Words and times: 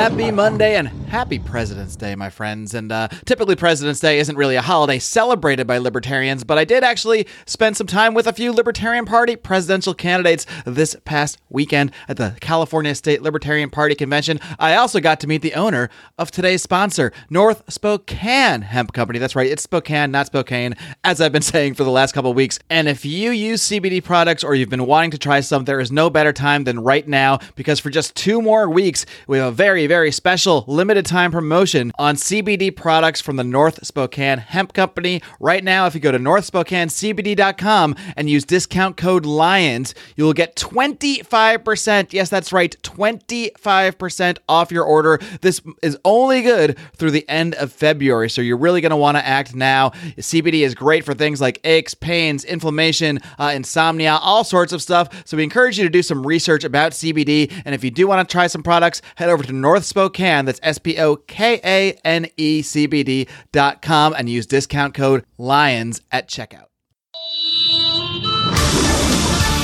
Happy 0.00 0.30
Monday 0.30 0.76
and 0.76 0.99
happy 1.10 1.40
President's 1.40 1.96
Day, 1.96 2.14
my 2.14 2.30
friends. 2.30 2.72
And 2.72 2.92
uh, 2.92 3.08
typically, 3.24 3.56
President's 3.56 3.98
Day 3.98 4.20
isn't 4.20 4.36
really 4.36 4.54
a 4.54 4.62
holiday 4.62 5.00
celebrated 5.00 5.66
by 5.66 5.78
libertarians, 5.78 6.44
but 6.44 6.56
I 6.56 6.64
did 6.64 6.84
actually 6.84 7.26
spend 7.46 7.76
some 7.76 7.88
time 7.88 8.14
with 8.14 8.28
a 8.28 8.32
few 8.32 8.52
Libertarian 8.52 9.04
Party 9.04 9.34
presidential 9.34 9.92
candidates 9.92 10.46
this 10.64 10.96
past 11.04 11.38
weekend 11.48 11.90
at 12.08 12.16
the 12.16 12.36
California 12.40 12.94
State 12.94 13.22
Libertarian 13.22 13.70
Party 13.70 13.96
convention. 13.96 14.38
I 14.60 14.76
also 14.76 15.00
got 15.00 15.18
to 15.20 15.26
meet 15.26 15.42
the 15.42 15.54
owner 15.54 15.90
of 16.16 16.30
today's 16.30 16.62
sponsor, 16.62 17.12
North 17.28 17.64
Spokane 17.68 18.62
Hemp 18.62 18.92
Company. 18.92 19.18
That's 19.18 19.34
right, 19.34 19.50
it's 19.50 19.64
Spokane, 19.64 20.12
not 20.12 20.26
Spokane, 20.26 20.76
as 21.02 21.20
I've 21.20 21.32
been 21.32 21.42
saying 21.42 21.74
for 21.74 21.82
the 21.82 21.90
last 21.90 22.12
couple 22.12 22.32
weeks. 22.34 22.60
And 22.70 22.86
if 22.86 23.04
you 23.04 23.32
use 23.32 23.68
CBD 23.68 24.02
products 24.02 24.44
or 24.44 24.54
you've 24.54 24.68
been 24.68 24.86
wanting 24.86 25.10
to 25.10 25.18
try 25.18 25.40
some, 25.40 25.64
there 25.64 25.80
is 25.80 25.90
no 25.90 26.08
better 26.08 26.32
time 26.32 26.62
than 26.62 26.78
right 26.78 27.06
now 27.08 27.40
because 27.56 27.80
for 27.80 27.90
just 27.90 28.14
two 28.14 28.40
more 28.40 28.70
weeks, 28.70 29.06
we 29.26 29.38
have 29.38 29.48
a 29.48 29.50
very, 29.50 29.88
very 29.88 30.12
special 30.12 30.64
limited 30.68 30.99
time 31.02 31.32
promotion 31.32 31.92
on 31.98 32.16
CBD 32.16 32.74
products 32.74 33.20
from 33.20 33.36
the 33.36 33.44
North 33.44 33.84
Spokane 33.86 34.38
Hemp 34.38 34.72
Company. 34.72 35.22
Right 35.38 35.62
now, 35.62 35.86
if 35.86 35.94
you 35.94 36.00
go 36.00 36.12
to 36.12 36.18
northspokanecbd.com 36.18 37.96
and 38.16 38.28
use 38.28 38.44
discount 38.44 38.96
code 38.96 39.24
LIONS, 39.24 39.94
you 40.16 40.24
will 40.24 40.32
get 40.32 40.56
25%. 40.56 42.12
Yes, 42.12 42.28
that's 42.28 42.52
right, 42.52 42.76
25% 42.82 44.38
off 44.48 44.72
your 44.72 44.84
order. 44.84 45.20
This 45.40 45.60
is 45.82 45.96
only 46.04 46.42
good 46.42 46.76
through 46.96 47.12
the 47.12 47.28
end 47.28 47.54
of 47.54 47.72
February, 47.72 48.28
so 48.30 48.42
you're 48.42 48.56
really 48.56 48.80
going 48.80 48.90
to 48.90 48.96
want 48.96 49.16
to 49.16 49.26
act 49.26 49.54
now. 49.54 49.90
CBD 50.18 50.64
is 50.64 50.74
great 50.74 51.04
for 51.04 51.14
things 51.14 51.40
like 51.40 51.60
aches, 51.64 51.94
pains, 51.94 52.44
inflammation, 52.44 53.20
uh, 53.38 53.52
insomnia, 53.54 54.18
all 54.20 54.44
sorts 54.44 54.72
of 54.72 54.82
stuff. 54.82 55.08
So 55.26 55.36
we 55.36 55.44
encourage 55.44 55.78
you 55.78 55.84
to 55.84 55.90
do 55.90 56.02
some 56.02 56.26
research 56.26 56.64
about 56.64 56.92
CBD. 56.92 57.52
And 57.64 57.74
if 57.74 57.84
you 57.84 57.90
do 57.90 58.06
want 58.06 58.26
to 58.28 58.32
try 58.32 58.46
some 58.46 58.62
products, 58.62 59.02
head 59.14 59.28
over 59.28 59.44
to 59.44 59.52
North 59.52 59.84
Spokane. 59.84 60.44
That's 60.44 60.60
S 60.62 60.78
P 60.90 60.98
O 60.98 61.14
K 61.14 61.60
A 61.64 61.92
N 62.04 62.26
E 62.36 62.62
C 62.62 62.86
B 62.86 63.04
D 63.04 63.28
dot 63.52 63.80
com 63.80 64.12
and 64.12 64.28
use 64.28 64.44
discount 64.46 64.92
code 64.92 65.24
LIONS 65.38 66.00
at 66.10 66.28
checkout. 66.28 66.66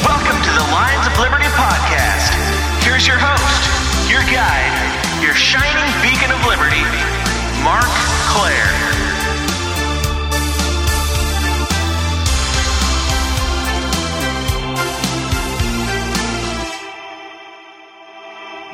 Welcome 0.04 0.38
to 0.40 0.52
the 0.54 0.66
Lions 0.70 1.06
of 1.08 1.18
Liberty 1.18 1.50
podcast. 1.58 2.30
Here's 2.84 3.08
your 3.08 3.18
host, 3.18 4.08
your 4.08 4.22
guide, 4.32 5.20
your 5.20 5.34
shining 5.34 5.90
beacon 6.00 6.30
of 6.30 6.46
liberty, 6.46 6.82
Marc 7.64 7.90
Clair. 8.30 8.95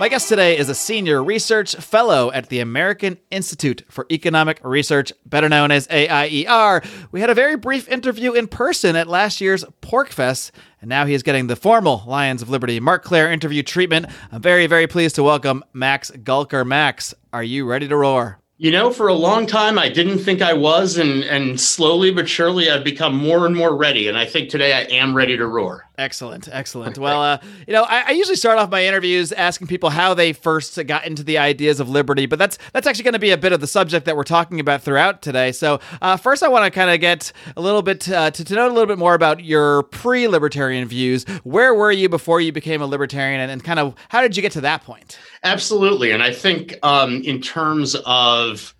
My 0.03 0.08
guest 0.08 0.28
today 0.28 0.58
is 0.58 0.69
a 0.69 0.75
senior 0.75 1.22
research 1.22 1.77
fellow 1.77 2.33
at 2.33 2.48
the 2.48 2.58
American 2.58 3.19
Institute 3.31 3.84
for 3.89 4.05
Economic 4.11 4.59
Research, 4.64 5.12
better 5.25 5.48
known 5.48 5.70
as 5.70 5.86
AIER. 5.91 6.83
We 7.12 7.20
had 7.20 7.31
a 7.31 7.34
very 7.34 7.56
brief 7.56 7.89
interview 7.89 8.33
in 8.33 8.48
person 8.48 8.97
at 8.97 9.06
last 9.06 9.41
year's 9.41 9.64
PorcFest, 9.81 10.50
and 10.81 10.89
now 10.89 11.06
he 11.06 11.14
is 11.14 11.22
getting 11.22 11.47
the 11.47 11.55
formal 11.55 12.03
Lions 12.05 12.42
of 12.42 12.50
Liberty 12.50 12.81
Marc 12.81 13.05
Clair 13.05 13.31
interview 13.31 13.62
treatment. 13.62 14.06
I'm 14.33 14.42
very, 14.42 14.67
very 14.67 14.89
pleased 14.89 15.14
to 15.14 15.22
welcome 15.22 15.62
Max 15.72 16.11
Gulker. 16.11 16.66
Max, 16.66 17.14
are 17.33 17.44
you 17.44 17.64
ready 17.64 17.87
to 17.87 17.97
roar? 17.97 18.41
You 18.56 18.72
know, 18.72 18.92
for 18.92 19.06
a 19.06 19.14
long 19.14 19.47
time, 19.47 19.78
I 19.78 19.89
didn't 19.89 20.19
think 20.19 20.42
I 20.42 20.53
was, 20.53 20.97
and 20.97 21.22
and 21.25 21.61
slowly 21.61 22.11
but 22.11 22.28
surely, 22.28 22.69
I've 22.69 22.84
become 22.84 23.16
more 23.16 23.47
and 23.47 23.55
more 23.55 23.77
ready. 23.77 24.09
And 24.09 24.19
I 24.19 24.25
think 24.25 24.50
today 24.50 24.72
I 24.72 24.83
am 24.83 25.16
ready 25.16 25.37
to 25.37 25.47
roar. 25.47 25.89
Excellent, 26.03 26.48
excellent. 26.50 26.98
Well, 26.98 27.22
uh, 27.22 27.39
you 27.64 27.72
know, 27.72 27.84
I, 27.84 28.08
I, 28.08 28.11
usually 28.11 28.34
start 28.34 28.58
off 28.58 28.70
my 28.70 28.84
interviews 28.84 29.31
asking 29.31 29.69
people 29.69 29.89
how 29.89 30.14
they 30.14 30.33
first 30.33 30.84
got 30.89 31.06
into 31.06 31.22
the 31.22 31.39
ideas 31.39 31.78
of 31.78 31.89
liberty, 31.89 32.27
but 32.27 32.41
that's 32.41 32.59
that's 32.72 32.89
actually 32.89 33.05
going 33.05 33.12
to 33.12 33.20
be 33.20 33.31
a 33.31 33.39
bit 33.39 33.53
of 33.53 33.61
the 33.61 33.69
subject 33.69 34.06
that 34.06 34.17
we're 34.17 34.25
talking 34.25 34.59
about 34.59 34.83
throughout 34.83 35.22
today. 35.22 35.53
So, 35.53 35.78
uh, 36.00 36.17
first, 36.17 36.42
I 36.42 36.48
want 36.48 36.64
to 36.64 36.72
kind 36.72 36.91
of 36.91 36.98
get 36.98 37.31
a 37.56 37.61
little 37.61 37.82
bit 37.82 38.10
uh, 38.10 38.32
to, 38.32 38.44
to 38.44 38.54
know 38.54 38.66
a 38.66 38.72
little 38.72 38.87
bit 38.87 38.99
more 38.99 39.15
about 39.15 39.44
your 39.44 39.84
pre-libertarian 39.84 40.88
views. 40.88 41.22
Where 41.44 41.72
were 41.72 41.93
you 41.93 42.09
before 42.09 42.41
you 42.41 42.50
became 42.50 42.82
a 42.82 42.87
libertarian, 42.87 43.41
and, 43.41 43.53
and 43.53 43.62
kind 43.62 43.78
of 43.78 43.94
how 44.09 44.22
did 44.22 44.37
you 44.37 44.43
get 44.43 44.50
to 44.53 44.60
that 44.62 44.82
point? 44.82 45.21
Absolutely, 45.44 46.10
and 46.10 46.21
I 46.21 46.32
think 46.32 46.81
um, 46.82 47.22
in 47.22 47.41
terms 47.41 47.94
of 48.06 48.75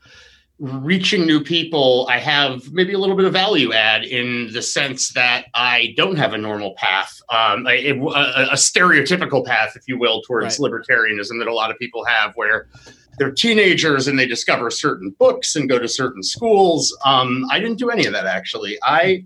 reaching 0.63 1.27
new 1.27 1.43
people, 1.43 2.07
I 2.09 2.19
have 2.19 2.73
maybe 2.73 2.93
a 2.93 2.99
little 2.99 3.17
bit 3.17 3.25
of 3.25 3.33
value 3.33 3.73
add 3.73 4.05
in 4.05 4.53
the 4.53 4.63
sense 4.63 5.09
that 5.15 5.47
I 5.55 5.93
don't 5.97 6.15
have 6.15 6.35
a 6.35 6.39
normal 6.39 6.75
path, 6.77 7.21
um, 7.31 7.67
a, 7.67 7.89
a, 7.89 7.99
a, 7.99 8.55
stereotypical 8.55 9.45
path, 9.45 9.73
if 9.75 9.89
you 9.89 9.99
will, 9.99 10.23
towards 10.23 10.61
right. 10.61 10.71
libertarianism 10.71 11.41
that 11.41 11.49
a 11.49 11.53
lot 11.53 11.73
of 11.73 11.79
people 11.81 12.05
have, 12.05 12.33
where 12.37 12.69
they're 13.19 13.33
teenagers 13.33 14.07
and 14.07 14.17
they 14.17 14.27
discover 14.27 14.71
certain 14.71 15.11
books 15.19 15.57
and 15.57 15.69
go 15.69 15.81
to 15.81 15.89
certain 15.89 16.23
schools. 16.23 16.97
Um, 17.05 17.45
I 17.51 17.59
didn't 17.59 17.81
do 17.81 17.91
any 17.91 18.07
of 18.07 18.13
that 18.13 18.27
actually. 18.27 18.79
I 18.85 19.25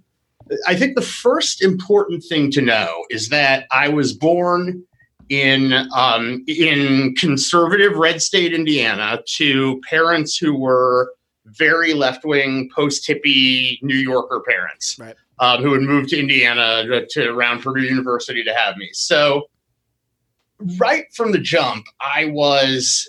I 0.67 0.75
think 0.75 0.95
the 0.95 1.03
first 1.03 1.63
important 1.63 2.25
thing 2.25 2.51
to 2.53 2.63
know 2.63 3.05
is 3.11 3.29
that 3.29 3.67
I 3.71 3.89
was 3.89 4.15
born 4.15 4.85
in 5.29 5.73
um, 5.95 6.45
in 6.47 7.15
conservative 7.17 7.97
red 7.97 8.23
state 8.23 8.55
Indiana 8.55 9.23
to 9.37 9.81
parents 9.91 10.39
who 10.39 10.57
were 10.57 11.13
very 11.57 11.95
left 11.95 12.25
wing, 12.25 12.71
post 12.75 13.09
hippie 13.09 13.83
New 13.83 13.97
Yorker 13.97 14.43
parents 14.47 14.97
right. 14.99 15.17
um, 15.39 15.63
who 15.63 15.73
had 15.73 15.83
moved 15.83 16.11
to 16.11 16.19
Indiana 16.19 16.85
to, 16.87 17.07
to 17.11 17.29
around 17.31 17.63
Purdue 17.63 17.83
University 17.83 18.43
to 18.45 18.55
have 18.55 18.77
me. 18.77 18.91
So, 18.93 19.49
right 20.79 21.05
from 21.15 21.33
the 21.33 21.39
jump, 21.39 21.87
I 22.01 22.27
was 22.27 23.09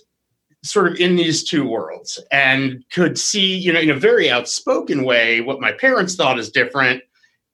sort 0.63 0.88
of 0.88 1.00
in 1.00 1.16
these 1.16 1.44
two 1.44 1.66
worlds 1.68 2.19
and 2.31 2.84
could 2.91 3.18
see, 3.18 3.56
you 3.56 3.72
know, 3.72 3.80
in 3.80 3.90
a 3.90 3.96
very 3.96 4.30
outspoken 4.30 5.03
way, 5.03 5.41
what 5.41 5.62
my 5.62 5.72
parents 5.72 6.16
thought 6.16 6.40
is 6.40 6.50
different. 6.50 7.03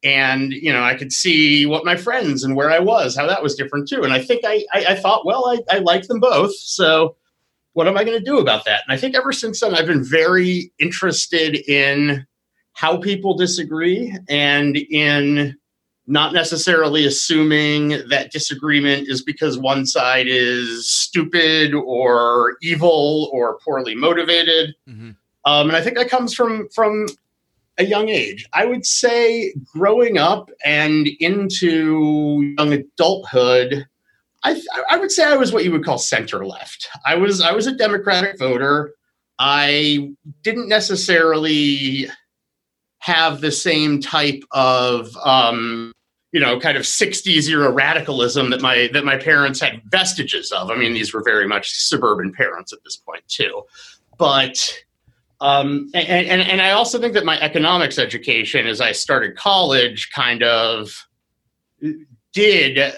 And, 0.03 0.51
you 0.51 0.73
know, 0.73 0.83
I 0.83 0.95
could 0.95 1.13
see 1.13 1.65
what 1.65 1.85
my 1.85 1.95
friends 1.95 2.43
and 2.43 2.55
where 2.55 2.71
I 2.71 2.79
was, 2.79 3.15
how 3.15 3.27
that 3.27 3.43
was 3.43 3.55
different 3.55 3.87
too. 3.87 4.03
And 4.03 4.11
I 4.11 4.21
think 4.21 4.43
I, 4.45 4.65
I, 4.73 4.85
I 4.89 4.95
thought, 4.95 5.25
well, 5.25 5.45
I, 5.47 5.75
I 5.75 5.79
like 5.79 6.07
them 6.07 6.19
both. 6.19 6.53
So, 6.55 7.15
what 7.73 7.87
am 7.87 7.97
I 7.97 8.03
going 8.03 8.17
to 8.17 8.23
do 8.23 8.39
about 8.39 8.65
that? 8.65 8.81
And 8.87 8.93
I 8.93 8.97
think 8.97 9.15
ever 9.15 9.31
since 9.31 9.59
then, 9.59 9.75
I've 9.75 9.87
been 9.87 10.03
very 10.03 10.71
interested 10.79 11.55
in 11.69 12.25
how 12.73 12.97
people 12.97 13.35
disagree 13.35 14.15
and 14.29 14.77
in 14.77 15.55
not 16.05 16.33
necessarily 16.33 17.05
assuming 17.05 17.89
that 18.09 18.31
disagreement 18.31 19.07
is 19.07 19.23
because 19.23 19.57
one 19.57 19.85
side 19.85 20.27
is 20.27 20.89
stupid 20.89 21.73
or 21.73 22.57
evil 22.61 23.29
or 23.31 23.57
poorly 23.59 23.95
motivated. 23.95 24.75
Mm-hmm. 24.87 25.11
Um, 25.45 25.67
and 25.67 25.75
I 25.75 25.81
think 25.81 25.97
that 25.97 26.09
comes 26.09 26.33
from 26.33 26.67
from 26.69 27.07
a 27.77 27.85
young 27.85 28.09
age. 28.09 28.45
I 28.53 28.65
would 28.65 28.85
say 28.85 29.53
growing 29.73 30.17
up 30.17 30.49
and 30.63 31.07
into 31.19 32.53
young 32.57 32.73
adulthood, 32.73 33.85
I, 34.43 34.61
I 34.89 34.97
would 34.97 35.11
say 35.11 35.23
I 35.23 35.35
was 35.35 35.53
what 35.53 35.63
you 35.63 35.71
would 35.71 35.85
call 35.85 35.97
center 35.97 36.45
left. 36.45 36.89
I 37.05 37.15
was 37.15 37.41
I 37.41 37.51
was 37.53 37.67
a 37.67 37.75
Democratic 37.75 38.37
voter. 38.37 38.93
I 39.39 40.11
didn't 40.41 40.67
necessarily 40.67 42.07
have 42.99 43.41
the 43.41 43.51
same 43.51 44.01
type 44.01 44.43
of 44.51 45.15
um, 45.23 45.91
you 46.31 46.39
know 46.39 46.59
kind 46.59 46.77
of 46.77 46.83
60s 46.83 47.47
era 47.49 47.71
radicalism 47.71 48.49
that 48.49 48.61
my 48.61 48.89
that 48.93 49.05
my 49.05 49.17
parents 49.17 49.61
had 49.61 49.81
vestiges 49.85 50.51
of. 50.51 50.69
I 50.69 50.75
mean, 50.75 50.93
these 50.93 51.13
were 51.13 51.23
very 51.23 51.47
much 51.47 51.71
suburban 51.71 52.33
parents 52.33 52.73
at 52.73 52.83
this 52.83 52.97
point 52.97 53.27
too, 53.27 53.63
but. 54.17 54.77
Um, 55.41 55.91
and, 55.93 56.07
and, 56.07 56.41
and 56.41 56.61
I 56.61 56.71
also 56.71 57.01
think 57.01 57.15
that 57.15 57.25
my 57.25 57.37
economics 57.41 57.99
education, 57.99 58.65
as 58.65 58.79
I 58.79 58.93
started 58.93 59.35
college, 59.35 60.09
kind 60.15 60.41
of 60.41 61.05
did 62.31 62.79
uh, 62.79 62.91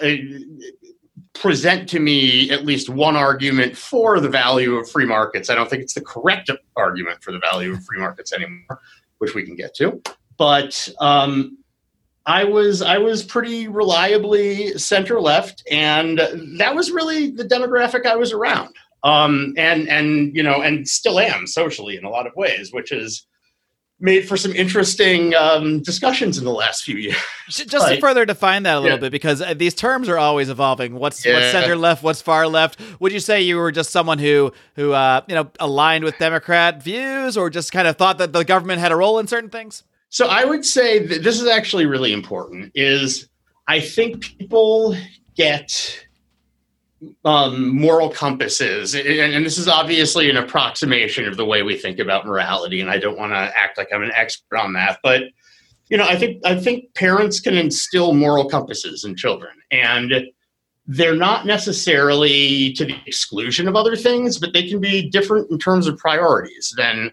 present 1.36 1.88
to 1.90 2.00
me 2.00 2.50
at 2.50 2.64
least 2.64 2.88
one 2.88 3.16
argument 3.16 3.76
for 3.76 4.20
the 4.20 4.28
value 4.28 4.76
of 4.76 4.90
free 4.90 5.06
markets. 5.06 5.50
I 5.50 5.54
don't 5.54 5.68
think 5.68 5.82
it's 5.82 5.94
the 5.94 6.00
correct 6.00 6.50
argument 6.76 7.22
for 7.22 7.32
the 7.32 7.38
value 7.38 7.72
of 7.72 7.84
free 7.84 7.98
markets 7.98 8.32
anymore, 8.32 8.80
which 9.18 9.34
we 9.34 9.44
can 9.44 9.56
get 9.56 9.74
to. 9.76 10.02
But 10.36 10.88
um, 11.00 11.58
I 12.26 12.44
was 12.44 12.82
I 12.82 12.98
was 12.98 13.22
pretty 13.22 13.68
reliably 13.68 14.76
center 14.78 15.20
left, 15.20 15.62
and 15.70 16.18
that 16.58 16.74
was 16.74 16.90
really 16.90 17.30
the 17.30 17.44
demographic 17.44 18.04
I 18.04 18.16
was 18.16 18.32
around. 18.32 18.74
Um, 19.04 19.54
and 19.56 19.88
and 19.88 20.34
you 20.34 20.42
know, 20.42 20.62
and 20.62 20.88
still 20.88 21.20
am 21.20 21.46
socially 21.46 21.96
in 21.96 22.04
a 22.04 22.10
lot 22.10 22.26
of 22.26 22.34
ways, 22.34 22.72
which 22.72 22.90
is 22.90 23.26
made 23.98 24.28
for 24.28 24.36
some 24.36 24.52
interesting 24.52 25.34
um, 25.34 25.80
discussions 25.82 26.36
in 26.38 26.44
the 26.44 26.52
last 26.52 26.84
few 26.84 26.96
years. 26.96 27.16
Just 27.48 27.70
but, 27.70 27.94
to 27.94 28.00
further 28.00 28.26
define 28.26 28.64
that 28.64 28.76
a 28.76 28.80
little 28.80 28.98
yeah. 28.98 29.02
bit, 29.02 29.12
because 29.12 29.40
uh, 29.40 29.54
these 29.54 29.74
terms 29.74 30.08
are 30.08 30.18
always 30.18 30.48
evolving. 30.48 30.94
What's 30.94 31.24
yeah. 31.24 31.34
what's 31.34 31.52
center 31.52 31.76
left? 31.76 32.02
What's 32.02 32.20
far 32.20 32.46
left? 32.46 32.80
Would 33.00 33.12
you 33.12 33.20
say 33.20 33.42
you 33.42 33.56
were 33.56 33.72
just 33.72 33.90
someone 33.90 34.18
who 34.18 34.52
who 34.74 34.92
uh, 34.92 35.22
you 35.28 35.34
know 35.34 35.50
aligned 35.60 36.04
with 36.04 36.18
Democrat 36.18 36.82
views, 36.82 37.36
or 37.36 37.50
just 37.50 37.72
kind 37.72 37.88
of 37.88 37.96
thought 37.96 38.18
that 38.18 38.32
the 38.32 38.44
government 38.44 38.80
had 38.80 38.92
a 38.92 38.96
role 38.96 39.18
in 39.18 39.26
certain 39.26 39.50
things? 39.50 39.84
So 40.08 40.28
I 40.28 40.44
would 40.44 40.64
say 40.64 41.06
that 41.06 41.22
this 41.22 41.40
is 41.40 41.46
actually 41.46 41.86
really 41.86 42.12
important. 42.12 42.72
Is 42.74 43.28
I 43.68 43.80
think 43.80 44.36
people 44.38 44.96
get 45.36 46.05
um, 47.24 47.76
moral 47.76 48.08
compasses, 48.08 48.94
and, 48.94 49.06
and 49.06 49.44
this 49.44 49.58
is 49.58 49.68
obviously 49.68 50.30
an 50.30 50.36
approximation 50.36 51.26
of 51.26 51.36
the 51.36 51.44
way 51.44 51.62
we 51.62 51.76
think 51.76 51.98
about 51.98 52.26
morality, 52.26 52.80
and 52.80 52.90
I 52.90 52.98
don't 52.98 53.18
want 53.18 53.32
to 53.32 53.36
act 53.36 53.78
like 53.78 53.88
I'm 53.92 54.02
an 54.02 54.12
expert 54.14 54.58
on 54.58 54.72
that, 54.74 54.98
but 55.02 55.24
you 55.88 55.96
know, 55.96 56.04
I 56.04 56.16
think 56.16 56.44
I 56.44 56.58
think 56.58 56.92
parents 56.94 57.38
can 57.38 57.56
instill 57.56 58.12
moral 58.12 58.48
compasses 58.48 59.04
in 59.04 59.14
children, 59.14 59.52
and 59.70 60.12
they're 60.86 61.16
not 61.16 61.46
necessarily 61.46 62.72
to 62.74 62.84
the 62.84 62.96
exclusion 63.06 63.68
of 63.68 63.76
other 63.76 63.96
things, 63.96 64.38
but 64.38 64.52
they 64.52 64.68
can 64.68 64.80
be 64.80 65.10
different 65.10 65.50
in 65.50 65.58
terms 65.58 65.86
of 65.86 65.98
priorities 65.98 66.72
than 66.76 67.10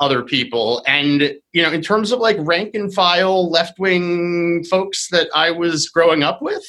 other 0.00 0.22
people. 0.22 0.82
And, 0.86 1.34
you 1.52 1.62
know, 1.62 1.70
in 1.70 1.82
terms 1.82 2.10
of 2.10 2.20
like 2.20 2.36
rank 2.40 2.74
and 2.74 2.92
file 2.92 3.50
left 3.50 3.78
wing 3.78 4.64
folks 4.64 5.08
that 5.08 5.28
I 5.34 5.50
was 5.50 5.90
growing 5.90 6.22
up 6.22 6.40
with, 6.40 6.64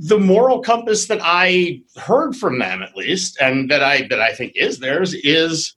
the 0.00 0.18
moral 0.18 0.60
compass 0.60 1.06
that 1.06 1.18
I 1.22 1.82
heard 1.96 2.36
from 2.36 2.58
them 2.58 2.82
at 2.82 2.96
least, 2.96 3.36
and 3.40 3.70
that 3.70 3.82
I 3.82 4.06
that 4.08 4.20
I 4.20 4.32
think 4.32 4.52
is 4.54 4.78
theirs 4.78 5.12
is, 5.14 5.74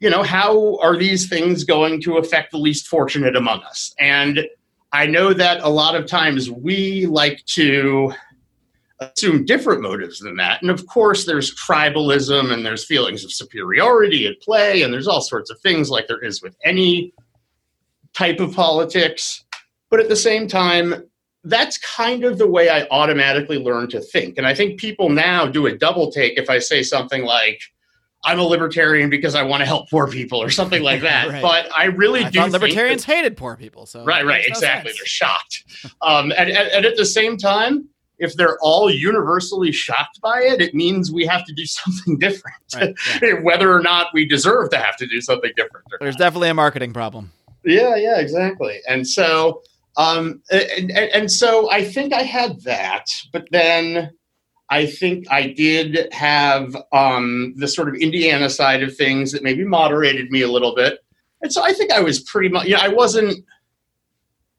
you 0.00 0.10
know, 0.10 0.22
how 0.22 0.76
are 0.78 0.96
these 0.96 1.28
things 1.28 1.62
going 1.64 2.00
to 2.02 2.18
affect 2.18 2.50
the 2.50 2.58
least 2.58 2.88
fortunate 2.88 3.36
among 3.36 3.62
us? 3.62 3.94
And 3.98 4.46
I 4.92 5.06
know 5.06 5.32
that 5.32 5.60
a 5.62 5.68
lot 5.68 5.94
of 5.94 6.06
times 6.06 6.50
we 6.50 7.06
like 7.06 7.44
to 7.46 8.12
assume 9.00 9.44
different 9.44 9.82
motives 9.82 10.20
than 10.20 10.36
that. 10.36 10.62
And 10.62 10.70
of 10.70 10.86
course, 10.86 11.24
there's 11.24 11.54
tribalism 11.54 12.52
and 12.52 12.64
there's 12.64 12.84
feelings 12.84 13.24
of 13.24 13.32
superiority 13.32 14.26
at 14.26 14.40
play, 14.40 14.82
and 14.82 14.92
there's 14.92 15.08
all 15.08 15.20
sorts 15.20 15.50
of 15.50 15.60
things 15.60 15.90
like 15.90 16.08
there 16.08 16.22
is 16.22 16.42
with 16.42 16.56
any 16.64 17.12
type 18.14 18.40
of 18.40 18.54
politics. 18.54 19.44
But 19.90 20.00
at 20.00 20.08
the 20.08 20.16
same 20.16 20.48
time, 20.48 21.08
that's 21.44 21.78
kind 21.78 22.24
of 22.24 22.38
the 22.38 22.46
way 22.46 22.68
I 22.70 22.86
automatically 22.90 23.58
learn 23.58 23.88
to 23.90 24.00
think. 24.00 24.38
And 24.38 24.46
I 24.46 24.54
think 24.54 24.80
people 24.80 25.10
now 25.10 25.46
do 25.46 25.66
a 25.66 25.76
double 25.76 26.10
take 26.10 26.38
if 26.38 26.48
I 26.48 26.58
say 26.58 26.82
something 26.82 27.24
like, 27.24 27.60
I'm 28.24 28.38
a 28.38 28.42
libertarian 28.44 29.10
because 29.10 29.34
I 29.34 29.42
want 29.42 29.60
to 29.60 29.66
help 29.66 29.90
poor 29.90 30.08
people 30.08 30.42
or 30.42 30.48
something 30.48 30.82
like 30.82 31.00
that. 31.02 31.28
right. 31.28 31.42
But 31.42 31.68
I 31.76 31.86
really 31.86 32.24
I 32.24 32.30
do. 32.30 32.42
libertarians 32.44 33.04
that, 33.04 33.14
hated 33.14 33.36
poor 33.36 33.56
people. 33.56 33.84
So 33.86 34.04
right, 34.04 34.24
right, 34.24 34.44
exactly. 34.46 34.92
No 34.92 34.96
They're 34.98 35.06
shocked. 35.06 35.64
um, 36.00 36.32
and, 36.36 36.48
and, 36.48 36.68
and 36.68 36.86
at 36.86 36.96
the 36.96 37.04
same 37.04 37.36
time, 37.36 37.88
if 38.18 38.34
they're 38.34 38.58
all 38.60 38.90
universally 38.90 39.72
shocked 39.72 40.20
by 40.20 40.40
it, 40.40 40.60
it 40.60 40.74
means 40.74 41.12
we 41.12 41.26
have 41.26 41.44
to 41.44 41.52
do 41.52 41.66
something 41.66 42.18
different, 42.18 42.56
right, 42.74 42.94
yeah. 43.22 43.32
whether 43.42 43.72
or 43.72 43.80
not 43.80 44.08
we 44.14 44.24
deserve 44.26 44.70
to 44.70 44.78
have 44.78 44.96
to 44.96 45.06
do 45.06 45.20
something 45.20 45.52
different. 45.56 45.84
There's 46.00 46.14
not. 46.14 46.24
definitely 46.26 46.48
a 46.48 46.54
marketing 46.54 46.92
problem. 46.92 47.32
Yeah, 47.64 47.96
yeah, 47.96 48.18
exactly. 48.18 48.80
And 48.88 49.06
so, 49.06 49.62
um, 49.96 50.42
and, 50.50 50.90
and, 50.90 51.10
and 51.12 51.32
so 51.32 51.70
I 51.70 51.84
think 51.84 52.12
I 52.12 52.22
had 52.22 52.62
that, 52.62 53.06
but 53.32 53.46
then 53.50 54.10
I 54.70 54.86
think 54.86 55.26
I 55.30 55.48
did 55.48 56.12
have 56.12 56.76
um, 56.92 57.54
the 57.56 57.68
sort 57.68 57.88
of 57.88 57.94
Indiana 57.94 58.50
side 58.50 58.82
of 58.82 58.96
things 58.96 59.32
that 59.32 59.42
maybe 59.42 59.64
moderated 59.64 60.30
me 60.30 60.42
a 60.42 60.50
little 60.50 60.74
bit. 60.74 60.98
And 61.42 61.52
so 61.52 61.62
I 61.62 61.72
think 61.72 61.92
I 61.92 62.00
was 62.00 62.20
pretty 62.20 62.48
much, 62.48 62.66
you 62.66 62.74
know, 62.74 62.80
I 62.82 62.88
wasn't 62.88 63.44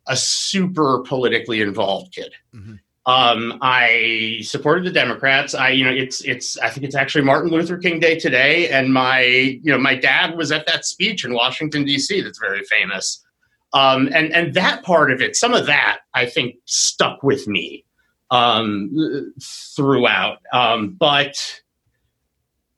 a 0.07 0.15
super 0.15 0.99
politically 0.99 1.61
involved 1.61 2.13
kid. 2.13 2.33
Mm-hmm. 2.53 2.75
Um, 3.07 3.59
I 3.61 4.39
supported 4.43 4.83
the 4.83 4.91
Democrats. 4.91 5.53
I, 5.53 5.69
you 5.69 5.83
know, 5.83 5.91
it's 5.91 6.21
it's. 6.21 6.57
I 6.57 6.69
think 6.69 6.85
it's 6.85 6.95
actually 6.95 7.23
Martin 7.23 7.51
Luther 7.51 7.77
King 7.77 7.99
Day 7.99 8.17
today, 8.17 8.69
and 8.69 8.91
my, 8.91 9.21
you 9.21 9.71
know, 9.71 9.77
my 9.77 9.95
dad 9.95 10.35
was 10.35 10.51
at 10.51 10.65
that 10.65 10.85
speech 10.85 11.23
in 11.23 11.33
Washington 11.33 11.85
D.C. 11.85 12.21
That's 12.21 12.39
very 12.39 12.63
famous. 12.63 13.23
Um, 13.75 14.07
and 14.13 14.33
and 14.33 14.53
that 14.53 14.83
part 14.83 15.11
of 15.11 15.21
it, 15.21 15.35
some 15.35 15.53
of 15.53 15.65
that, 15.65 15.99
I 16.13 16.25
think, 16.25 16.55
stuck 16.63 17.21
with 17.21 17.45
me 17.45 17.83
um, 18.31 19.33
throughout. 19.41 20.39
Um, 20.53 20.95
but 20.97 21.61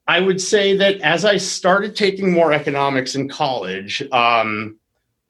I 0.08 0.20
would 0.20 0.40
say 0.40 0.76
that 0.76 1.00
as 1.00 1.24
I 1.24 1.36
started 1.36 1.94
taking 1.94 2.32
more 2.32 2.52
economics 2.52 3.14
in 3.14 3.28
college, 3.28 4.02
um, 4.10 4.76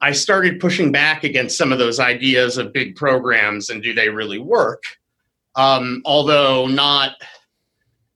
I 0.01 0.13
started 0.13 0.59
pushing 0.59 0.91
back 0.91 1.23
against 1.23 1.59
some 1.59 1.71
of 1.71 1.79
those 1.79 2.01
ideas 2.01 2.57
of 2.57 2.73
big 2.73 2.97
programs 2.97 3.69
and 3.69 3.83
do 3.83 3.93
they 3.93 4.09
really 4.09 4.39
work? 4.39 4.85
Um, 5.55 6.01
although 6.05 6.67
not 6.67 7.17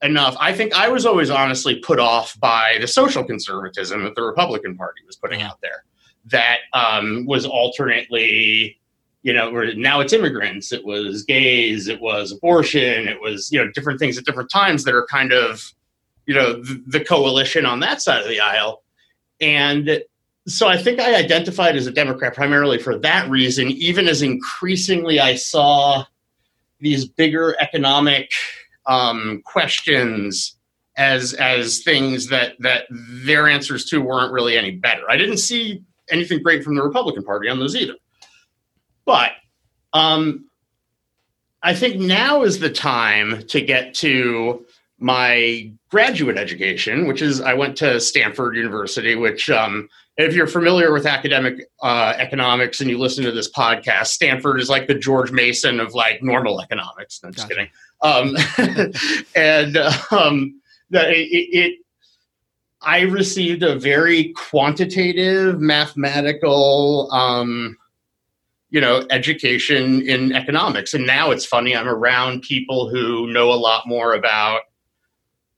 enough. 0.02 0.36
I 0.40 0.52
think 0.52 0.72
I 0.74 0.88
was 0.88 1.04
always 1.04 1.30
honestly 1.30 1.80
put 1.80 1.98
off 1.98 2.38
by 2.40 2.78
the 2.80 2.86
social 2.86 3.24
conservatism 3.24 4.04
that 4.04 4.14
the 4.14 4.22
Republican 4.22 4.76
Party 4.76 5.02
was 5.06 5.16
putting 5.16 5.42
out 5.42 5.60
there. 5.60 5.84
That 6.26 6.58
um, 6.72 7.26
was 7.26 7.44
alternately, 7.44 8.78
you 9.22 9.32
know, 9.32 9.50
now 9.76 10.00
it's 10.00 10.12
immigrants, 10.12 10.72
it 10.72 10.84
was 10.84 11.24
gays, 11.24 11.88
it 11.88 12.00
was 12.00 12.32
abortion, 12.32 13.08
it 13.08 13.20
was 13.20 13.50
you 13.50 13.62
know 13.62 13.70
different 13.72 13.98
things 13.98 14.16
at 14.18 14.24
different 14.24 14.50
times 14.50 14.84
that 14.84 14.94
are 14.94 15.06
kind 15.06 15.32
of, 15.32 15.72
you 16.26 16.34
know, 16.34 16.62
the, 16.62 16.82
the 16.86 17.04
coalition 17.04 17.66
on 17.66 17.80
that 17.80 18.00
side 18.00 18.22
of 18.22 18.28
the 18.28 18.40
aisle, 18.40 18.82
and 19.40 20.02
so 20.46 20.68
I 20.68 20.76
think 20.76 20.98
I 20.98 21.14
identified 21.14 21.76
as 21.76 21.86
a 21.86 21.92
Democrat 21.92 22.34
primarily 22.34 22.78
for 22.78 22.98
that 22.98 23.30
reason, 23.30 23.68
even 23.68 24.08
as 24.08 24.22
increasingly 24.22 25.20
I 25.20 25.36
saw 25.36 26.04
these 26.80 27.04
bigger 27.04 27.56
economic 27.60 28.32
um, 28.86 29.42
questions 29.44 30.56
as 30.96 31.32
as 31.34 31.82
things 31.82 32.28
that 32.28 32.54
that 32.58 32.84
their 32.90 33.48
answers 33.48 33.84
to 33.86 34.00
weren't 34.00 34.32
really 34.32 34.58
any 34.58 34.72
better. 34.72 35.08
I 35.08 35.16
didn't 35.16 35.38
see 35.38 35.82
anything 36.12 36.42
great 36.42 36.62
from 36.62 36.74
the 36.76 36.82
Republican 36.82 37.24
Party 37.24 37.48
on 37.48 37.58
those 37.58 37.74
either. 37.74 37.94
But 39.04 39.32
um, 39.92 40.46
I 41.62 41.74
think 41.74 42.00
now 42.00 42.42
is 42.42 42.58
the 42.58 42.70
time 42.70 43.44
to 43.48 43.60
get 43.60 43.94
to 43.94 44.64
my 44.98 45.72
graduate 45.90 46.38
education, 46.38 47.08
which 47.08 47.22
is 47.22 47.40
I 47.40 47.54
went 47.54 47.76
to 47.78 48.00
Stanford 48.00 48.56
University, 48.56 49.16
which 49.16 49.50
um, 49.50 49.88
if 50.16 50.34
you're 50.34 50.46
familiar 50.46 50.92
with 50.92 51.06
academic 51.06 51.66
uh, 51.82 52.14
economics 52.16 52.80
and 52.80 52.88
you 52.88 52.98
listen 52.98 53.24
to 53.24 53.32
this 53.32 53.50
podcast, 53.50 54.06
Stanford 54.06 54.60
is 54.60 54.68
like 54.68 54.86
the 54.86 54.94
George 54.94 55.32
Mason 55.32 55.80
of 55.80 55.94
like 55.94 56.22
normal 56.22 56.60
economics. 56.60 57.20
No, 57.22 57.30
just 57.30 57.48
gotcha. 57.48 57.54
kidding. 57.54 57.70
Um, 58.02 58.36
and 59.36 59.76
um, 60.12 60.60
it, 60.90 61.48
it, 61.52 61.78
I 62.84 63.00
received 63.02 63.62
a 63.62 63.78
very 63.78 64.32
quantitative, 64.32 65.60
mathematical, 65.60 67.08
um, 67.12 67.76
you 68.70 68.80
know, 68.80 69.06
education 69.10 70.02
in 70.08 70.32
economics. 70.32 70.94
And 70.94 71.06
now 71.06 71.30
it's 71.30 71.44
funny, 71.44 71.76
I'm 71.76 71.88
around 71.88 72.42
people 72.42 72.88
who 72.88 73.26
know 73.32 73.52
a 73.52 73.54
lot 73.54 73.86
more 73.86 74.14
about 74.14 74.62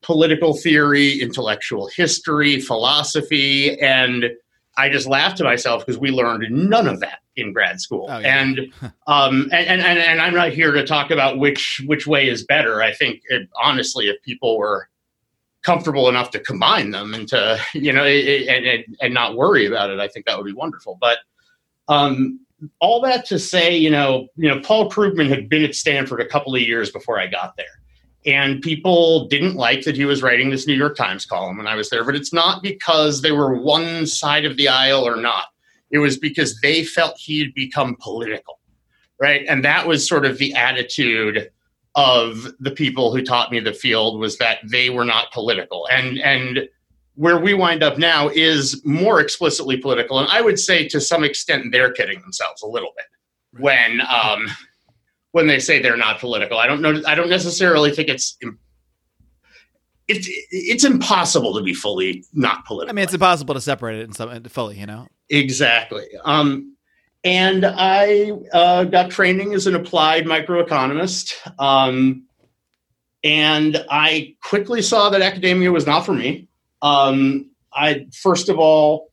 political 0.03 0.55
theory, 0.55 1.21
intellectual 1.21 1.89
history, 1.89 2.61
philosophy, 2.61 3.81
and 3.81 4.31
I 4.77 4.89
just 4.89 5.07
laughed 5.07 5.39
to 5.39 5.45
myself 5.45 5.87
because 5.87 5.99
we 5.99 6.11
learned 6.11 6.51
none 6.51 6.89
of 6.89 7.01
that 7.01 7.21
in 7.37 7.53
grad 7.53 7.81
school. 7.81 8.07
Oh, 8.11 8.19
yeah. 8.19 8.41
And, 8.41 8.61
um, 9.07 9.49
and, 9.53 9.81
and, 9.81 9.99
and 9.99 10.21
I'm 10.21 10.35
not 10.35 10.53
here 10.53 10.73
to 10.73 10.85
talk 10.85 11.11
about 11.11 11.39
which, 11.39 11.81
which 11.87 12.07
way 12.07 12.29
is 12.29 12.45
better. 12.45 12.83
I 12.83 12.93
think 12.93 13.23
it, 13.29 13.49
honestly, 13.63 14.09
if 14.09 14.21
people 14.23 14.59
were 14.59 14.89
comfortable 15.65 16.09
enough 16.09 16.31
to 16.31 16.39
combine 16.39 16.93
them 16.93 17.15
and 17.15 17.27
to, 17.29 17.59
you 17.75 17.93
know, 17.93 18.05
it, 18.05 18.49
and, 18.49 18.97
and, 19.01 19.15
not 19.15 19.37
worry 19.37 19.67
about 19.67 19.91
it, 19.91 19.99
I 19.99 20.09
think 20.09 20.27
that 20.27 20.37
would 20.37 20.47
be 20.47 20.53
wonderful. 20.53 20.97
But, 21.01 21.19
um, 21.89 22.41
all 22.81 23.01
that 23.03 23.27
to 23.27 23.39
say, 23.39 23.77
you 23.77 23.91
know, 23.91 24.29
you 24.37 24.49
know, 24.49 24.61
Paul 24.61 24.91
Krugman 24.91 25.29
had 25.29 25.49
been 25.49 25.65
at 25.65 25.75
Stanford 25.75 26.21
a 26.21 26.27
couple 26.27 26.55
of 26.55 26.63
years 26.63 26.91
before 26.91 27.19
I 27.19 27.27
got 27.27 27.57
there 27.57 27.67
and 28.27 28.63
people 28.63 29.27
didn't 29.29 29.55
like 29.55 29.85
that 29.85 29.97
he 29.97 30.05
was 30.05 30.23
writing 30.23 30.51
this 30.51 30.67
New 30.67 30.75
York 30.75 30.97
Times 30.97 31.27
column 31.27 31.59
when 31.59 31.67
I 31.67 31.75
was 31.75 31.91
there. 31.91 32.05
But 32.05 32.15
it's 32.15 32.33
not 32.33 32.63
because 32.63 33.21
they 33.21 33.33
were 33.33 33.55
one 33.55 34.07
side 34.07 34.45
of 34.45 34.57
the 34.57 34.69
aisle 34.69 35.07
or 35.07 35.17
not. 35.17 35.47
It 35.91 35.99
was 35.99 36.17
because 36.17 36.59
they 36.61 36.85
felt 36.85 37.19
he 37.19 37.39
had 37.41 37.55
become 37.55 37.97
political, 38.01 38.61
right? 39.21 39.45
And 39.49 39.65
that 39.65 39.87
was 39.87 40.09
sort 40.09 40.25
of 40.25 40.39
the 40.39 40.55
attitude 40.55 41.51
of 41.95 42.53
the 42.59 42.71
people 42.71 43.15
who 43.15 43.23
taught 43.23 43.53
me 43.53 43.61
the 43.61 43.73
field 43.73 44.19
was 44.19 44.39
that 44.39 44.59
they 44.65 44.91
were 44.91 45.05
not 45.05 45.33
political. 45.33 45.87
And 45.91 46.19
and 46.19 46.69
where 47.17 47.39
we 47.39 47.55
wind 47.55 47.83
up 47.83 47.99
now 47.99 48.29
is 48.29 48.85
more 48.85 49.21
explicitly 49.21 49.77
political. 49.77 50.19
And 50.19 50.29
I 50.29 50.41
would 50.41 50.59
say 50.59 50.89
to 50.89 51.01
some 51.01 51.23
extent 51.23 51.71
they're 51.71 51.93
kidding 51.93 52.21
themselves 52.23 52.63
a 52.63 52.67
little 52.67 52.93
bit 52.97 53.61
when 53.63 54.01
um, 54.03 54.49
when 55.33 55.47
they 55.47 55.61
say 55.61 55.81
they're 55.81 55.97
not 55.97 56.19
political. 56.19 56.59
I 56.59 56.67
don't 56.67 56.83
know. 56.83 57.01
I 57.07 57.15
don't 57.15 57.31
necessarily 57.31 57.93
think 57.93 58.09
it's 58.09 58.37
it's 60.09 60.29
it's 60.51 60.85
impossible 60.85 61.55
to 61.55 61.63
be 61.63 61.75
fully 61.75 62.25
not 62.33 62.65
political. 62.67 62.91
I 62.91 62.93
mean, 62.95 63.05
it's 63.05 63.15
impossible 63.15 63.55
to 63.55 63.61
separate 63.61 64.01
it 64.01 64.05
in 64.05 64.13
some 64.13 64.43
fully. 64.45 64.79
You 64.79 64.87
know. 64.87 65.09
Exactly. 65.31 66.07
Um, 66.25 66.74
and 67.25 67.65
I 67.65 68.33
uh, 68.53 68.85
got 68.85 69.11
training 69.11 69.55
as 69.55 69.67
an 69.67 69.75
applied 69.75 70.25
microeconomist. 70.25 71.33
Um, 71.59 72.27
and 73.23 73.83
I 73.91 74.37
quickly 74.43 74.83
saw 74.83 75.09
that 75.11 75.23
academia 75.23 75.73
was 75.73 75.87
not 75.87 76.05
for 76.05 76.13
me. 76.13 76.49
Um, 76.83 77.51
I 77.73 78.07
first 78.13 78.51
of 78.51 78.59
all, 78.59 79.11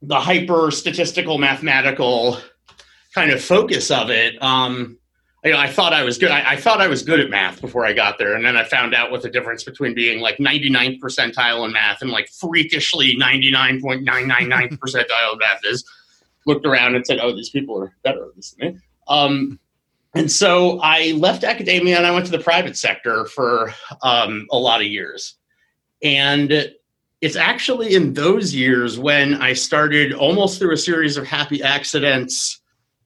the 0.00 0.20
hyper 0.20 0.70
statistical 0.70 1.38
mathematical 1.38 2.38
kind 3.12 3.32
of 3.32 3.42
focus 3.42 3.90
of 3.90 4.10
it 4.10 4.40
um, 4.40 4.98
know, 5.50 5.58
I 5.58 5.68
thought 5.68 5.92
I 5.92 6.02
was 6.02 6.18
good. 6.18 6.30
I, 6.30 6.52
I, 6.52 6.56
thought 6.56 6.80
I 6.80 6.88
was 6.88 7.02
good 7.02 7.20
at 7.20 7.30
math 7.30 7.60
before 7.60 7.86
I 7.86 7.92
got 7.92 8.18
there, 8.18 8.34
and 8.34 8.44
then 8.44 8.56
I 8.56 8.64
found 8.64 8.94
out 8.94 9.10
what 9.10 9.22
the 9.22 9.30
difference 9.30 9.64
between 9.64 9.94
being 9.94 10.20
like 10.20 10.38
99th 10.38 11.00
percentile 11.00 11.64
in 11.64 11.72
math 11.72 12.02
and 12.02 12.10
like 12.10 12.28
freakishly 12.28 13.16
99.999 13.16 14.78
percentile 14.78 15.32
in 15.32 15.38
math 15.38 15.60
is. 15.64 15.84
Looked 16.46 16.66
around 16.66 16.94
and 16.94 17.06
said, 17.06 17.18
"Oh, 17.20 17.34
these 17.34 17.50
people 17.50 17.82
are 17.82 17.92
better 18.02 18.26
at 18.26 18.36
this 18.36 18.52
than 18.52 18.74
me." 18.74 18.80
Um, 19.08 19.60
and 20.16 20.32
so 20.32 20.80
I 20.80 21.12
left 21.12 21.44
academia 21.44 21.98
and 21.98 22.06
I 22.06 22.10
went 22.10 22.24
to 22.26 22.32
the 22.32 22.38
private 22.38 22.76
sector 22.76 23.26
for 23.26 23.74
um, 24.02 24.46
a 24.50 24.58
lot 24.58 24.80
of 24.80 24.86
years. 24.86 25.34
And 26.02 26.72
it's 27.20 27.36
actually 27.36 27.94
in 27.94 28.14
those 28.14 28.54
years 28.54 28.98
when 28.98 29.34
I 29.34 29.52
started 29.52 30.14
almost 30.14 30.58
through 30.58 30.72
a 30.72 30.78
series 30.78 31.18
of 31.18 31.26
happy 31.26 31.62
accidents 31.62 32.60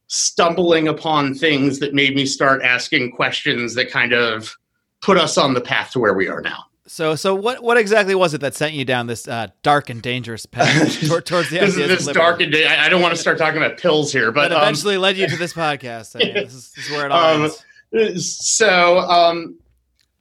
stumbling 0.07 0.87
upon 0.87 1.35
things 1.35 1.81
that 1.81 1.95
made 1.95 2.15
me 2.15 2.27
start 2.27 2.63
asking 2.63 3.13
questions 3.13 3.75
that 3.75 3.91
kind 3.91 4.13
of 4.13 4.57
put 5.01 5.17
us 5.17 5.39
on 5.39 5.55
the 5.55 5.61
path 5.61 5.91
to 5.93 5.99
where 5.99 6.15
we 6.15 6.29
are 6.29 6.41
now. 6.41 6.65
So, 6.93 7.15
so 7.15 7.37
what, 7.37 7.63
what 7.63 7.77
exactly 7.77 8.17
was 8.17 8.35
it 8.35 8.41
that 8.41 8.57
sent 8.57 8.75
you 8.75 8.85
down 8.85 9.07
this 9.07 9.29
uh, 9.29 9.47
dark 9.63 9.91
and 9.91 10.03
dangerous 10.03 10.45
path 10.45 10.99
towards 11.25 11.49
the 11.49 11.61
end? 11.61 11.71
this, 11.71 12.05
this 12.05 12.07
dark 12.09 12.41
and 12.41 12.53
da- 12.53 12.67
I 12.67 12.89
don't 12.89 13.01
want 13.01 13.15
to 13.15 13.21
start 13.21 13.39
talking 13.39 13.63
about 13.63 13.79
pills 13.79 14.13
here, 14.13 14.33
but 14.33 14.49
that 14.49 14.61
eventually 14.61 14.97
um, 14.97 15.03
led 15.03 15.17
you 15.17 15.29
to 15.29 15.37
this 15.37 15.53
podcast. 15.53 16.17
I 16.17 16.19
mean, 16.19 16.35
this, 16.47 16.53
is, 16.53 16.73
this, 16.73 16.87
is, 16.87 16.91
where 16.91 17.07
it 17.07 17.13
all 17.13 17.45
um, 17.45 17.51
ends. 17.95 18.45
So, 18.45 18.99
um, 18.99 19.57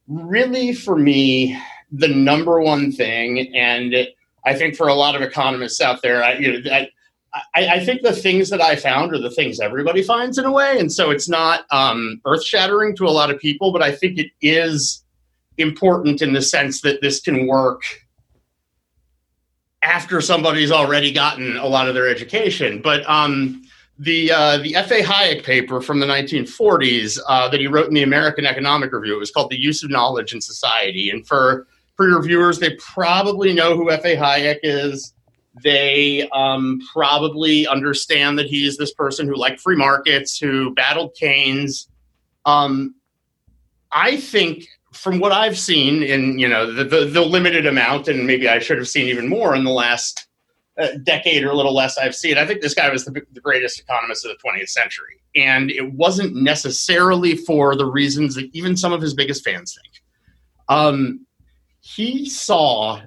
really, 0.08 0.72
for 0.72 0.96
me, 0.96 1.60
the 1.92 2.08
number 2.08 2.62
one 2.62 2.92
thing, 2.92 3.52
and 3.56 4.08
I 4.46 4.54
think 4.54 4.76
for 4.76 4.90
a 4.90 4.94
lot 4.94 5.16
of 5.16 5.24
economists 5.24 5.82
out 5.82 6.04
there, 6.04 6.24
I, 6.24 6.34
you 6.34 6.62
know, 6.62 6.72
I, 6.72 6.88
I, 7.56 7.68
I, 7.68 7.80
think 7.84 8.04
the 8.04 8.14
things 8.14 8.52
that 8.52 8.62
I 8.62 8.76
found 8.76 9.12
are 9.14 9.20
the 9.20 9.32
things 9.32 9.60
everybody 9.60 10.04
finds 10.04 10.38
in 10.38 10.46
a 10.46 10.52
way, 10.52 10.78
and 10.78 10.94
so 10.94 11.10
it's 11.10 11.28
not 11.28 11.66
um, 11.72 12.22
earth 12.26 12.44
shattering 12.44 12.96
to 12.98 13.06
a 13.06 13.10
lot 13.10 13.32
of 13.32 13.40
people, 13.40 13.74
but 13.74 13.82
I 13.82 13.92
think 13.92 14.20
it 14.20 14.30
is 14.40 15.04
important 15.60 16.22
in 16.22 16.34
the 16.34 16.42
sense 16.42 16.82
that 16.82 17.02
this 17.02 17.20
can 17.20 17.48
work 17.48 17.84
after 19.82 20.22
somebody's 20.22 20.72
already 20.72 21.12
gotten 21.12 21.56
a 21.58 21.66
lot 21.66 21.88
of 21.88 21.96
their 21.96 22.08
education. 22.08 22.82
But 22.82 23.08
um, 23.10 23.64
the 23.98 24.32
uh, 24.32 24.58
the 24.60 24.76
F.A. 24.76 25.02
Hayek 25.02 25.44
paper 25.44 25.82
from 25.82 26.00
the 26.00 26.06
1940s 26.06 27.20
uh, 27.28 27.50
that 27.50 27.60
he 27.60 27.68
wrote 27.68 27.88
in 27.88 27.94
the 27.94 28.04
American 28.04 28.46
Economic 28.46 28.92
Review, 28.94 29.16
it 29.16 29.20
was 29.20 29.32
called 29.32 29.52
"The 29.52 29.60
Use 29.60 29.84
of 29.84 29.90
Knowledge 29.90 30.34
in 30.34 30.42
Society," 30.42 31.10
and 31.10 31.28
for 31.28 31.68
for 31.96 32.08
your 32.08 32.22
viewers, 32.22 32.60
they 32.60 32.76
probably 32.76 33.54
know 33.54 33.76
who 33.76 33.92
F.A. 33.92 34.16
Hayek 34.16 34.60
is. 34.64 35.14
They 35.62 36.30
um, 36.30 36.80
probably 36.94 37.68
understand 37.68 38.40
that 38.40 38.46
he's 38.46 38.78
this 38.78 38.94
person 38.94 39.28
who 39.28 39.36
liked 39.36 39.60
free 39.60 39.76
markets, 39.76 40.38
who 40.38 40.74
battled 40.76 41.14
Keynes. 41.16 41.90
Um, 42.46 42.96
I 43.92 44.16
think, 44.16 44.66
from 44.94 45.20
what 45.20 45.32
I've 45.32 45.58
seen 45.58 46.04
in 46.04 46.40
you 46.40 46.48
know 46.48 46.72
the, 46.72 46.84
the, 46.84 47.06
the 47.06 47.22
limited 47.22 47.66
amount, 47.66 48.08
and 48.08 48.26
maybe 48.26 48.48
I 48.48 48.60
should 48.60 48.78
have 48.78 48.88
seen 48.88 49.08
even 49.08 49.28
more 49.28 49.56
in 49.56 49.64
the 49.64 49.72
last 49.72 50.28
uh, 50.80 50.88
decade 51.04 51.44
or 51.44 51.50
a 51.50 51.56
little 51.56 51.74
less 51.74 51.98
I've 51.98 52.16
seen, 52.16 52.38
I 52.38 52.46
think 52.46 52.62
this 52.62 52.74
guy 52.74 52.90
was 52.90 53.04
the, 53.04 53.12
the 53.34 53.42
greatest 53.42 53.80
economist 53.80 54.26
of 54.26 54.32
the 54.32 54.50
20th 54.50 54.70
century, 54.70 55.22
and 55.36 55.70
it 55.72 55.94
wasn't 55.94 56.36
necessarily 56.36 57.36
for 57.36 57.76
the 57.76 57.86
reasons 57.86 58.36
that 58.36 58.50
even 58.54 58.78
some 58.78 58.94
of 58.94 59.02
his 59.02 59.14
biggest 59.14 59.44
fans 59.44 59.76
think. 59.76 60.04
Um, 60.70 61.26
he 61.82 62.30
saw 62.30 63.02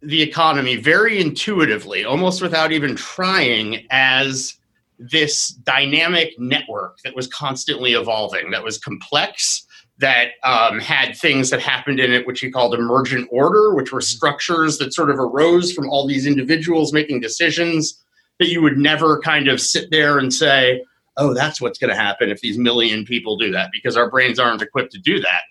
the 0.00 0.22
economy 0.22 0.76
very 0.76 1.20
intuitively, 1.20 2.04
almost 2.04 2.40
without 2.40 2.72
even 2.72 2.94
trying, 2.94 3.86
as 3.90 4.54
this 4.98 5.48
dynamic 5.48 6.38
network 6.38 6.98
that 7.04 7.14
was 7.14 7.26
constantly 7.26 7.92
evolving, 7.92 8.50
that 8.50 8.64
was 8.64 8.78
complex, 8.78 9.66
that 9.98 10.30
um, 10.44 10.78
had 10.78 11.16
things 11.16 11.50
that 11.50 11.60
happened 11.60 11.98
in 11.98 12.12
it, 12.12 12.26
which 12.26 12.40
he 12.40 12.50
called 12.50 12.74
emergent 12.74 13.28
order, 13.32 13.74
which 13.74 13.92
were 13.92 14.00
structures 14.00 14.78
that 14.78 14.94
sort 14.94 15.10
of 15.10 15.18
arose 15.18 15.72
from 15.72 15.88
all 15.88 16.06
these 16.06 16.26
individuals 16.26 16.92
making 16.92 17.20
decisions 17.20 18.02
that 18.38 18.48
you 18.48 18.62
would 18.62 18.78
never 18.78 19.18
kind 19.20 19.48
of 19.48 19.60
sit 19.60 19.90
there 19.90 20.18
and 20.18 20.32
say, 20.32 20.84
oh, 21.16 21.34
that's 21.34 21.60
what's 21.60 21.78
going 21.78 21.90
to 21.90 21.96
happen 22.00 22.30
if 22.30 22.40
these 22.40 22.56
million 22.56 23.04
people 23.04 23.36
do 23.36 23.50
that, 23.50 23.70
because 23.72 23.96
our 23.96 24.08
brains 24.08 24.38
aren't 24.38 24.62
equipped 24.62 24.92
to 24.92 24.98
do 24.98 25.20
that. 25.20 25.42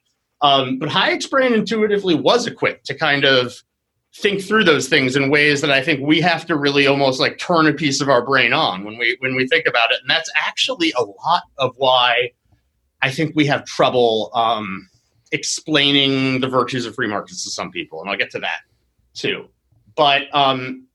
Um, 0.42 0.80
but 0.80 0.88
Hayek's 0.90 1.28
brain 1.28 1.54
intuitively 1.54 2.16
was 2.16 2.48
equipped 2.48 2.86
to 2.86 2.96
kind 2.96 3.26
of 3.26 3.54
think 4.16 4.42
through 4.42 4.64
those 4.64 4.88
things 4.88 5.16
in 5.16 5.30
ways 5.30 5.62
that 5.62 5.72
I 5.72 5.82
think 5.82 6.00
we 6.00 6.22
have 6.22 6.46
to 6.46 6.56
really 6.56 6.88
almost 6.88 7.20
like 7.20 7.38
turn 7.38 7.68
a 7.68 7.74
piece 7.74 8.02
of 8.02 8.08
our 8.08 8.26
brain 8.26 8.54
on 8.54 8.84
when 8.86 8.98
we 8.98 9.18
when 9.20 9.36
we 9.36 9.48
think 9.48 9.66
about 9.68 9.92
it. 9.92 9.98
And 10.02 10.10
that's 10.10 10.32
actually 10.36 10.94
a 10.98 11.04
lot 11.04 11.44
of 11.58 11.74
why 11.78 12.32
I 13.02 13.12
think 13.12 13.36
we 13.36 13.46
have 13.46 13.66
trouble 13.66 14.32
um, 14.34 14.90
explaining 15.32 16.42
the 16.42 16.48
virtues 16.48 16.86
of 16.86 16.96
free 16.96 17.08
markets 17.08 17.44
to 17.44 17.50
some 17.50 17.72
people, 17.72 18.02
and 18.02 18.10
I'll 18.10 18.18
get 18.18 18.32
to 18.32 18.40
that 18.40 18.62
too. 19.14 19.50
But 19.96 20.24
um, 20.34 20.88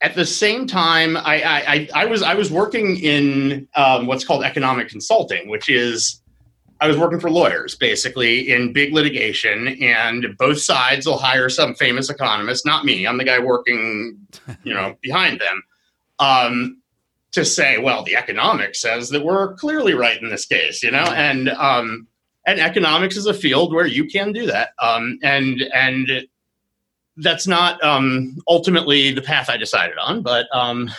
at 0.00 0.14
the 0.14 0.26
same 0.26 0.66
time, 0.66 1.16
I, 1.16 1.42
I, 1.42 1.88
I, 1.94 2.04
was 2.06 2.22
I 2.22 2.34
was 2.34 2.50
working 2.50 2.96
in 2.98 3.68
um, 3.74 4.06
what's 4.06 4.24
called 4.24 4.44
economic 4.44 4.88
consulting, 4.88 5.48
which 5.48 5.68
is 5.68 6.20
I 6.80 6.88
was 6.88 6.96
working 6.96 7.20
for 7.20 7.30
lawyers 7.30 7.76
basically 7.76 8.50
in 8.50 8.72
big 8.72 8.94
litigation, 8.94 9.68
and 9.82 10.36
both 10.38 10.60
sides 10.60 11.06
will 11.06 11.18
hire 11.18 11.50
some 11.50 11.74
famous 11.74 12.08
economist, 12.08 12.64
not 12.64 12.86
me. 12.86 13.06
I'm 13.06 13.18
the 13.18 13.24
guy 13.24 13.38
working, 13.38 14.18
you 14.64 14.72
know, 14.72 14.96
behind 15.02 15.40
them, 15.40 15.62
um, 16.18 16.79
to 17.32 17.44
say, 17.44 17.78
well, 17.78 18.02
the 18.02 18.16
economics 18.16 18.80
says 18.80 19.10
that 19.10 19.24
we're 19.24 19.54
clearly 19.54 19.94
right 19.94 20.20
in 20.20 20.30
this 20.30 20.46
case, 20.46 20.82
you 20.82 20.90
know, 20.90 20.98
and 20.98 21.48
um, 21.50 22.06
and 22.46 22.60
economics 22.60 23.16
is 23.16 23.26
a 23.26 23.34
field 23.34 23.72
where 23.72 23.86
you 23.86 24.06
can 24.06 24.32
do 24.32 24.46
that, 24.46 24.70
um, 24.82 25.18
and 25.22 25.62
and 25.74 26.26
that's 27.16 27.46
not 27.46 27.82
um, 27.84 28.36
ultimately 28.48 29.12
the 29.12 29.22
path 29.22 29.50
I 29.50 29.56
decided 29.56 29.96
on, 29.98 30.22
but 30.22 30.46
um, 30.54 30.90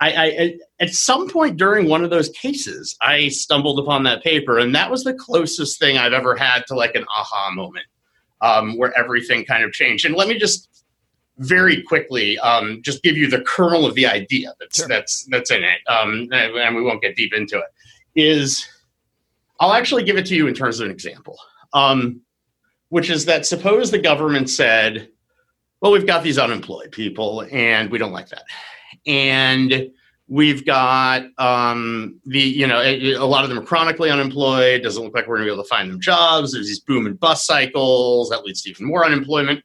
I, 0.00 0.12
I, 0.12 0.58
at 0.80 0.90
some 0.90 1.28
point 1.28 1.58
during 1.58 1.88
one 1.88 2.04
of 2.04 2.10
those 2.10 2.30
cases, 2.30 2.96
I 3.02 3.28
stumbled 3.28 3.78
upon 3.78 4.04
that 4.04 4.22
paper, 4.22 4.58
and 4.58 4.74
that 4.74 4.90
was 4.90 5.04
the 5.04 5.12
closest 5.14 5.78
thing 5.78 5.98
I've 5.98 6.14
ever 6.14 6.36
had 6.36 6.62
to 6.68 6.74
like 6.74 6.94
an 6.94 7.04
aha 7.14 7.50
moment, 7.54 7.86
um, 8.40 8.78
where 8.78 8.96
everything 8.98 9.44
kind 9.44 9.62
of 9.62 9.72
changed. 9.72 10.06
And 10.06 10.14
let 10.14 10.28
me 10.28 10.38
just 10.38 10.69
very 11.40 11.82
quickly 11.82 12.38
um, 12.38 12.80
just 12.82 13.02
give 13.02 13.16
you 13.16 13.28
the 13.28 13.40
kernel 13.40 13.86
of 13.86 13.94
the 13.94 14.06
idea 14.06 14.52
that's 14.60 14.76
sure. 14.76 14.88
that's 14.88 15.24
that's 15.30 15.50
in 15.50 15.62
it, 15.64 15.80
um, 15.88 16.28
and 16.32 16.76
we 16.76 16.82
won't 16.82 17.02
get 17.02 17.16
deep 17.16 17.34
into 17.34 17.58
it. 17.58 17.64
Is 18.14 18.66
I'll 19.58 19.72
actually 19.72 20.04
give 20.04 20.16
it 20.16 20.26
to 20.26 20.36
you 20.36 20.46
in 20.46 20.54
terms 20.54 20.80
of 20.80 20.86
an 20.86 20.92
example, 20.92 21.36
um, 21.72 22.20
which 22.88 23.10
is 23.10 23.24
that 23.24 23.46
suppose 23.46 23.90
the 23.90 23.98
government 23.98 24.50
said, 24.50 25.08
"Well, 25.80 25.92
we've 25.92 26.06
got 26.06 26.22
these 26.22 26.38
unemployed 26.38 26.92
people, 26.92 27.46
and 27.50 27.90
we 27.90 27.98
don't 27.98 28.12
like 28.12 28.28
that." 28.28 28.44
and 29.06 29.90
we've 30.28 30.64
got 30.64 31.24
um, 31.38 32.20
the 32.26 32.40
you 32.40 32.66
know 32.66 32.80
a, 32.80 33.14
a, 33.14 33.24
lot 33.24 33.44
of 33.44 33.50
them 33.50 33.58
are 33.58 33.64
chronically 33.64 34.10
unemployed 34.10 34.82
doesn't 34.82 35.02
look 35.02 35.14
like 35.14 35.26
we're 35.26 35.36
going 35.36 35.46
to 35.46 35.50
be 35.50 35.54
able 35.54 35.62
to 35.62 35.68
find 35.68 35.90
them 35.90 36.00
jobs 36.00 36.52
there's 36.52 36.66
these 36.66 36.80
boom 36.80 37.06
and 37.06 37.18
bust 37.18 37.46
cycles 37.46 38.28
that 38.30 38.44
leads 38.44 38.62
to 38.62 38.70
even 38.70 38.86
more 38.86 39.04
unemployment 39.04 39.62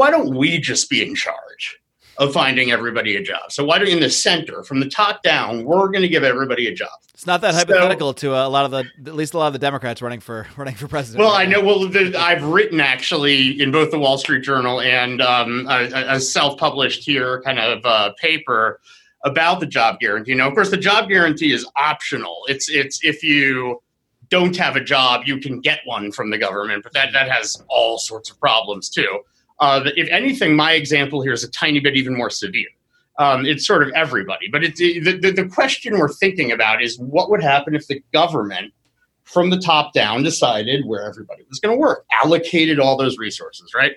why 0.00 0.10
don't 0.10 0.34
we 0.34 0.58
just 0.58 0.88
be 0.88 1.06
in 1.06 1.14
charge 1.14 1.78
of 2.16 2.32
finding 2.32 2.70
everybody 2.70 3.16
a 3.16 3.22
job 3.22 3.50
so 3.50 3.62
why 3.62 3.78
don't 3.78 3.88
in 3.88 4.00
the 4.00 4.08
center 4.08 4.62
from 4.62 4.80
the 4.80 4.88
top 4.88 5.22
down 5.22 5.62
we're 5.62 5.88
going 5.88 6.00
to 6.00 6.08
give 6.08 6.24
everybody 6.24 6.66
a 6.68 6.74
job 6.74 6.88
it's 7.12 7.26
not 7.26 7.42
that 7.42 7.54
hypothetical 7.54 8.08
so, 8.08 8.12
to 8.14 8.34
a 8.34 8.48
lot 8.48 8.64
of 8.64 8.70
the 8.70 8.84
at 9.06 9.14
least 9.14 9.34
a 9.34 9.38
lot 9.38 9.48
of 9.48 9.52
the 9.52 9.58
democrats 9.58 10.00
running 10.00 10.20
for 10.20 10.46
running 10.56 10.74
for 10.74 10.88
president 10.88 11.22
well 11.22 11.32
right 11.32 11.46
i 11.46 11.50
know 11.50 11.62
well 11.62 11.86
the, 11.86 12.18
i've 12.18 12.42
written 12.44 12.80
actually 12.80 13.60
in 13.60 13.70
both 13.70 13.90
the 13.90 13.98
wall 13.98 14.16
street 14.16 14.42
journal 14.42 14.80
and 14.80 15.20
um, 15.20 15.66
a, 15.68 16.14
a, 16.14 16.20
self-published 16.20 17.04
here 17.04 17.42
kind 17.42 17.58
of 17.58 17.84
uh, 17.84 18.10
paper 18.18 18.80
about 19.24 19.60
the 19.60 19.66
job 19.66 20.00
guarantee. 20.00 20.34
Now, 20.34 20.48
of 20.48 20.54
course, 20.54 20.70
the 20.70 20.76
job 20.76 21.10
guarantee 21.10 21.52
is 21.52 21.66
optional. 21.76 22.38
It's 22.48 22.70
it's 22.70 23.04
if 23.04 23.22
you 23.22 23.82
don't 24.30 24.56
have 24.56 24.76
a 24.76 24.80
job, 24.82 25.22
you 25.26 25.38
can 25.38 25.60
get 25.60 25.80
one 25.84 26.10
from 26.12 26.30
the 26.30 26.38
government, 26.38 26.84
but 26.84 26.92
that 26.94 27.12
that 27.12 27.30
has 27.30 27.62
all 27.68 27.98
sorts 27.98 28.30
of 28.30 28.40
problems 28.40 28.88
too. 28.88 29.20
Uh, 29.60 29.90
if 29.96 30.08
anything, 30.10 30.56
my 30.56 30.72
example 30.72 31.22
here 31.22 31.32
is 31.32 31.44
a 31.44 31.50
tiny 31.50 31.80
bit 31.80 31.94
even 31.96 32.16
more 32.16 32.30
severe. 32.30 32.68
Um, 33.18 33.44
it's 33.44 33.66
sort 33.66 33.82
of 33.82 33.90
everybody, 33.94 34.48
but 34.50 34.64
it's, 34.64 34.78
the, 34.78 35.00
the, 35.00 35.30
the 35.30 35.48
question 35.48 35.98
we're 35.98 36.08
thinking 36.08 36.52
about 36.52 36.82
is 36.82 36.98
what 36.98 37.28
would 37.30 37.42
happen 37.42 37.74
if 37.74 37.86
the 37.86 38.02
government, 38.14 38.72
from 39.24 39.50
the 39.50 39.58
top 39.58 39.92
down, 39.92 40.22
decided 40.22 40.86
where 40.86 41.06
everybody 41.06 41.44
was 41.48 41.60
going 41.60 41.76
to 41.76 41.78
work, 41.78 42.06
allocated 42.22 42.80
all 42.80 42.96
those 42.96 43.18
resources, 43.18 43.74
right? 43.74 43.92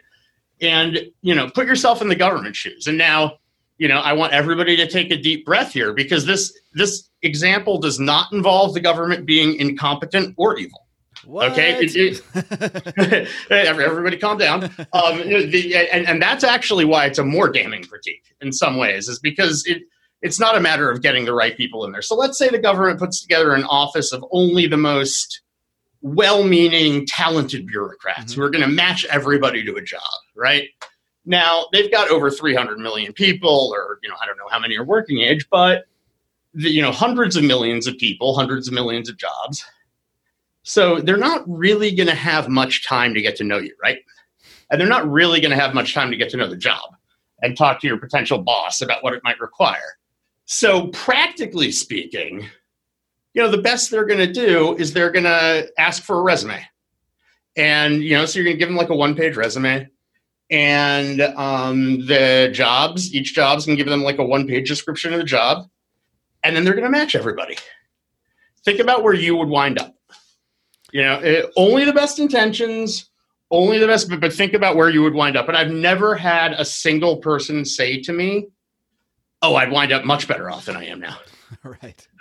And 0.59 0.99
you 1.21 1.33
know, 1.33 1.49
put 1.49 1.67
yourself 1.67 2.01
in 2.01 2.09
the 2.09 2.15
government 2.15 2.57
shoes, 2.57 2.85
and 2.85 2.97
now 2.97 3.37
you 3.77 3.87
know, 3.87 3.97
I 3.97 4.13
want 4.13 4.33
everybody 4.33 4.75
to 4.77 4.87
take 4.87 5.11
a 5.11 5.17
deep 5.17 5.45
breath 5.45 5.73
here 5.73 5.93
because 5.93 6.25
this 6.25 6.57
this 6.73 7.09
example 7.21 7.79
does 7.79 7.99
not 7.99 8.31
involve 8.31 8.73
the 8.73 8.79
government 8.79 9.25
being 9.25 9.55
incompetent 9.55 10.35
or 10.37 10.57
evil. 10.57 10.82
What? 11.25 11.51
Okay, 11.51 11.77
it, 11.79 12.21
it, 12.35 13.29
everybody, 13.51 14.17
calm 14.17 14.37
down. 14.37 14.65
Um, 14.93 15.17
the, 15.17 15.75
and, 15.91 16.07
and 16.07 16.21
that's 16.21 16.43
actually 16.43 16.85
why 16.85 17.05
it's 17.05 17.19
a 17.19 17.23
more 17.23 17.49
damning 17.49 17.83
critique 17.83 18.35
in 18.41 18.51
some 18.51 18.77
ways, 18.77 19.07
is 19.07 19.19
because 19.19 19.65
it 19.65 19.83
it's 20.21 20.39
not 20.39 20.55
a 20.55 20.59
matter 20.59 20.89
of 20.89 21.01
getting 21.01 21.25
the 21.25 21.33
right 21.33 21.55
people 21.55 21.85
in 21.85 21.91
there. 21.91 22.01
So 22.01 22.15
let's 22.15 22.37
say 22.37 22.49
the 22.49 22.57
government 22.57 22.97
puts 22.97 23.21
together 23.21 23.53
an 23.53 23.65
office 23.65 24.13
of 24.13 24.23
only 24.31 24.67
the 24.67 24.77
most 24.77 25.41
well-meaning, 26.01 27.05
talented 27.05 27.65
bureaucrats 27.65 28.33
who 28.33 28.41
are 28.41 28.49
going 28.49 28.63
to 28.63 28.69
match 28.69 29.05
everybody 29.05 29.63
to 29.65 29.75
a 29.75 29.81
job, 29.81 30.01
right? 30.35 30.69
Now 31.25 31.65
they've 31.71 31.91
got 31.91 32.09
over 32.09 32.29
300 32.29 32.79
million 32.79 33.13
people, 33.13 33.71
or 33.73 33.99
you 34.01 34.09
know, 34.09 34.15
I 34.21 34.25
don't 34.25 34.37
know 34.37 34.49
how 34.49 34.59
many 34.59 34.77
are 34.77 34.83
working 34.83 35.19
age, 35.19 35.47
but 35.49 35.85
the, 36.53 36.69
you 36.69 36.81
know, 36.81 36.91
hundreds 36.91 37.35
of 37.35 37.43
millions 37.43 37.87
of 37.87 37.97
people, 37.97 38.35
hundreds 38.35 38.67
of 38.67 38.73
millions 38.73 39.09
of 39.09 39.17
jobs. 39.17 39.65
So 40.63 41.01
they're 41.01 41.17
not 41.17 41.43
really 41.47 41.93
going 41.93 42.07
to 42.07 42.15
have 42.15 42.49
much 42.49 42.87
time 42.87 43.13
to 43.13 43.21
get 43.21 43.35
to 43.37 43.43
know 43.43 43.57
you, 43.57 43.75
right? 43.81 43.99
And 44.71 44.79
they're 44.79 44.87
not 44.87 45.09
really 45.09 45.39
going 45.39 45.51
to 45.51 45.61
have 45.61 45.73
much 45.73 45.93
time 45.93 46.09
to 46.09 46.17
get 46.17 46.29
to 46.31 46.37
know 46.37 46.47
the 46.47 46.57
job 46.57 46.95
and 47.41 47.57
talk 47.57 47.81
to 47.81 47.87
your 47.87 47.97
potential 47.97 48.39
boss 48.39 48.81
about 48.81 49.03
what 49.03 49.13
it 49.13 49.21
might 49.23 49.39
require. 49.39 49.97
So, 50.45 50.87
practically 50.87 51.71
speaking, 51.71 52.47
you 53.33 53.41
know, 53.41 53.49
the 53.49 53.57
best 53.57 53.91
they're 53.91 54.05
going 54.05 54.19
to 54.19 54.31
do 54.31 54.75
is 54.77 54.93
they're 54.93 55.11
going 55.11 55.23
to 55.23 55.69
ask 55.77 56.03
for 56.03 56.19
a 56.19 56.21
resume. 56.21 56.61
And, 57.55 58.03
you 58.03 58.15
know, 58.15 58.25
so 58.25 58.39
you're 58.39 58.45
going 58.45 58.55
to 58.55 58.59
give 58.59 58.69
them 58.69 58.77
like 58.77 58.89
a 58.89 58.95
one 58.95 59.15
page 59.15 59.35
resume. 59.35 59.87
And 60.49 61.21
um, 61.21 62.05
the 62.05 62.49
jobs, 62.53 63.13
each 63.13 63.33
job's 63.33 63.65
going 63.65 63.77
to 63.77 63.83
give 63.83 63.89
them 63.89 64.03
like 64.03 64.19
a 64.19 64.25
one 64.25 64.47
page 64.47 64.67
description 64.67 65.13
of 65.13 65.19
the 65.19 65.25
job. 65.25 65.67
And 66.43 66.55
then 66.55 66.63
they're 66.63 66.73
going 66.73 66.85
to 66.85 66.89
match 66.89 67.15
everybody. 67.15 67.57
Think 68.65 68.79
about 68.79 69.03
where 69.03 69.13
you 69.13 69.35
would 69.35 69.49
wind 69.49 69.79
up. 69.79 69.95
You 70.93 71.01
know, 71.01 71.19
it, 71.19 71.51
only 71.57 71.85
the 71.85 71.91
best 71.91 72.19
intentions, 72.19 73.09
only 73.49 73.79
the 73.79 73.87
best, 73.87 74.09
but, 74.09 74.21
but 74.21 74.31
think 74.31 74.53
about 74.53 74.75
where 74.75 74.91
you 74.91 75.01
would 75.01 75.15
wind 75.15 75.35
up. 75.35 75.47
And 75.47 75.57
I've 75.57 75.71
never 75.71 76.15
had 76.15 76.53
a 76.53 76.63
single 76.63 77.17
person 77.17 77.65
say 77.65 77.99
to 78.03 78.13
me, 78.13 78.47
oh, 79.41 79.55
I'd 79.55 79.71
wind 79.71 79.91
up 79.91 80.05
much 80.05 80.27
better 80.27 80.51
off 80.51 80.65
than 80.65 80.77
I 80.77 80.85
am 80.85 80.99
now. 80.99 81.17
right. 81.63 82.07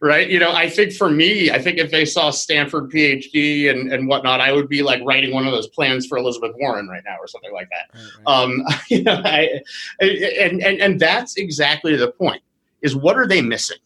Right. 0.00 0.28
You 0.28 0.38
know, 0.38 0.52
I 0.52 0.70
think 0.70 0.92
for 0.92 1.10
me, 1.10 1.50
I 1.50 1.60
think 1.60 1.78
if 1.78 1.90
they 1.90 2.04
saw 2.04 2.30
Stanford 2.30 2.90
PhD 2.90 3.70
and, 3.70 3.92
and 3.92 4.08
whatnot, 4.08 4.40
I 4.40 4.52
would 4.52 4.68
be 4.68 4.82
like 4.82 5.02
writing 5.04 5.34
one 5.34 5.46
of 5.46 5.52
those 5.52 5.68
plans 5.68 6.06
for 6.06 6.16
Elizabeth 6.18 6.52
Warren 6.58 6.88
right 6.88 7.02
now 7.04 7.16
or 7.20 7.26
something 7.26 7.52
like 7.52 7.68
that. 7.70 7.94
Right, 7.94 8.10
right. 8.18 8.42
Um, 8.42 8.64
you 8.88 9.02
know, 9.02 9.20
I, 9.24 9.60
and, 10.00 10.62
and, 10.62 10.80
and 10.80 11.00
that's 11.00 11.36
exactly 11.36 11.96
the 11.96 12.10
point 12.10 12.42
is 12.82 12.96
what 12.96 13.18
are 13.18 13.26
they 13.26 13.42
missing? 13.42 13.76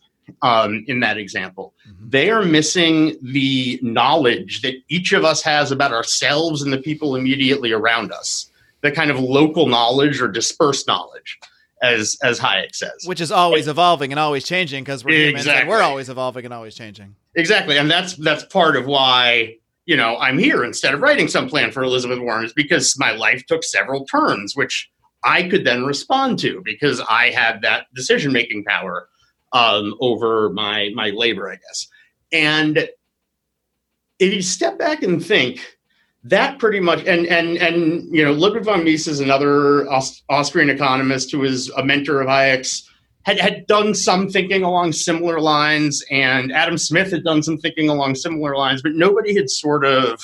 Um, 0.43 0.85
in 0.89 1.01
that 1.01 1.19
example, 1.19 1.75
Mhm. 1.89 2.11
they 2.11 2.31
are 2.31 2.43
missing 2.45 3.17
the 3.23 3.79
knowledge 3.83 4.63
that 4.63 4.75
each 4.89 5.13
of 5.13 5.25
us 5.25 5.43
has 5.43 5.71
about 5.71 5.93
ourselves 5.93 6.63
and 6.63 6.73
the 6.73 6.79
people 6.79 7.17
immediately 7.17 7.73
around 7.73 8.13
us. 8.13 8.51
The 8.83 8.91
kind 8.91 9.11
of 9.11 9.19
local 9.19 9.67
knowledge 9.67 10.21
or 10.21 10.29
dispersed 10.29 10.87
knowledge, 10.87 11.39
as 11.83 12.17
as 12.23 12.39
Hayek 12.41 12.75
says. 12.75 13.05
Which 13.05 13.21
is 13.21 13.31
always 13.33 13.69
evolving 13.69 14.13
and 14.13 14.19
always 14.19 14.45
changing 14.45 14.85
because 14.85 15.05
we're 15.05 15.27
humans 15.29 15.47
and 15.47 15.69
we're 15.69 15.83
always 15.83 16.09
evolving 16.09 16.45
and 16.45 16.53
always 16.55 16.75
changing. 16.75 17.17
Exactly, 17.35 17.77
and 17.79 17.91
that's 17.91 18.15
that's 18.15 18.45
part 18.45 18.77
of 18.77 18.87
why 18.87 19.57
you 19.87 19.97
know 19.97 20.17
I'm 20.19 20.39
here 20.39 20.65
instead 20.65 20.95
of 20.95 21.01
writing 21.01 21.29
some 21.29 21.49
plan 21.49 21.71
for 21.71 21.83
Elizabeth 21.83 22.19
Warren 22.19 22.45
is 22.45 22.53
because 22.53 22.99
my 22.99 23.13
life 23.13 23.45
took 23.47 23.63
several 23.65 24.05
turns, 24.07 24.55
which 24.57 24.91
I 25.23 25.45
could 25.45 25.65
then 25.65 25.85
respond 25.85 26.39
to 26.41 26.61
because 26.65 27.01
I 27.09 27.31
had 27.31 27.63
that 27.63 27.87
decision 27.95 28.33
making 28.33 28.65
power 28.65 29.09
um, 29.55 29.95
over 30.01 30.51
my 30.51 30.91
my 30.95 31.11
labor, 31.11 31.51
I 31.51 31.55
guess. 31.55 31.89
And 32.33 32.89
if 34.19 34.35
you 34.35 34.43
step 34.43 34.79
back 34.79 35.03
and 35.03 35.25
think, 35.25 35.77
that 36.25 36.59
pretty 36.59 36.81
much 36.81 37.05
and 37.07 37.27
and 37.27 37.57
and 37.57 38.15
you 38.15 38.23
know, 38.23 38.33
Ludwig 38.33 38.65
von 38.65 38.85
Mises, 38.85 39.21
another 39.21 39.89
Aus- 39.91 40.23
Austrian 40.29 40.69
economist 40.69 41.31
who 41.31 41.39
was 41.39 41.71
a 41.71 41.85
mentor 41.85 42.21
of 42.21 42.29
Hayek's 42.29 42.91
had, 43.23 43.39
had 43.39 43.67
done 43.67 43.95
some 43.95 44.29
thinking 44.29 44.63
along 44.63 44.93
similar 44.93 45.41
lines, 45.41 46.05
and 46.11 46.53
Adam 46.53 46.77
Smith 46.77 47.11
had 47.11 47.25
done 47.25 47.43
some 47.43 47.57
thinking 47.57 47.89
along 47.89 48.17
similar 48.17 48.55
lines, 48.55 48.83
but 48.83 48.93
nobody 48.93 49.35
had 49.35 49.49
sort 49.49 49.85
of 49.85 50.23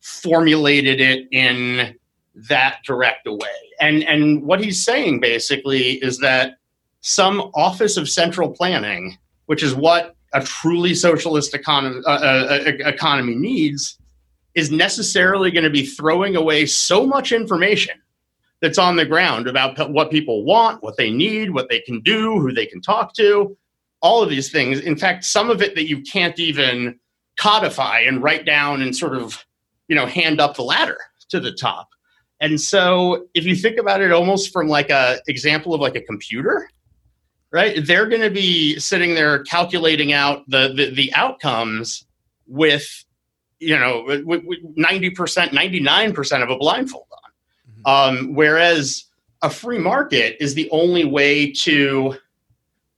formulated 0.00 1.00
it 1.00 1.26
in 1.30 1.94
that 2.34 2.78
direct 2.84 3.26
a 3.26 3.32
way. 3.32 3.48
And 3.80 4.02
and 4.04 4.42
what 4.42 4.62
he's 4.62 4.84
saying 4.84 5.20
basically 5.20 5.92
is 6.02 6.18
that 6.18 6.56
some 7.02 7.50
office 7.54 7.96
of 7.96 8.08
central 8.08 8.48
planning, 8.50 9.18
which 9.46 9.62
is 9.62 9.74
what 9.74 10.16
a 10.32 10.42
truly 10.42 10.94
socialist 10.94 11.54
economy 11.54 12.00
uh, 12.06 12.10
uh, 12.10 12.64
uh, 12.66 12.88
economy 12.88 13.34
needs, 13.34 13.98
is 14.54 14.70
necessarily 14.70 15.50
going 15.50 15.64
to 15.64 15.70
be 15.70 15.84
throwing 15.84 16.36
away 16.36 16.64
so 16.64 17.06
much 17.06 17.32
information 17.32 17.94
that's 18.60 18.78
on 18.78 18.96
the 18.96 19.04
ground 19.04 19.48
about 19.48 19.76
pe- 19.76 19.88
what 19.88 20.10
people 20.10 20.44
want, 20.44 20.82
what 20.82 20.96
they 20.96 21.10
need, 21.10 21.50
what 21.50 21.68
they 21.68 21.80
can 21.80 22.00
do, 22.00 22.38
who 22.38 22.52
they 22.52 22.66
can 22.66 22.80
talk 22.80 23.12
to, 23.14 23.56
all 24.00 24.22
of 24.22 24.30
these 24.30 24.50
things. 24.50 24.80
In 24.80 24.96
fact, 24.96 25.24
some 25.24 25.50
of 25.50 25.60
it 25.60 25.74
that 25.74 25.88
you 25.88 26.00
can't 26.02 26.38
even 26.38 26.98
codify 27.38 28.00
and 28.00 28.22
write 28.22 28.46
down 28.46 28.80
and 28.80 28.96
sort 28.96 29.14
of, 29.14 29.44
you 29.88 29.96
know, 29.96 30.06
hand 30.06 30.40
up 30.40 30.54
the 30.54 30.62
ladder 30.62 30.98
to 31.30 31.40
the 31.40 31.52
top. 31.52 31.88
And 32.40 32.60
so 32.60 33.26
if 33.34 33.44
you 33.44 33.56
think 33.56 33.78
about 33.78 34.00
it 34.00 34.12
almost 34.12 34.52
from 34.52 34.68
like 34.68 34.90
a 34.90 35.18
example 35.26 35.74
of 35.74 35.80
like 35.80 35.96
a 35.96 36.00
computer, 36.00 36.68
right? 37.52 37.84
They're 37.86 38.08
going 38.08 38.22
to 38.22 38.30
be 38.30 38.78
sitting 38.78 39.14
there 39.14 39.44
calculating 39.44 40.12
out 40.12 40.48
the 40.48 40.72
the, 40.74 40.90
the 40.90 41.14
outcomes 41.14 42.04
with 42.46 43.04
you 43.62 43.78
know, 43.78 44.04
ninety 44.74 45.10
percent, 45.10 45.52
ninety 45.52 45.78
nine 45.78 46.12
percent 46.12 46.42
of 46.42 46.50
a 46.50 46.56
blindfold 46.56 47.06
on. 47.84 48.08
Um, 48.18 48.34
whereas 48.34 49.04
a 49.42 49.50
free 49.50 49.78
market 49.78 50.36
is 50.40 50.54
the 50.54 50.68
only 50.70 51.04
way 51.04 51.52
to 51.52 52.16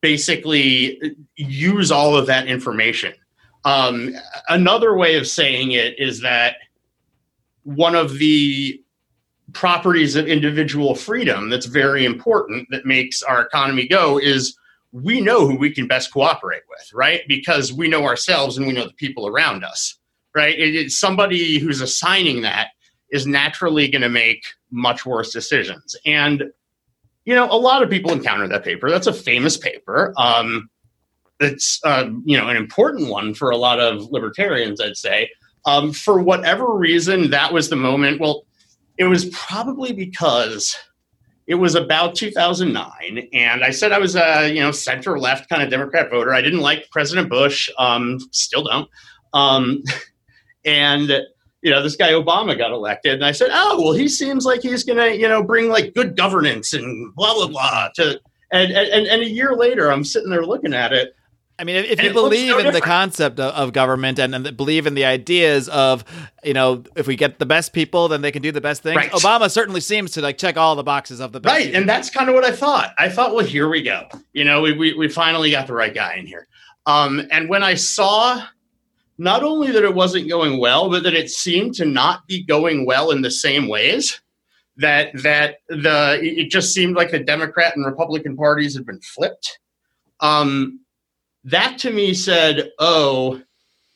basically 0.00 1.16
use 1.36 1.90
all 1.90 2.16
of 2.16 2.26
that 2.26 2.46
information. 2.46 3.12
Um, 3.64 4.14
another 4.48 4.96
way 4.96 5.16
of 5.16 5.26
saying 5.26 5.72
it 5.72 5.98
is 5.98 6.20
that 6.20 6.56
one 7.62 7.94
of 7.94 8.18
the 8.18 8.82
properties 9.54 10.16
of 10.16 10.26
individual 10.26 10.94
freedom 10.94 11.48
that's 11.48 11.66
very 11.66 12.04
important 12.04 12.68
that 12.70 12.84
makes 12.84 13.22
our 13.22 13.42
economy 13.42 13.86
go 13.86 14.18
is 14.18 14.56
we 14.92 15.20
know 15.20 15.46
who 15.46 15.56
we 15.56 15.70
can 15.70 15.86
best 15.88 16.12
cooperate 16.12 16.62
with, 16.68 16.88
right? 16.92 17.22
Because 17.26 17.72
we 17.72 17.88
know 17.88 18.04
ourselves 18.04 18.56
and 18.56 18.66
we 18.66 18.72
know 18.72 18.86
the 18.86 18.92
people 18.92 19.26
around 19.26 19.64
us, 19.64 19.98
right? 20.34 20.56
It, 20.58 20.74
it's 20.74 20.98
somebody 20.98 21.58
who's 21.58 21.80
assigning 21.80 22.42
that 22.42 22.68
is 23.10 23.26
naturally 23.26 23.88
going 23.88 24.02
to 24.02 24.08
make 24.08 24.44
much 24.70 25.04
worse 25.04 25.32
decisions. 25.32 25.96
And, 26.06 26.44
you 27.24 27.34
know, 27.34 27.50
a 27.50 27.56
lot 27.56 27.82
of 27.82 27.90
people 27.90 28.12
encounter 28.12 28.46
that 28.48 28.64
paper. 28.64 28.88
That's 28.88 29.06
a 29.06 29.12
famous 29.12 29.56
paper. 29.56 30.14
Um, 30.16 30.68
it's, 31.40 31.80
uh, 31.84 32.10
you 32.24 32.36
know, 32.38 32.48
an 32.48 32.56
important 32.56 33.08
one 33.08 33.34
for 33.34 33.50
a 33.50 33.56
lot 33.56 33.80
of 33.80 34.10
libertarians, 34.10 34.80
I'd 34.80 34.96
say. 34.96 35.30
Um, 35.66 35.92
for 35.92 36.20
whatever 36.20 36.72
reason, 36.72 37.30
that 37.30 37.52
was 37.52 37.68
the 37.68 37.76
moment. 37.76 38.20
Well, 38.20 38.44
it 38.98 39.04
was 39.04 39.26
probably 39.26 39.92
because 39.92 40.76
it 41.46 41.56
was 41.56 41.74
about 41.74 42.14
2009 42.14 43.28
and 43.32 43.64
i 43.64 43.70
said 43.70 43.92
i 43.92 43.98
was 43.98 44.16
a 44.16 44.48
you 44.48 44.60
know 44.60 44.70
center 44.70 45.18
left 45.18 45.48
kind 45.48 45.62
of 45.62 45.70
democrat 45.70 46.10
voter. 46.10 46.32
I 46.32 46.40
didn't 46.40 46.60
like 46.60 46.90
president 46.90 47.28
bush 47.28 47.68
um, 47.78 48.18
still 48.30 48.64
don't. 48.64 48.88
Um, 49.32 49.82
and 50.64 51.12
you 51.64 51.70
know 51.70 51.82
this 51.82 51.96
guy 51.96 52.12
obama 52.12 52.56
got 52.56 52.70
elected 52.70 53.14
and 53.14 53.24
i 53.24 53.32
said 53.32 53.50
oh 53.52 53.80
well 53.82 53.92
he 53.92 54.06
seems 54.08 54.44
like 54.44 54.62
he's 54.62 54.84
gonna 54.84 55.08
you 55.08 55.28
know 55.28 55.42
bring 55.42 55.68
like 55.68 55.94
good 55.94 56.16
governance 56.16 56.72
and 56.72 57.14
blah 57.14 57.34
blah 57.34 57.48
blah 57.48 57.88
to 57.94 58.20
and 58.52 58.72
and, 58.72 59.06
and 59.06 59.22
a 59.22 59.28
year 59.28 59.56
later 59.56 59.90
i'm 59.90 60.04
sitting 60.04 60.30
there 60.30 60.44
looking 60.44 60.74
at 60.74 60.92
it 60.92 61.14
I 61.56 61.64
mean, 61.64 61.76
if, 61.76 61.86
if 61.86 62.02
you 62.02 62.12
believe 62.12 62.48
no 62.48 62.58
in 62.58 62.72
the 62.72 62.80
concept 62.80 63.38
of, 63.38 63.54
of 63.54 63.72
government 63.72 64.18
and, 64.18 64.34
and 64.34 64.56
believe 64.56 64.86
in 64.86 64.94
the 64.94 65.04
ideas 65.04 65.68
of, 65.68 66.04
you 66.42 66.52
know, 66.52 66.82
if 66.96 67.06
we 67.06 67.14
get 67.14 67.38
the 67.38 67.46
best 67.46 67.72
people, 67.72 68.08
then 68.08 68.22
they 68.22 68.32
can 68.32 68.42
do 68.42 68.50
the 68.50 68.60
best 68.60 68.82
things. 68.82 68.96
Right. 68.96 69.10
Obama 69.12 69.48
certainly 69.48 69.80
seems 69.80 70.10
to 70.12 70.20
like 70.20 70.36
check 70.36 70.56
all 70.56 70.74
the 70.74 70.82
boxes 70.82 71.20
of 71.20 71.30
the 71.30 71.38
best. 71.38 71.52
Right, 71.52 71.66
people. 71.66 71.80
and 71.80 71.88
that's 71.88 72.10
kind 72.10 72.28
of 72.28 72.34
what 72.34 72.44
I 72.44 72.50
thought. 72.50 72.92
I 72.98 73.08
thought, 73.08 73.34
well, 73.34 73.44
here 73.44 73.68
we 73.68 73.82
go. 73.82 74.08
You 74.32 74.44
know, 74.44 74.62
we 74.62 74.72
we, 74.72 74.94
we 74.94 75.08
finally 75.08 75.52
got 75.52 75.68
the 75.68 75.74
right 75.74 75.94
guy 75.94 76.16
in 76.16 76.26
here. 76.26 76.48
Um, 76.86 77.22
and 77.30 77.48
when 77.48 77.62
I 77.62 77.74
saw 77.74 78.44
not 79.16 79.44
only 79.44 79.70
that 79.70 79.84
it 79.84 79.94
wasn't 79.94 80.28
going 80.28 80.58
well, 80.58 80.90
but 80.90 81.04
that 81.04 81.14
it 81.14 81.30
seemed 81.30 81.74
to 81.74 81.84
not 81.84 82.26
be 82.26 82.42
going 82.42 82.84
well 82.84 83.10
in 83.10 83.22
the 83.22 83.30
same 83.30 83.68
ways, 83.68 84.20
that 84.76 85.10
that 85.22 85.58
the 85.68 86.18
it 86.20 86.50
just 86.50 86.74
seemed 86.74 86.96
like 86.96 87.12
the 87.12 87.20
Democrat 87.20 87.76
and 87.76 87.86
Republican 87.86 88.36
parties 88.36 88.74
had 88.74 88.84
been 88.84 89.00
flipped. 89.00 89.60
Um, 90.20 90.80
that 91.44 91.78
to 91.80 91.90
me 91.90 92.14
said, 92.14 92.72
oh, 92.78 93.40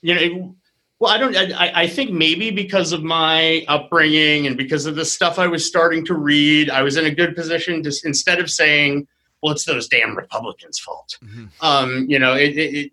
you 0.03 0.15
know. 0.15 0.55
Well, 1.01 1.13
I 1.13 1.19
don't. 1.19 1.37
I, 1.37 1.83
I 1.83 1.87
think 1.87 2.11
maybe 2.11 2.51
because 2.51 2.91
of 2.91 3.05
my 3.05 3.65
upbringing 3.69 4.49
and 4.49 4.57
because 4.57 4.85
of 4.85 4.97
the 4.97 5.05
stuff 5.05 5.39
I 5.39 5.47
was 5.47 5.65
starting 5.65 6.05
to 6.07 6.15
read, 6.15 6.71
I 6.71 6.83
was 6.83 6.97
in 6.97 7.05
a 7.07 7.11
good 7.15 7.37
position 7.37 7.85
to 7.85 7.93
instead 8.05 8.41
of 8.41 8.51
saying, 8.51 9.07
"Well, 9.41 9.53
it's 9.53 9.65
those 9.65 9.87
damn 9.87 10.17
Republicans' 10.17 10.81
fault," 10.81 11.17
Mhm. 11.25 11.51
um, 11.61 12.07
you 12.09 12.19
know, 12.19 12.35
it, 12.35 12.57
it, 12.59 12.75
it, 12.75 12.93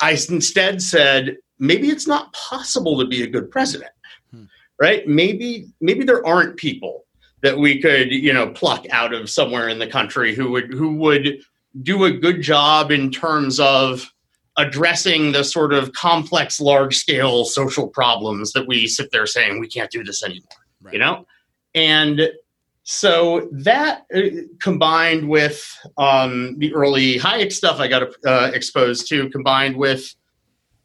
I 0.00 0.10
instead 0.28 0.82
said, 0.82 1.38
maybe 1.58 1.88
it's 1.88 2.06
not 2.06 2.30
possible 2.34 2.98
to 2.98 3.06
be 3.06 3.22
a 3.22 3.26
good 3.26 3.50
president, 3.50 3.92
Hmm. 4.30 4.44
right? 4.78 5.08
Maybe 5.08 5.68
maybe 5.80 6.04
there 6.04 6.26
aren't 6.26 6.58
people 6.58 7.06
that 7.40 7.56
we 7.56 7.80
could, 7.80 8.12
you 8.12 8.34
know, 8.34 8.48
pluck 8.50 8.84
out 8.90 9.14
of 9.14 9.30
somewhere 9.30 9.70
in 9.70 9.78
the 9.78 9.86
country 9.86 10.34
who 10.34 10.50
would 10.50 10.70
who 10.74 10.94
would 10.96 11.42
do 11.80 12.04
a 12.04 12.10
good 12.10 12.42
job 12.42 12.90
in 12.90 13.10
terms 13.10 13.58
of 13.58 14.12
addressing 14.58 15.32
the 15.32 15.42
sort 15.42 15.72
of 15.72 15.92
complex, 15.92 16.60
large 16.60 16.96
scale 16.96 17.44
social 17.44 17.88
problems 17.88 18.52
that 18.52 18.66
we 18.66 18.86
sit 18.86 19.10
there 19.10 19.26
saying 19.26 19.60
we 19.60 19.68
can't 19.68 19.90
do 19.90 20.04
this 20.04 20.22
anymore. 20.22 20.48
Right. 20.82 20.94
You 20.94 21.00
know, 21.00 21.26
and 21.74 22.30
so 22.84 23.48
that 23.52 24.04
uh, 24.14 24.20
combined 24.60 25.28
with 25.28 25.64
um, 25.98 26.56
the 26.58 26.74
early 26.74 27.18
Hayek 27.18 27.52
stuff 27.52 27.78
I 27.78 27.88
got 27.88 28.08
uh, 28.26 28.50
exposed 28.52 29.08
to, 29.08 29.30
combined 29.30 29.76
with 29.76 30.14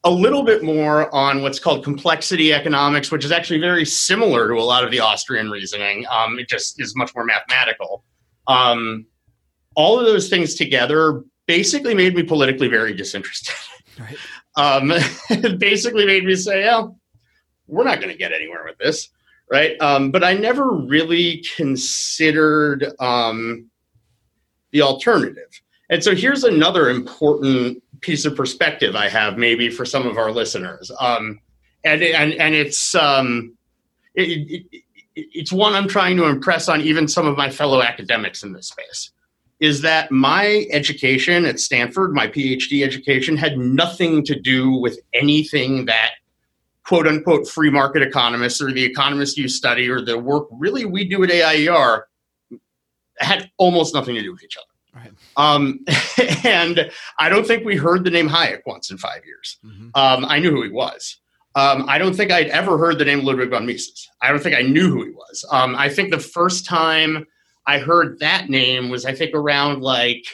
a 0.04 0.12
little 0.12 0.44
bit 0.44 0.64
more 0.64 1.14
on 1.14 1.42
what's 1.42 1.60
called 1.60 1.84
complexity 1.84 2.54
economics, 2.54 3.12
which 3.12 3.26
is 3.26 3.32
actually 3.32 3.60
very 3.60 3.84
similar 3.84 4.48
to 4.48 4.54
a 4.54 4.64
lot 4.64 4.84
of 4.84 4.92
the 4.92 5.00
Austrian 5.00 5.50
reasoning. 5.50 6.06
Um, 6.10 6.38
it 6.40 6.48
just 6.48 6.80
is 6.80 6.96
much 6.96 7.14
more 7.16 7.26
mathematical. 7.26 8.04
Um, 8.48 9.08
all 9.78 9.98
of 9.98 10.06
those 10.06 10.28
things 10.28 10.56
together 10.56 11.24
basically 11.46 11.94
made 11.94 12.14
me 12.14 12.24
politically 12.24 12.68
very 12.68 12.94
disinterested. 12.94 13.56
Right. 14.00 14.18
Um, 14.56 14.92
it 15.32 15.58
basically 15.60 16.06
made 16.06 16.24
me 16.24 16.36
say, 16.36 16.70
"Oh, 16.70 16.96
we're 17.66 17.84
not 17.84 18.00
going 18.00 18.12
to 18.12 18.18
get 18.18 18.32
anywhere 18.32 18.64
with 18.64 18.78
this." 18.78 19.10
right? 19.50 19.80
Um, 19.82 20.12
but 20.12 20.24
I 20.24 20.34
never 20.34 20.72
really 20.72 21.44
considered 21.56 22.86
um, 23.00 23.70
the 24.72 24.82
alternative. 24.82 25.62
And 25.90 26.04
so 26.04 26.16
here's 26.16 26.44
another 26.44 26.90
important 26.90 27.82
piece 28.02 28.26
of 28.26 28.36
perspective 28.36 28.96
I 28.96 29.08
have, 29.08 29.38
maybe 29.38 29.70
for 29.70 29.86
some 29.86 30.06
of 30.06 30.18
our 30.18 30.32
listeners, 30.32 30.92
um, 31.00 31.40
and 31.86 32.04
and 32.04 32.34
and 32.34 32.54
it's 32.54 32.94
um, 32.94 33.56
it, 34.14 34.28
it, 34.30 34.66
it, 34.72 34.84
it's 35.16 35.52
one 35.54 35.74
I'm 35.74 35.88
trying 35.88 36.18
to 36.18 36.26
impress 36.26 36.68
on 36.68 36.82
even 36.82 37.08
some 37.08 37.26
of 37.26 37.38
my 37.38 37.50
fellow 37.50 37.82
academics 37.82 38.44
in 38.44 38.52
this 38.52 38.68
space. 38.68 39.12
Is 39.60 39.82
that 39.82 40.12
my 40.12 40.68
education 40.72 41.46
at 41.46 41.60
Stanford, 41.60 42.14
my 42.14 42.28
PhD 42.28 42.84
education, 42.84 43.38
had 43.38 43.58
nothing 43.58 44.24
to 44.26 44.40
do 44.40 44.72
with 44.72 45.00
anything 45.14 45.86
that 45.86 46.12
quote 46.84 47.08
unquote 47.08 47.48
free 47.48 47.70
market 47.70 48.02
economists 48.02 48.62
or 48.62 48.72
the 48.72 48.84
economists 48.84 49.38
you 49.38 49.50
study 49.50 49.90
or 49.90 50.00
the 50.00 50.18
work 50.18 50.48
really 50.52 50.86
we 50.86 51.08
do 51.08 51.24
at 51.24 51.32
AIER 51.32 52.08
had 53.20 53.50
almost 53.58 53.94
nothing 53.94 54.16
to 54.16 54.22
do 54.22 54.32
with 54.32 54.44
each 54.44 54.58
other. 54.58 55.04
Right. 55.04 55.12
Um, 55.36 55.86
and 56.46 56.90
I 57.20 57.30
don't 57.30 57.46
think 57.46 57.66
we 57.66 57.76
heard 57.76 58.04
the 58.04 58.10
name 58.10 58.30
Hayek 58.30 58.62
once 58.66 58.90
in 58.90 58.98
five 58.98 59.26
years. 59.26 59.58
Mhm. 59.66 59.92
Um, 59.96 60.26
I 60.26 60.40
knew 60.40 60.52
who 60.52 60.64
he 60.64 60.70
was. 60.70 61.18
Um, 61.56 61.86
I 61.88 61.98
don't 61.98 62.16
think 62.16 62.32
I'd 62.32 62.48
ever 62.48 62.78
heard 62.78 63.00
the 63.00 63.06
name 63.06 63.24
Ludwig 63.24 63.50
von 63.50 63.66
Mises. 63.66 64.08
I 64.22 64.30
don't 64.30 64.42
think 64.42 64.56
I 64.56 64.62
knew 64.62 64.90
who 64.92 65.04
he 65.04 65.10
was. 65.10 65.44
Um, 65.52 65.76
I 65.76 65.90
think 65.90 66.12
the 66.12 66.20
first 66.20 66.66
time 66.66 67.26
I 67.68 67.80
heard 67.80 68.20
that 68.20 68.50
name 68.50 68.90
was, 68.90 69.06
I 69.06 69.14
think, 69.14 69.36
around 69.36 69.82
like 69.82 70.26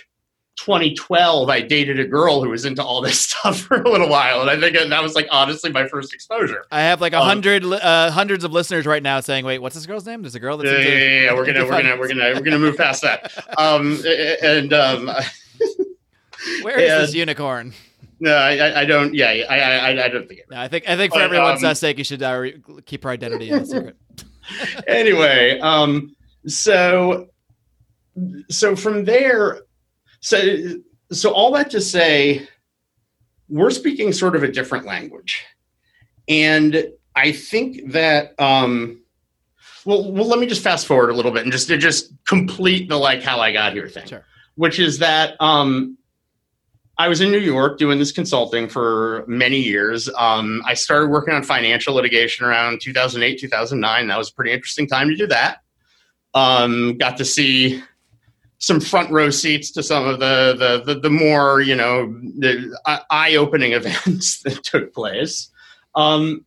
2012. 0.58 1.50
I 1.50 1.62
dated 1.62 2.00
a 2.00 2.06
girl 2.06 2.44
who 2.44 2.50
was 2.52 2.64
into 2.64 2.84
all 2.84 3.02
this 3.02 3.20
stuff 3.30 3.62
for 3.62 3.82
a 3.82 3.90
little 3.90 4.08
while, 4.08 4.42
and 4.42 4.50
I 4.50 4.60
think 4.60 4.78
that 4.90 5.04
was 5.04 5.16
like 5.16 5.28
honestly 5.32 5.72
my 5.72 5.88
first 5.88 6.14
exposure. 6.14 6.64
I 6.72 6.82
have 6.82 7.02
like 7.02 7.14
a 7.14 7.18
Um, 7.18 7.26
hundred, 7.26 7.66
li- 7.66 7.80
uh, 7.82 8.12
hundreds 8.12 8.44
of 8.44 8.52
listeners 8.52 8.86
right 8.86 9.02
now 9.04 9.20
saying, 9.20 9.46
"Wait, 9.46 9.60
what's 9.60 9.74
this 9.76 9.86
girl's 9.88 10.06
name?" 10.06 10.22
There's 10.22 10.36
a 10.36 10.40
girl 10.40 10.58
that's 10.58 10.70
Yeah, 10.72 10.78
into, 10.78 10.90
yeah, 10.92 10.98
yeah, 10.98 11.22
yeah. 11.24 11.34
We're 11.34 11.46
gonna, 11.46 11.66
we're 11.66 11.82
gonna, 11.82 11.98
we're 11.98 12.08
gonna, 12.08 12.34
we're 12.36 12.42
gonna 12.42 12.60
move 12.60 12.78
past 12.78 13.02
that. 13.02 13.32
Um, 13.58 14.00
and 14.44 14.72
um, 14.74 15.08
Where 16.62 16.78
is 16.80 16.90
this 17.08 17.14
unicorn? 17.16 17.74
no, 18.20 18.36
I, 18.36 18.82
I- 18.82 18.86
don't. 18.86 19.14
Yeah, 19.14 19.28
I, 19.50 19.60
I, 19.60 20.06
I 20.06 20.08
don't 20.10 20.28
think 20.28 20.42
it. 20.42 20.46
No, 20.52 20.60
I 20.60 20.68
think 20.68 20.88
I 20.88 20.96
think 20.96 21.14
for 21.14 21.20
But, 21.20 21.26
everyone's 21.26 21.64
um, 21.64 21.74
sake, 21.76 21.98
you 21.98 22.04
should 22.04 22.22
uh, 22.22 22.44
keep 22.86 23.04
her 23.06 23.10
identity 23.10 23.50
a 23.50 23.66
secret. 23.66 23.96
anyway, 24.88 25.60
um, 25.60 26.16
so 26.48 27.28
so 28.50 28.76
from 28.76 29.06
there, 29.06 29.62
so 30.20 30.80
so 31.12 31.32
all 31.32 31.52
that 31.54 31.70
to 31.72 31.82
say, 31.82 32.48
we're 33.50 33.72
speaking 33.72 34.14
sort 34.14 34.36
of 34.36 34.44
a 34.44 34.52
different 34.52 34.86
language, 34.86 35.44
and 36.28 36.88
I 37.16 37.32
think 37.32 37.92
that. 37.94 38.40
Um, 38.40 39.00
well, 39.86 40.10
well, 40.14 40.26
let 40.26 40.40
me 40.40 40.46
just 40.46 40.62
fast 40.64 40.86
forward 40.88 41.10
a 41.10 41.14
little 41.14 41.32
bit 41.32 41.44
and 41.44 41.52
just 41.52 41.68
to 41.68 41.78
just 41.78 42.14
complete 42.26 42.88
the 42.88 42.96
like 42.96 43.22
how 43.22 43.42
I 43.42 43.52
got 43.52 43.74
here 43.74 43.90
thing, 43.90 44.08
Sure. 44.08 44.24
which 44.56 44.80
is 44.80 45.00
that 45.00 45.36
um, 45.42 45.98
I 46.98 47.10
was 47.10 47.20
in 47.20 47.32
New 47.32 47.40
York 47.40 47.80
doing 47.80 48.00
this 48.00 48.14
consulting 48.14 48.70
for 48.70 49.26
many 49.28 49.58
years. 49.58 50.10
Um, 50.18 50.62
I 50.66 50.74
started 50.74 51.10
working 51.10 51.34
on 51.34 51.44
financial 51.44 51.96
litigation 51.96 52.46
around 52.46 52.80
2008, 52.80 53.38
2009. 53.40 54.08
That 54.08 54.18
was 54.18 54.30
a 54.30 54.34
pretty 54.34 54.54
interesting 54.54 54.88
time 54.88 55.10
to 55.10 55.18
do 55.18 55.28
that. 55.28 55.58
Um, 56.34 56.98
got 56.98 57.18
to 57.18 57.26
see 57.26 57.84
some 58.58 58.80
front 58.80 59.12
row 59.12 59.30
seats 59.30 59.72
to 59.72 59.84
some 59.84 60.08
of 60.08 60.20
the 60.20 60.56
the 60.58 60.94
the, 60.94 61.00
the 61.00 61.10
more 61.10 61.62
you 61.62 61.76
know 61.76 62.08
the 62.40 62.76
eye 63.12 63.36
opening 63.36 63.74
events 63.74 64.42
that 64.44 64.64
took 64.64 64.94
place. 64.94 65.50
Um, 65.96 66.46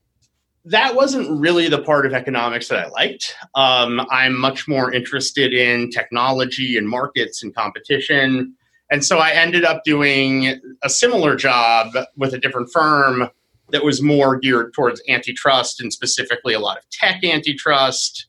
that 0.66 0.96
wasn't 0.96 1.40
really 1.40 1.68
the 1.68 1.80
part 1.82 2.06
of 2.06 2.12
economics 2.12 2.68
that 2.68 2.86
I 2.86 2.88
liked. 2.88 3.36
Um, 3.54 4.04
I'm 4.10 4.38
much 4.38 4.66
more 4.66 4.92
interested 4.92 5.54
in 5.54 5.90
technology 5.90 6.76
and 6.76 6.88
markets 6.88 7.42
and 7.42 7.54
competition. 7.54 8.54
And 8.90 9.04
so 9.04 9.18
I 9.18 9.30
ended 9.30 9.64
up 9.64 9.82
doing 9.84 10.60
a 10.82 10.88
similar 10.88 11.36
job 11.36 11.94
with 12.16 12.34
a 12.34 12.38
different 12.38 12.72
firm 12.72 13.30
that 13.70 13.84
was 13.84 14.02
more 14.02 14.36
geared 14.38 14.74
towards 14.74 15.00
antitrust 15.08 15.80
and 15.80 15.92
specifically 15.92 16.54
a 16.54 16.60
lot 16.60 16.78
of 16.78 16.88
tech 16.90 17.22
antitrust. 17.24 18.26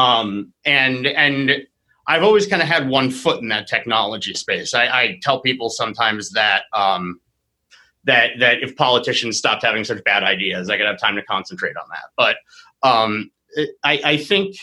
Um, 0.00 0.52
and 0.64 1.06
and 1.06 1.66
I've 2.06 2.22
always 2.22 2.46
kind 2.46 2.62
of 2.62 2.68
had 2.68 2.88
one 2.88 3.10
foot 3.10 3.42
in 3.42 3.48
that 3.48 3.68
technology 3.68 4.34
space. 4.34 4.72
I, 4.72 4.86
I 4.86 5.18
tell 5.22 5.40
people 5.40 5.68
sometimes 5.68 6.30
that 6.30 6.62
um, 6.72 7.20
that 8.04 8.30
that 8.38 8.62
if 8.62 8.76
politicians 8.76 9.36
stopped 9.36 9.62
having 9.62 9.84
such 9.84 10.02
bad 10.04 10.22
ideas, 10.22 10.70
I 10.70 10.78
could 10.78 10.86
have 10.86 10.98
time 10.98 11.16
to 11.16 11.22
concentrate 11.22 11.76
on 11.76 11.84
that. 11.90 12.04
But 12.16 12.36
um, 12.82 13.30
I, 13.84 14.00
I 14.04 14.16
think 14.16 14.56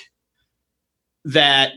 that 1.26 1.74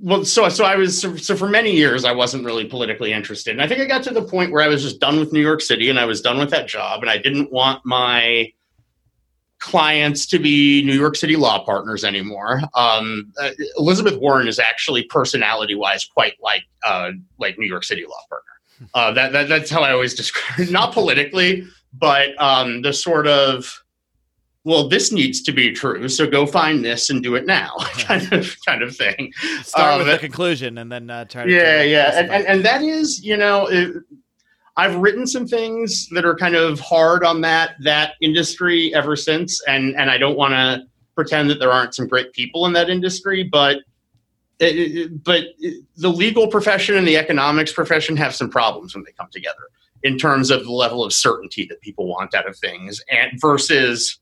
well, 0.00 0.24
so 0.24 0.48
so 0.48 0.64
I 0.64 0.74
was 0.74 1.00
so 1.00 1.36
for 1.36 1.48
many 1.48 1.72
years 1.76 2.04
I 2.04 2.12
wasn't 2.12 2.44
really 2.44 2.64
politically 2.64 3.12
interested, 3.12 3.52
and 3.52 3.62
I 3.62 3.68
think 3.68 3.80
I 3.80 3.86
got 3.86 4.02
to 4.04 4.14
the 4.14 4.24
point 4.24 4.50
where 4.50 4.62
I 4.62 4.68
was 4.68 4.82
just 4.82 4.98
done 4.98 5.20
with 5.20 5.32
New 5.32 5.42
York 5.42 5.60
City, 5.60 5.90
and 5.90 5.98
I 5.98 6.06
was 6.06 6.20
done 6.20 6.38
with 6.38 6.50
that 6.50 6.66
job, 6.66 7.02
and 7.02 7.10
I 7.10 7.18
didn't 7.18 7.52
want 7.52 7.82
my 7.84 8.52
clients 9.62 10.26
to 10.26 10.38
be 10.38 10.82
New 10.82 10.94
York 10.94 11.16
City 11.16 11.36
law 11.36 11.64
partners 11.64 12.04
anymore. 12.04 12.60
Um, 12.74 13.32
uh, 13.40 13.50
Elizabeth 13.78 14.18
Warren 14.18 14.48
is 14.48 14.58
actually 14.58 15.04
personality 15.04 15.74
wise 15.74 16.04
quite 16.04 16.34
like 16.42 16.64
uh, 16.84 17.12
like 17.38 17.58
New 17.58 17.66
York 17.66 17.84
City 17.84 18.04
law 18.04 18.20
partner. 18.28 18.90
Uh, 18.94 19.12
that, 19.12 19.32
that 19.32 19.48
that's 19.48 19.70
how 19.70 19.82
I 19.82 19.92
always 19.92 20.14
describe 20.14 20.60
it. 20.60 20.72
Not 20.72 20.92
politically, 20.92 21.64
but 21.94 22.30
um, 22.38 22.82
the 22.82 22.92
sort 22.92 23.26
of 23.26 23.82
well, 24.64 24.88
this 24.88 25.10
needs 25.10 25.42
to 25.42 25.52
be 25.52 25.72
true, 25.72 26.08
so 26.08 26.26
go 26.26 26.46
find 26.46 26.84
this 26.84 27.10
and 27.10 27.20
do 27.22 27.34
it 27.34 27.46
now, 27.46 27.74
kind 27.98 28.32
of 28.32 28.56
kind 28.66 28.82
of 28.82 28.96
thing. 28.96 29.32
Start 29.62 29.92
Um, 29.92 29.98
with 29.98 30.08
the 30.08 30.18
conclusion 30.18 30.78
and 30.78 30.90
then 30.90 31.08
uh, 31.08 31.24
try. 31.24 31.44
Yeah, 31.44 31.82
to 31.82 31.88
yeah, 31.88 32.18
and, 32.18 32.30
and 32.30 32.46
and 32.46 32.64
that 32.64 32.82
is, 32.82 33.24
you 33.24 33.36
know, 33.36 33.66
it, 33.66 33.94
I've 34.76 34.96
written 34.96 35.26
some 35.26 35.46
things 35.46 36.08
that 36.10 36.24
are 36.24 36.34
kind 36.34 36.54
of 36.54 36.80
hard 36.80 37.24
on 37.24 37.40
that 37.42 37.74
that 37.82 38.14
industry 38.20 38.94
ever 38.94 39.16
since, 39.16 39.60
and 39.66 39.94
and 39.96 40.10
I 40.10 40.18
don't 40.18 40.36
want 40.36 40.52
to 40.52 40.84
pretend 41.14 41.50
that 41.50 41.58
there 41.58 41.70
aren't 41.70 41.94
some 41.94 42.08
great 42.08 42.32
people 42.32 42.66
in 42.66 42.72
that 42.74 42.88
industry, 42.90 43.42
but. 43.42 43.78
It, 44.58 44.76
it- 44.76 45.24
but 45.24 45.44
it- 45.58 45.82
the 45.96 46.08
legal 46.08 46.46
profession 46.46 46.96
and 46.96 47.06
the 47.08 47.16
economics 47.16 47.72
profession 47.72 48.16
have 48.16 48.32
some 48.32 48.48
problems 48.48 48.94
when 48.94 49.02
they 49.02 49.10
come 49.12 49.26
together 49.32 49.64
in 50.04 50.16
terms 50.18 50.50
of 50.52 50.62
the 50.64 50.70
level 50.70 51.02
of 51.04 51.12
certainty 51.12 51.66
that 51.68 51.80
people 51.80 52.06
want 52.06 52.32
out 52.32 52.48
of 52.48 52.56
things 52.56 53.02
and 53.10 53.32
versus 53.40 54.20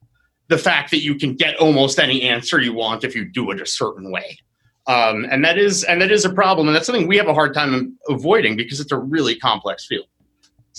the 0.48 0.56
fact 0.56 0.92
that 0.92 1.00
you 1.02 1.14
can 1.16 1.34
get 1.34 1.56
almost 1.56 1.98
any 1.98 2.22
answer 2.22 2.58
you 2.58 2.72
want 2.72 3.04
if 3.04 3.14
you 3.14 3.26
do 3.26 3.50
it 3.50 3.60
a 3.60 3.66
certain 3.66 4.10
way 4.10 4.38
um, 4.86 5.26
and 5.30 5.44
that 5.44 5.58
is 5.58 5.84
and 5.84 6.00
that 6.00 6.10
is 6.10 6.24
a 6.24 6.32
problem 6.32 6.68
and 6.68 6.74
that's 6.74 6.86
something 6.86 7.06
we 7.06 7.18
have 7.18 7.28
a 7.28 7.34
hard 7.34 7.52
time 7.52 7.98
avoiding 8.08 8.56
because 8.56 8.80
it's 8.80 8.92
a 8.92 8.98
really 8.98 9.36
complex 9.36 9.84
field 9.86 10.06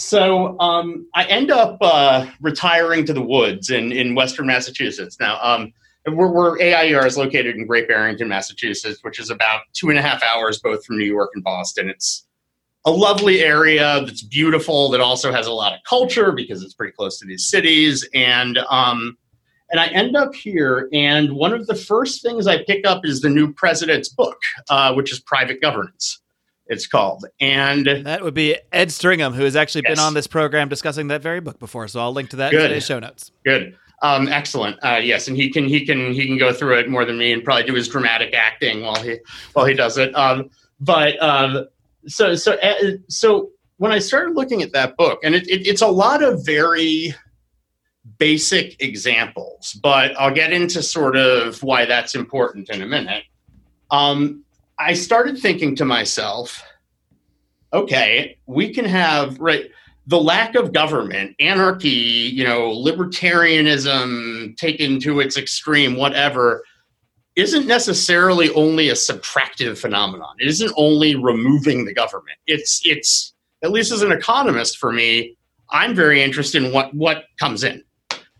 so 0.01 0.59
um, 0.59 1.07
i 1.13 1.23
end 1.25 1.51
up 1.51 1.77
uh, 1.81 2.25
retiring 2.41 3.05
to 3.05 3.13
the 3.13 3.21
woods 3.21 3.69
in, 3.69 3.91
in 3.91 4.15
western 4.15 4.47
massachusetts. 4.47 5.17
Now 5.19 5.39
um, 5.41 5.73
we're, 6.07 6.31
we're 6.31 6.57
aier 6.57 7.05
is 7.05 7.17
located 7.17 7.55
in 7.55 7.67
great 7.67 7.87
barrington 7.87 8.27
massachusetts 8.27 8.99
which 9.03 9.19
is 9.19 9.29
about 9.29 9.61
two 9.73 9.89
and 9.89 9.99
a 9.99 10.01
half 10.01 10.21
hours 10.23 10.59
both 10.59 10.83
from 10.85 10.97
new 10.97 11.05
york 11.05 11.31
and 11.35 11.43
boston. 11.43 11.89
It's 11.89 12.25
a 12.85 12.91
lovely 12.91 13.41
area 13.41 14.01
that's 14.05 14.23
beautiful 14.23 14.89
that 14.89 15.01
also 15.01 15.31
has 15.31 15.47
a 15.47 15.51
lot 15.51 15.73
of 15.73 15.79
culture 15.87 16.31
because 16.31 16.63
it's 16.63 16.73
pretty 16.73 16.93
close 16.93 17.19
to 17.19 17.25
these 17.25 17.47
cities. 17.47 18.07
And 18.13 18.57
um, 18.69 19.17
and 19.69 19.79
I 19.79 19.87
end 19.87 20.17
up 20.17 20.35
here, 20.35 20.89
and 20.91 21.31
one 21.31 21.53
of 21.53 21.65
the 21.67 21.75
first 21.75 22.21
things 22.21 22.45
I 22.45 22.63
pick 22.63 22.85
up 22.85 23.05
is 23.05 23.21
the 23.21 23.29
new 23.29 23.53
president's 23.53 24.09
book, 24.09 24.37
uh, 24.69 24.93
which 24.93 25.13
is 25.13 25.21
Private 25.21 25.61
Governance. 25.61 26.19
It's 26.71 26.87
called, 26.87 27.25
and 27.41 27.85
That 28.05 28.23
would 28.23 28.33
be 28.33 28.55
Ed 28.71 28.87
Stringham, 28.87 29.33
who 29.33 29.43
has 29.43 29.57
actually 29.57 29.83
Yes. 29.85 29.97
been 29.97 30.05
on 30.05 30.13
this 30.13 30.25
program 30.25 30.69
discussing 30.69 31.07
that 31.09 31.21
very 31.21 31.41
book 31.41 31.59
before. 31.59 31.87
So 31.89 31.99
I'll 31.99 32.13
link 32.13 32.29
to 32.29 32.37
that 32.37 32.51
Good. 32.51 32.61
in 32.61 32.67
today's 32.69 32.85
show 32.85 32.97
notes. 32.97 33.31
good, 33.43 33.75
um, 34.01 34.29
excellent. 34.29 34.77
Uh, 34.81 35.01
yes, 35.03 35.27
and 35.27 35.35
he 35.35 35.51
can 35.51 35.65
he 35.67 35.85
can 35.85 36.13
he 36.13 36.25
can 36.25 36.37
go 36.37 36.53
through 36.53 36.77
it 36.79 36.89
more 36.89 37.03
than 37.03 37.17
me, 37.17 37.33
and 37.33 37.43
probably 37.43 37.63
do 37.65 37.73
his 37.73 37.89
dramatic 37.89 38.33
acting 38.33 38.81
while 38.83 38.95
he 39.03 39.17
while 39.51 39.65
he 39.65 39.73
does 39.73 39.97
it. 39.97 40.15
Um, 40.15 40.49
but 40.79 41.21
um, 41.21 41.67
so 42.07 42.35
so 42.35 42.53
uh, 42.53 42.73
so 43.09 43.49
when 43.77 43.91
I 43.91 43.99
started 43.99 44.35
looking 44.37 44.61
at 44.61 44.71
that 44.71 44.95
book, 44.95 45.19
and 45.23 45.35
it, 45.35 45.45
it, 45.49 45.67
it's 45.67 45.81
a 45.81 45.87
lot 45.87 46.23
of 46.23 46.45
very 46.45 47.13
basic 48.17 48.81
examples, 48.81 49.77
but 49.83 50.17
I'll 50.17 50.33
get 50.33 50.53
into 50.53 50.81
sort 50.81 51.15
of 51.17 51.61
why 51.63 51.85
that's 51.85 52.15
important 52.15 52.69
in 52.69 52.81
a 52.81 52.85
minute. 52.85 53.23
Um, 53.89 54.43
I 54.81 54.93
started 54.93 55.37
thinking 55.37 55.75
to 55.75 55.85
myself, 55.85 56.63
okay, 57.71 58.37
we 58.47 58.73
can 58.73 58.85
have 58.85 59.39
right 59.39 59.69
the 60.07 60.19
lack 60.19 60.55
of 60.55 60.73
government, 60.73 61.35
anarchy, 61.39 61.89
you 61.89 62.43
know, 62.43 62.71
libertarianism 62.71 64.57
taken 64.57 64.99
to 65.01 65.19
its 65.19 65.37
extreme, 65.37 65.95
whatever, 65.95 66.63
isn't 67.35 67.67
necessarily 67.67 68.49
only 68.53 68.89
a 68.89 68.93
subtractive 68.93 69.77
phenomenon. 69.77 70.35
It 70.39 70.47
isn't 70.47 70.73
only 70.75 71.15
removing 71.15 71.85
the 71.85 71.93
government. 71.93 72.37
It's 72.47 72.81
it's 72.83 73.33
at 73.63 73.71
least 73.71 73.91
as 73.91 74.01
an 74.01 74.11
economist 74.11 74.79
for 74.79 74.91
me, 74.91 75.37
I'm 75.69 75.93
very 75.95 76.23
interested 76.23 76.63
in 76.63 76.73
what 76.73 76.93
what 76.95 77.25
comes 77.39 77.63
in 77.63 77.83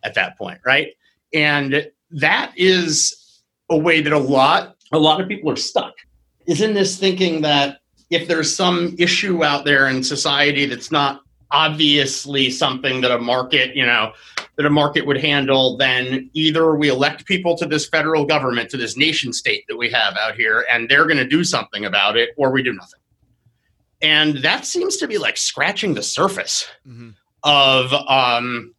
at 0.04 0.16
that 0.16 0.40
point, 0.40 0.60
right? 0.66 0.90
And 1.34 1.92
that 2.10 2.52
is 2.58 3.44
a 3.70 3.78
way 3.78 4.02
that 4.02 4.12
a 4.12 4.18
lot 4.18 4.76
a 4.92 5.00
lot 5.00 5.22
of 5.22 5.28
people 5.28 5.52
are 5.52 5.56
stuck. 5.56 5.94
Is 6.48 6.62
in 6.62 6.74
this 6.74 6.98
thinking 6.98 7.42
that 7.42 7.80
if 8.10 8.28
there's 8.28 8.56
some 8.56 8.96
issue 9.00 9.44
out 9.44 9.66
there 9.66 9.88
in 9.88 10.04
society 10.04 10.66
that's 10.66 10.92
not 10.92 11.22
obviously 11.52 12.50
something 12.50 13.02
that 13.02 13.12
a 13.12 13.20
market, 13.20 13.76
you 13.76 13.86
know, 13.86 14.14
that 14.58 14.66
a 14.66 14.70
market 14.70 15.06
would 15.06 15.18
handle, 15.18 15.78
then 15.78 16.30
either 16.34 16.76
we 16.76 16.90
elect 16.90 17.26
people 17.26 17.58
to 17.58 17.66
this 17.66 17.88
federal 17.88 18.26
government, 18.26 18.70
to 18.70 18.78
this 18.78 18.98
nation 18.98 19.32
state 19.34 19.64
that 19.68 19.78
we 19.78 19.90
have 19.90 20.16
out 20.18 20.36
here, 20.36 20.66
and 20.72 20.90
they're 20.90 21.06
going 21.06 21.18
to 21.18 21.28
do 21.28 21.44
something 21.44 21.86
about 21.86 22.18
it, 22.18 22.30
or 22.38 22.52
we 22.52 22.64
do 22.64 22.74
nothing. 22.74 23.00
And 24.02 24.38
that 24.38 24.66
seems 24.66 24.98
to 24.98 25.08
be 25.08 25.18
like 25.18 25.38
scratching 25.38 25.94
the 25.94 26.04
surface 26.04 26.68
mm-hmm. 26.88 27.12
of, 27.44 27.94
um, 27.94 28.74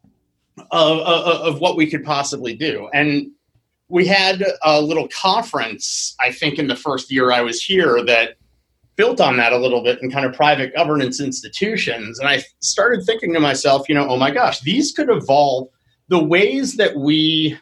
of, 0.70 0.98
of 0.98 1.54
of 1.54 1.60
what 1.60 1.76
we 1.76 1.90
could 1.90 2.04
possibly 2.04 2.54
do. 2.54 2.88
And 2.92 3.30
we 3.92 4.06
had 4.06 4.42
a 4.62 4.80
little 4.80 5.06
conference, 5.08 6.16
I 6.18 6.32
think, 6.32 6.58
in 6.58 6.66
the 6.66 6.74
first 6.74 7.12
year 7.12 7.30
I 7.30 7.42
was 7.42 7.62
here 7.62 8.02
that 8.04 8.36
built 8.96 9.20
on 9.20 9.36
that 9.36 9.52
a 9.52 9.58
little 9.58 9.82
bit 9.82 9.98
in 10.00 10.10
kind 10.10 10.24
of 10.24 10.32
private 10.32 10.74
governance 10.74 11.20
institutions. 11.20 12.18
And 12.18 12.26
I 12.26 12.42
started 12.60 13.04
thinking 13.04 13.34
to 13.34 13.40
myself, 13.40 13.90
you 13.90 13.94
know, 13.94 14.08
oh 14.08 14.16
my 14.16 14.30
gosh, 14.30 14.60
these 14.60 14.92
could 14.92 15.10
evolve 15.10 15.68
the 16.08 16.24
ways 16.24 16.76
that 16.76 16.96
we 16.96 17.58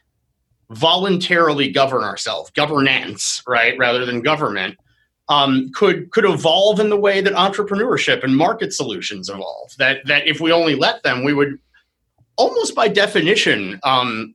voluntarily 0.71 1.69
govern 1.69 2.05
ourselves, 2.05 2.53
governance, 2.53 3.43
right, 3.49 3.77
rather 3.77 4.07
than 4.07 4.23
government, 4.23 4.79
um, 5.29 5.69
could 5.75 6.13
could 6.13 6.25
evolve 6.25 6.79
in 6.79 6.91
the 6.91 6.97
way 6.97 7.21
that 7.21 7.33
entrepreneurship 7.33 8.23
and 8.23 8.37
market 8.37 8.73
solutions 8.73 9.29
evolve. 9.29 9.73
That 9.79 10.07
that 10.07 10.29
if 10.29 10.41
we 10.41 10.53
only 10.53 10.77
let 10.77 11.03
them, 11.03 11.25
we 11.25 11.35
would 11.35 11.59
almost 12.37 12.77
by 12.77 12.87
definition 12.87 13.81
um, 13.83 14.33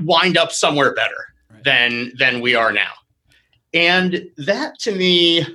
wind 0.00 0.36
up 0.36 0.52
somewhere 0.52 0.94
better 0.94 1.14
right. 1.50 1.64
than 1.64 2.12
than 2.18 2.40
we 2.40 2.54
are 2.54 2.72
now. 2.72 2.92
And 3.74 4.28
that 4.38 4.78
to 4.80 4.94
me 4.94 5.46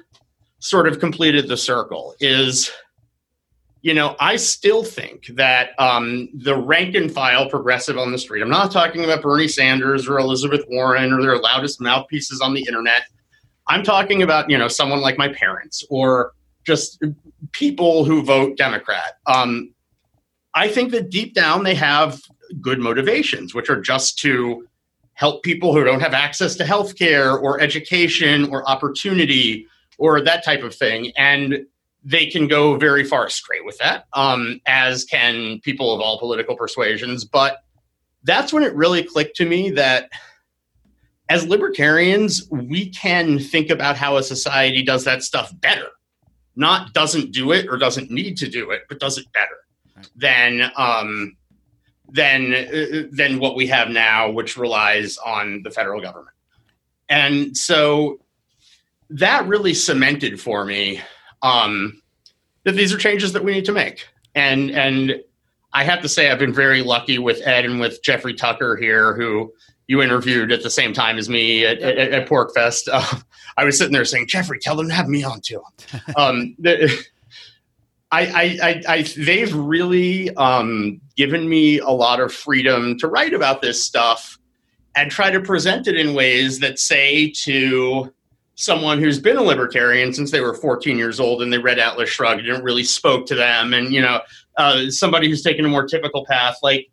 sort 0.60 0.88
of 0.88 1.00
completed 1.00 1.50
the 1.50 1.58
circle 1.58 2.16
is 2.22 2.72
you 3.82 3.94
know 3.94 4.16
i 4.20 4.36
still 4.36 4.82
think 4.82 5.28
that 5.36 5.72
um, 5.78 6.30
the 6.34 6.56
rank 6.56 6.96
and 6.96 7.12
file 7.12 7.50
progressive 7.50 7.98
on 7.98 8.14
the 8.14 8.18
street 8.18 8.42
i'm 8.42 8.50
not 8.50 8.72
talking 8.72 9.04
about 9.04 9.22
bernie 9.22 9.48
sanders 9.48 10.08
or 10.08 10.18
elizabeth 10.18 10.64
warren 10.70 11.12
or 11.12 11.22
their 11.22 11.38
loudest 11.38 11.82
mouthpieces 11.82 12.40
on 12.40 12.54
the 12.54 12.64
internet 12.66 13.04
i'm 13.68 13.84
talking 13.84 14.24
about 14.24 14.50
you 14.50 14.58
know 14.58 14.70
someone 14.70 15.02
like 15.02 15.18
my 15.18 15.28
parents 15.28 15.84
or 15.90 16.32
just 16.66 17.04
people 17.52 18.06
who 18.06 18.24
vote 18.24 18.56
democrat 18.56 19.20
um, 19.28 19.70
i 20.56 20.66
think 20.66 20.92
that 20.92 21.10
deep 21.10 21.34
down 21.34 21.66
they 21.66 21.76
have 21.76 22.22
good 22.62 22.80
motivations 22.80 23.54
which 23.54 23.70
are 23.70 23.82
just 23.82 24.18
to 24.20 24.68
help 25.14 25.44
people 25.44 25.74
who 25.74 25.84
don't 25.84 26.02
have 26.02 26.14
access 26.14 26.56
to 26.56 26.66
health 26.66 26.98
care 26.98 27.38
or 27.38 27.62
education 27.62 28.50
or 28.50 28.68
opportunity 28.70 29.68
or 29.98 30.22
that 30.22 30.44
type 30.44 30.64
of 30.64 30.74
thing. 30.74 31.12
And 31.18 31.66
they 32.04 32.26
can 32.26 32.48
go 32.48 32.76
very 32.78 33.04
far 33.04 33.28
astray 33.28 33.62
with 33.64 33.78
that, 33.78 34.06
um, 34.14 34.60
as 34.66 35.06
can 35.06 35.62
people 35.62 35.94
of 35.94 36.02
all 36.02 36.20
political 36.20 36.58
persuasions. 36.58 37.24
But 37.24 37.64
that's 38.24 38.52
when 38.52 38.64
it 38.64 38.76
really 38.76 39.04
clicked 39.04 39.38
to 39.38 39.46
me 39.46 39.70
that 39.72 40.10
as 41.30 41.48
libertarians, 41.48 42.50
we 42.50 42.90
can 42.90 43.40
think 43.40 43.70
about 43.70 43.96
how 43.96 44.18
a 44.18 44.24
society 44.24 44.84
does 44.84 45.06
that 45.06 45.24
stuff 45.24 45.54
better, 45.62 45.88
not 46.56 46.94
doesn't 46.94 47.32
do 47.32 47.52
it 47.52 47.68
or 47.70 47.78
doesn't 47.78 48.12
need 48.12 48.36
to 48.38 48.50
do 48.50 48.72
it, 48.72 48.82
but 48.90 49.00
does 49.00 49.18
it 49.18 49.26
better 49.32 49.56
than 50.16 50.72
um, 50.76 51.38
than 52.14 52.54
uh, 52.54 53.04
than 53.12 53.40
what 53.40 53.56
we 53.56 53.68
have 53.68 53.90
now, 53.90 54.30
which 54.30 54.56
relies 54.56 55.18
on 55.18 55.64
the 55.64 55.72
federal 55.72 56.00
government. 56.00 56.36
And 57.10 57.58
so 57.58 58.20
that 59.10 59.46
really 59.48 59.74
cemented 59.74 60.40
for 60.40 60.64
me 60.64 61.02
um, 61.42 62.02
that 62.64 62.74
these 62.74 62.94
are 62.94 62.98
changes 62.98 63.34
that 63.34 63.44
we 63.44 63.52
need 63.52 63.66
to 63.66 63.74
make. 63.74 64.08
And 64.36 64.72
and 64.72 65.22
I 65.74 65.84
have 65.84 66.02
to 66.04 66.10
say 66.10 66.30
I've 66.30 66.40
been 66.40 66.54
very 66.54 66.84
lucky 66.84 67.18
with 67.18 67.46
Ed 67.46 67.66
and 67.66 67.80
with 67.80 68.02
Jeffrey 68.04 68.36
Tucker 68.36 68.78
here, 68.78 69.16
who 69.16 69.52
you 69.88 70.02
interviewed 70.02 70.52
at 70.52 70.64
the 70.64 70.70
same 70.70 70.94
time 70.94 71.18
as 71.18 71.28
me 71.30 71.66
at, 71.66 71.80
at, 71.80 71.98
at 71.98 72.30
PorcFest. 72.30 72.88
Uh, 72.92 73.20
I 73.58 73.66
was 73.66 73.78
sitting 73.78 73.94
there 73.94 74.06
saying, 74.06 74.28
Jeffrey, 74.28 74.60
tell 74.60 74.76
them 74.76 74.88
to 74.88 74.94
have 74.94 75.08
me 75.08 75.24
on 75.24 75.42
too. 75.42 75.62
um, 76.16 76.56
the, 76.60 77.06
I, 78.14 78.60
I, 78.62 78.84
I, 78.88 79.02
they've 79.18 79.54
really 79.56 80.30
um, 80.36 81.02
given 81.18 81.50
me 81.50 81.80
a 81.80 81.90
lot 81.90 82.20
of 82.20 82.32
freedom 82.32 82.96
to 83.00 83.08
write 83.08 83.34
about 83.34 83.64
this 83.64 83.84
stuff 83.84 84.38
and 84.96 85.10
try 85.10 85.32
to 85.32 85.42
present 85.42 85.88
it 85.88 85.98
in 85.98 86.14
ways 86.14 86.60
that 86.60 86.78
say 86.78 87.32
to 87.32 88.14
someone 88.54 89.00
who's 89.00 89.20
been 89.20 89.38
a 89.38 89.42
libertarian 89.42 90.14
since 90.14 90.30
they 90.30 90.42
were 90.42 90.54
14 90.54 90.96
years 90.96 91.20
old 91.20 91.42
and 91.42 91.52
they 91.52 91.58
read 91.58 91.80
Atlas 91.80 92.12
Shrugged 92.12 92.46
and 92.48 92.60
it 92.60 92.64
really 92.64 92.84
spoke 92.84 93.26
to 93.26 93.36
them. 93.36 93.74
And, 93.74 93.92
you 93.92 94.02
know, 94.02 94.22
uh, 94.58 94.92
somebody 94.92 95.28
who's 95.28 95.42
taken 95.42 95.66
a 95.66 95.70
more 95.70 95.88
typical 95.88 96.24
path, 96.28 96.58
like, 96.62 96.92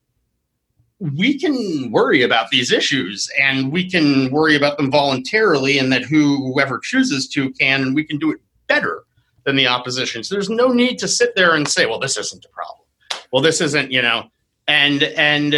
we 1.01 1.39
can 1.39 1.91
worry 1.91 2.23
about 2.23 2.49
these 2.49 2.73
issues 2.73 3.31
and 3.39 3.71
we 3.71 3.91
can 3.91 4.31
worry 4.31 4.57
about 4.57 4.79
them 4.79 4.91
voluntarily 4.91 5.79
and 5.79 5.93
that 5.93 6.03
whoever 6.03 6.79
chooses 6.79 7.29
to 7.29 7.51
can 7.53 7.83
and 7.83 7.95
we 7.95 8.05
can 8.05 8.19
do 8.19 8.31
it 8.31 8.39
better 8.69 9.05
than 9.45 9.57
the 9.57 9.67
opposition 9.67 10.23
so 10.23 10.35
there's 10.35 10.51
no 10.51 10.69
need 10.69 10.99
to 10.99 11.09
sit 11.09 11.35
there 11.35 11.55
and 11.55 11.69
say 11.69 11.87
well 11.87 11.99
this 11.99 12.17
isn't 12.17 12.45
a 12.45 12.49
problem 12.49 12.87
well 13.33 13.43
this 13.43 13.61
isn't 13.61 13.91
you 13.91 14.03
know 14.03 14.25
and 14.69 15.03
and 15.03 15.55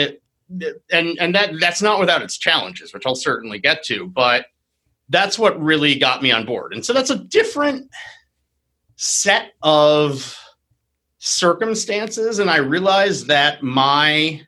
and 0.92 1.18
and 1.18 1.34
that 1.34 1.52
that's 1.60 1.82
not 1.82 1.98
without 1.98 2.22
its 2.22 2.36
challenges 2.36 2.92
which 2.92 3.04
i'll 3.06 3.14
certainly 3.14 3.58
get 3.58 3.82
to 3.82 4.06
but 4.06 4.46
that's 5.12 5.38
what 5.38 5.60
really 5.62 5.94
got 5.94 6.22
me 6.22 6.32
on 6.32 6.46
board. 6.46 6.72
And 6.72 6.84
so 6.84 6.92
that's 6.92 7.10
a 7.10 7.18
different 7.18 7.88
set 8.96 9.52
of 9.62 10.36
circumstances. 11.18 12.38
And 12.38 12.50
I 12.50 12.56
realized 12.56 13.28
that 13.28 13.62
my 13.62 14.40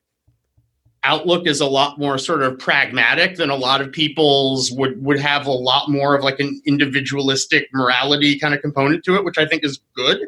outlook 1.05 1.47
is 1.47 1.61
a 1.61 1.67
lot 1.67 1.99
more 1.99 2.19
sort 2.19 2.43
of 2.43 2.59
pragmatic 2.59 3.37
than 3.37 3.51
a 3.51 3.57
lot 3.57 3.81
of 3.81 3.93
people's 3.93 4.73
would 4.73 5.03
would 5.03 5.21
have 5.21 5.47
a 5.47 5.53
lot 5.53 5.89
more 5.89 6.15
of 6.15 6.25
like 6.25 6.41
an 6.41 6.61
individualistic 6.65 7.69
morality 7.73 8.39
kind 8.39 8.55
of 8.55 8.61
component 8.61 9.05
to 9.05 9.17
it, 9.17 9.25
which 9.25 9.39
I 9.39 9.47
think 9.47 9.65
is 9.65 9.81
good. 9.95 10.27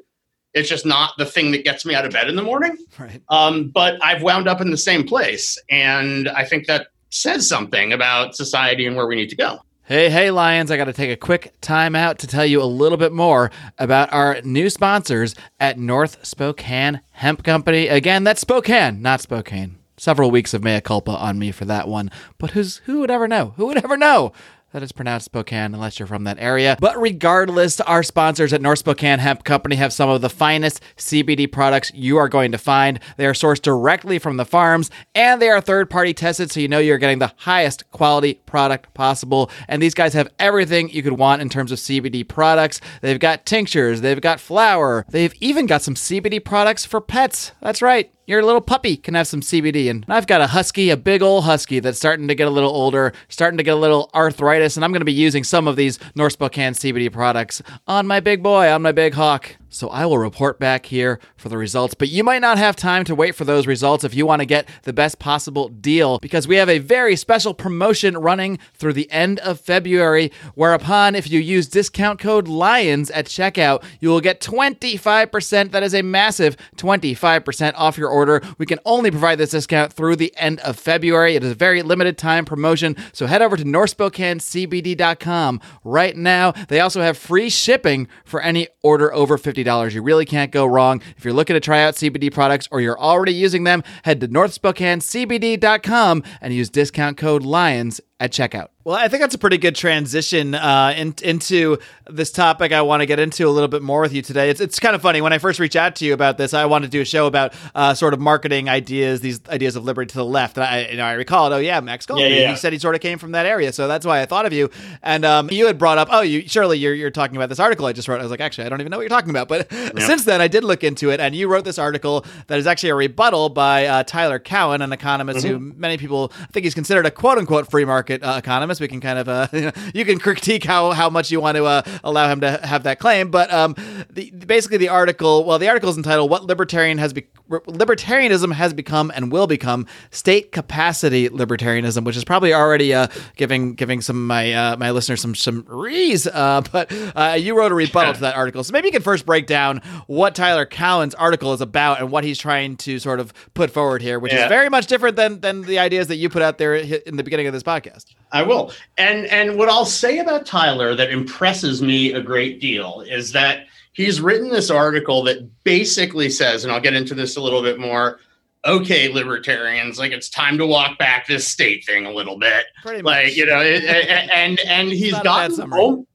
It's 0.54 0.68
just 0.68 0.86
not 0.86 1.12
the 1.18 1.26
thing 1.26 1.50
that 1.50 1.64
gets 1.64 1.84
me 1.84 1.94
out 1.94 2.06
of 2.06 2.12
bed 2.12 2.28
in 2.28 2.36
the 2.36 2.42
morning. 2.42 2.76
Right. 2.98 3.20
Um, 3.28 3.68
but 3.68 4.02
I've 4.02 4.22
wound 4.22 4.48
up 4.48 4.62
in 4.62 4.70
the 4.70 4.78
same 4.78 5.06
place, 5.06 5.58
and 5.68 6.30
I 6.30 6.46
think 6.46 6.66
that 6.66 6.86
says 7.10 7.46
something 7.46 7.92
about 7.92 8.34
society 8.34 8.86
and 8.86 8.96
where 8.96 9.06
we 9.06 9.16
need 9.16 9.28
to 9.28 9.36
go. 9.36 9.60
Hey, 9.84 10.08
hey, 10.08 10.30
Lions, 10.30 10.70
I 10.70 10.76
got 10.78 10.86
to 10.86 10.94
take 10.94 11.10
a 11.10 11.16
quick 11.16 11.52
time 11.60 11.94
out 11.94 12.18
to 12.20 12.26
tell 12.26 12.46
you 12.46 12.62
a 12.62 12.64
little 12.64 12.98
bit 12.98 13.12
more 13.12 13.52
about 13.78 14.12
our 14.12 14.40
new 14.42 14.70
sponsors 14.70 15.34
at 15.60 15.78
North 15.78 16.26
Spokane 16.26 17.02
Hemp 17.12 17.44
Company. 17.44 17.86
Again, 17.86 18.24
that's 18.24 18.40
Spokane, 18.40 19.02
not 19.02 19.20
Spokane. 19.20 19.76
Several 19.96 20.30
weeks 20.30 20.54
of 20.54 20.62
mea 20.62 20.80
culpa 20.80 21.12
on 21.12 21.38
me 21.38 21.52
for 21.52 21.64
that 21.64 21.88
one, 21.88 22.10
but 22.38 22.50
who's 22.50 22.78
who 22.84 23.00
would 23.00 23.10
ever 23.10 23.26
know? 23.26 23.54
Who 23.56 23.66
would 23.66 23.82
ever 23.82 23.96
know? 23.96 24.32
that 24.76 24.82
is 24.82 24.92
pronounced 24.92 25.24
Spokane 25.24 25.72
unless 25.72 25.98
you're 25.98 26.06
from 26.06 26.24
that 26.24 26.36
area. 26.38 26.76
But 26.78 27.00
regardless, 27.00 27.80
our 27.80 28.02
sponsors 28.02 28.52
at 28.52 28.60
North 28.60 28.80
Spokane 28.80 29.20
Hemp 29.20 29.42
Company 29.42 29.76
have 29.76 29.90
some 29.90 30.10
of 30.10 30.20
the 30.20 30.28
finest 30.28 30.82
CBD 30.98 31.50
products 31.50 31.90
you 31.94 32.18
are 32.18 32.28
going 32.28 32.52
to 32.52 32.58
find. 32.58 33.00
They 33.16 33.24
are 33.24 33.32
sourced 33.32 33.62
directly 33.62 34.18
from 34.18 34.36
the 34.36 34.44
farms 34.44 34.90
and 35.14 35.40
they 35.40 35.48
are 35.48 35.62
third 35.62 35.88
party 35.88 36.12
tested 36.12 36.50
so 36.50 36.60
you 36.60 36.68
know 36.68 36.78
you're 36.78 36.98
getting 36.98 37.20
the 37.20 37.32
highest 37.38 37.90
quality 37.90 38.34
product 38.44 38.92
possible. 38.92 39.50
And 39.66 39.80
these 39.80 39.94
guys 39.94 40.12
have 40.12 40.28
everything 40.38 40.90
you 40.90 41.02
could 41.02 41.18
want 41.18 41.40
in 41.40 41.48
terms 41.48 41.72
of 41.72 41.78
CBD 41.78 42.28
products. 42.28 42.80
They've 43.00 43.18
got 43.18 43.46
tinctures, 43.46 44.02
they've 44.02 44.20
got 44.20 44.40
flower, 44.40 45.06
they've 45.08 45.34
even 45.40 45.64
got 45.64 45.80
some 45.80 45.94
CBD 45.94 46.44
products 46.44 46.84
for 46.84 47.00
pets. 47.00 47.52
That's 47.62 47.80
right 47.80 48.12
your 48.26 48.42
little 48.42 48.60
puppy 48.60 48.96
can 48.96 49.14
have 49.14 49.26
some 49.26 49.40
CBD. 49.40 49.88
And 49.88 50.04
I've 50.08 50.26
got 50.26 50.40
a 50.40 50.48
husky, 50.48 50.90
a 50.90 50.96
big 50.96 51.22
old 51.22 51.44
husky 51.44 51.80
that's 51.80 51.98
starting 51.98 52.28
to 52.28 52.34
get 52.34 52.48
a 52.48 52.50
little 52.50 52.70
older, 52.70 53.12
starting 53.28 53.56
to 53.58 53.62
get 53.62 53.74
a 53.74 53.80
little 53.80 54.10
arthritis, 54.14 54.76
and 54.76 54.84
I'm 54.84 54.92
going 54.92 55.00
to 55.00 55.06
be 55.06 55.12
using 55.12 55.44
some 55.44 55.68
of 55.68 55.76
these 55.76 55.98
North 56.14 56.32
Spokane 56.32 56.74
CBD 56.74 57.10
products 57.10 57.62
on 57.86 58.06
my 58.06 58.20
big 58.20 58.42
boy, 58.42 58.70
on 58.70 58.82
my 58.82 58.92
big 58.92 59.14
hawk. 59.14 59.56
So 59.68 59.90
I 59.90 60.06
will 60.06 60.16
report 60.16 60.58
back 60.58 60.86
here 60.86 61.20
for 61.36 61.50
the 61.50 61.58
results, 61.58 61.92
but 61.92 62.08
you 62.08 62.24
might 62.24 62.40
not 62.40 62.56
have 62.56 62.76
time 62.76 63.04
to 63.04 63.14
wait 63.14 63.34
for 63.34 63.44
those 63.44 63.66
results 63.66 64.04
if 64.04 64.14
you 64.14 64.24
want 64.24 64.40
to 64.40 64.46
get 64.46 64.66
the 64.84 64.92
best 64.94 65.18
possible 65.18 65.68
deal 65.68 66.18
because 66.18 66.48
we 66.48 66.56
have 66.56 66.70
a 66.70 66.78
very 66.78 67.14
special 67.14 67.52
promotion 67.52 68.16
running 68.16 68.58
through 68.72 68.94
the 68.94 69.10
end 69.10 69.38
of 69.40 69.60
February, 69.60 70.32
whereupon 70.54 71.14
if 71.14 71.30
you 71.30 71.40
use 71.40 71.66
discount 71.66 72.18
code 72.18 72.48
LIONS 72.48 73.10
at 73.10 73.26
checkout, 73.26 73.84
you 74.00 74.08
will 74.08 74.22
get 74.22 74.40
25%. 74.40 75.72
That 75.72 75.82
is 75.82 75.94
a 75.94 76.00
massive 76.00 76.56
25% 76.76 77.74
off 77.76 77.98
your 77.98 78.10
order. 78.16 78.40
We 78.56 78.64
can 78.64 78.78
only 78.86 79.10
provide 79.10 79.36
this 79.36 79.50
discount 79.50 79.92
through 79.92 80.16
the 80.16 80.34
end 80.36 80.58
of 80.60 80.78
February. 80.78 81.36
It 81.36 81.44
is 81.44 81.52
a 81.52 81.54
very 81.54 81.82
limited 81.82 82.16
time 82.16 82.46
promotion, 82.46 82.96
so 83.12 83.26
head 83.26 83.42
over 83.42 83.58
to 83.58 83.64
NorthSpokaneCBD.com 83.64 85.60
right 85.84 86.16
now. 86.16 86.52
They 86.68 86.80
also 86.80 87.02
have 87.02 87.18
free 87.18 87.50
shipping 87.50 88.08
for 88.24 88.40
any 88.40 88.68
order 88.82 89.12
over 89.12 89.36
$50. 89.36 89.92
You 89.92 90.02
really 90.02 90.24
can't 90.24 90.50
go 90.50 90.64
wrong. 90.64 91.02
If 91.18 91.24
you're 91.24 91.34
looking 91.34 91.54
to 91.54 91.60
try 91.60 91.82
out 91.82 91.94
CBD 91.94 92.32
products 92.32 92.66
or 92.70 92.80
you're 92.80 92.98
already 92.98 93.34
using 93.34 93.64
them, 93.64 93.84
head 94.04 94.20
to 94.20 94.28
NorthSpokaneCBD.com 94.28 96.22
and 96.40 96.54
use 96.54 96.70
discount 96.70 97.18
code 97.18 97.42
LIONS 97.42 98.00
at 98.18 98.32
checkout. 98.32 98.68
Well, 98.82 98.94
I 98.94 99.08
think 99.08 99.20
that's 99.20 99.34
a 99.34 99.38
pretty 99.38 99.58
good 99.58 99.74
transition 99.74 100.54
uh, 100.54 100.94
in, 100.96 101.12
into 101.22 101.78
this 102.08 102.30
topic 102.30 102.70
I 102.70 102.82
want 102.82 103.00
to 103.00 103.06
get 103.06 103.18
into 103.18 103.48
a 103.48 103.50
little 103.50 103.68
bit 103.68 103.82
more 103.82 104.00
with 104.00 104.12
you 104.12 104.22
today. 104.22 104.48
It's, 104.48 104.60
it's 104.60 104.78
kind 104.78 104.94
of 104.94 105.02
funny. 105.02 105.20
When 105.20 105.32
I 105.32 105.38
first 105.38 105.58
reached 105.58 105.74
out 105.74 105.96
to 105.96 106.04
you 106.04 106.14
about 106.14 106.38
this, 106.38 106.54
I 106.54 106.66
wanted 106.66 106.86
to 106.86 106.90
do 106.92 107.00
a 107.00 107.04
show 107.04 107.26
about 107.26 107.52
uh, 107.74 107.94
sort 107.94 108.14
of 108.14 108.20
marketing 108.20 108.68
ideas, 108.68 109.20
these 109.20 109.40
ideas 109.48 109.74
of 109.74 109.84
liberty 109.84 110.10
to 110.10 110.18
the 110.18 110.24
left. 110.24 110.56
And 110.56 110.64
I, 110.64 110.86
you 110.86 110.96
know, 110.98 111.04
I 111.04 111.14
recalled, 111.14 111.52
oh, 111.52 111.58
yeah, 111.58 111.80
Max 111.80 112.06
Goldman. 112.06 112.30
Yeah, 112.30 112.38
yeah. 112.38 112.50
He 112.52 112.56
said 112.56 112.72
he 112.72 112.78
sort 112.78 112.94
of 112.94 113.00
came 113.00 113.18
from 113.18 113.32
that 113.32 113.44
area. 113.44 113.72
So 113.72 113.88
that's 113.88 114.06
why 114.06 114.22
I 114.22 114.26
thought 114.26 114.46
of 114.46 114.52
you. 114.52 114.70
And 115.02 115.24
um, 115.24 115.50
you 115.50 115.66
had 115.66 115.78
brought 115.78 115.98
up, 115.98 116.06
oh, 116.12 116.20
you 116.20 116.46
surely 116.46 116.78
you're, 116.78 116.94
you're 116.94 117.10
talking 117.10 117.36
about 117.36 117.48
this 117.48 117.58
article 117.58 117.86
I 117.86 117.92
just 117.92 118.06
wrote. 118.06 118.20
I 118.20 118.22
was 118.22 118.30
like, 118.30 118.40
actually, 118.40 118.66
I 118.66 118.68
don't 118.68 118.80
even 118.80 118.92
know 118.92 118.98
what 118.98 119.02
you're 119.02 119.08
talking 119.08 119.30
about. 119.30 119.48
But 119.48 119.66
yeah. 119.72 120.06
since 120.06 120.24
then, 120.24 120.40
I 120.40 120.46
did 120.46 120.62
look 120.62 120.84
into 120.84 121.10
it. 121.10 121.18
And 121.18 121.34
you 121.34 121.48
wrote 121.48 121.64
this 121.64 121.80
article 121.80 122.24
that 122.46 122.60
is 122.60 122.68
actually 122.68 122.90
a 122.90 122.94
rebuttal 122.94 123.48
by 123.48 123.86
uh, 123.86 124.04
Tyler 124.04 124.38
Cowen, 124.38 124.80
an 124.80 124.92
economist 124.92 125.44
mm-hmm. 125.44 125.70
who 125.70 125.74
many 125.76 125.98
people 125.98 126.28
think 126.52 126.62
he's 126.62 126.74
considered 126.74 127.04
a 127.04 127.10
quote 127.10 127.36
unquote 127.36 127.68
free 127.68 127.84
market 127.84 128.05
uh, 128.10 128.36
economist 128.38 128.80
we 128.80 128.88
can 128.88 129.00
kind 129.00 129.18
of 129.18 129.28
uh, 129.28 129.48
you 129.94 130.04
can 130.04 130.18
critique 130.18 130.64
how 130.64 130.92
how 130.92 131.10
much 131.10 131.30
you 131.30 131.40
want 131.40 131.56
to 131.56 131.64
uh, 131.64 131.82
allow 132.04 132.28
him 132.28 132.40
to 132.40 132.58
have 132.64 132.84
that 132.84 132.98
claim, 132.98 133.30
but 133.30 133.52
um, 133.52 133.74
the, 134.10 134.30
basically 134.30 134.78
the 134.78 134.88
article, 134.88 135.44
well, 135.44 135.58
the 135.58 135.68
article 135.68 135.90
is 135.90 135.96
entitled 135.96 136.30
"What 136.30 136.44
Libertarian 136.44 136.98
Has 136.98 137.12
Be- 137.12 137.26
Libertarianism 137.48 138.52
Has 138.52 138.72
Become 138.72 139.12
and 139.14 139.30
Will 139.30 139.46
Become: 139.46 139.86
State 140.10 140.52
Capacity 140.52 141.28
Libertarianism," 141.28 142.04
which 142.04 142.16
is 142.16 142.24
probably 142.24 142.52
already 142.52 142.94
uh, 142.94 143.08
giving 143.36 143.74
giving 143.74 144.00
some 144.00 144.16
of 144.16 144.22
my 144.22 144.52
uh, 144.52 144.76
my 144.76 144.90
listeners 144.90 145.20
some 145.20 145.34
some 145.34 145.64
rees. 145.68 146.26
Uh, 146.26 146.62
but 146.72 146.92
uh, 147.14 147.36
you 147.38 147.56
wrote 147.56 147.72
a 147.72 147.74
rebuttal 147.74 148.14
to 148.14 148.20
that 148.20 148.36
article, 148.36 148.64
so 148.64 148.72
maybe 148.72 148.88
you 148.88 148.92
can 148.92 149.02
first 149.02 149.26
break 149.26 149.46
down 149.46 149.78
what 150.06 150.34
Tyler 150.34 150.66
Cowen's 150.66 151.14
article 151.14 151.52
is 151.52 151.60
about 151.60 152.00
and 152.00 152.10
what 152.10 152.24
he's 152.24 152.38
trying 152.38 152.76
to 152.78 152.98
sort 152.98 153.20
of 153.20 153.32
put 153.54 153.70
forward 153.70 154.02
here, 154.02 154.18
which 154.18 154.32
yeah. 154.32 154.44
is 154.44 154.48
very 154.48 154.68
much 154.68 154.86
different 154.86 155.16
than 155.16 155.40
than 155.40 155.62
the 155.62 155.78
ideas 155.78 156.08
that 156.08 156.16
you 156.16 156.28
put 156.28 156.42
out 156.42 156.58
there 156.58 156.74
in 156.74 157.16
the 157.16 157.24
beginning 157.24 157.46
of 157.46 157.52
this 157.52 157.62
podcast. 157.96 158.14
I 158.32 158.42
will. 158.42 158.72
And 158.98 159.26
and 159.26 159.56
what 159.56 159.68
I'll 159.68 159.84
say 159.84 160.18
about 160.18 160.46
Tyler 160.46 160.94
that 160.94 161.10
impresses 161.10 161.82
me 161.82 162.12
a 162.12 162.20
great 162.20 162.60
deal 162.60 163.02
is 163.02 163.32
that 163.32 163.66
he's 163.92 164.20
written 164.20 164.50
this 164.50 164.70
article 164.70 165.22
that 165.24 165.64
basically 165.64 166.30
says, 166.30 166.64
and 166.64 166.72
I'll 166.72 166.80
get 166.80 166.94
into 166.94 167.14
this 167.14 167.36
a 167.36 167.40
little 167.40 167.62
bit 167.62 167.78
more. 167.78 168.20
Okay, 168.64 169.08
libertarians, 169.08 169.98
like 169.98 170.10
it's 170.10 170.28
time 170.28 170.58
to 170.58 170.66
walk 170.66 170.98
back 170.98 171.26
this 171.28 171.46
state 171.46 171.84
thing 171.86 172.04
a 172.04 172.10
little 172.10 172.36
bit. 172.36 172.66
Pretty 172.82 173.02
much. 173.02 173.12
Like 173.12 173.36
you 173.36 173.46
know, 173.46 173.60
it, 173.60 173.84
and 173.84 174.58
and 174.66 174.88
he's 174.88 175.18
gotten 175.20 176.06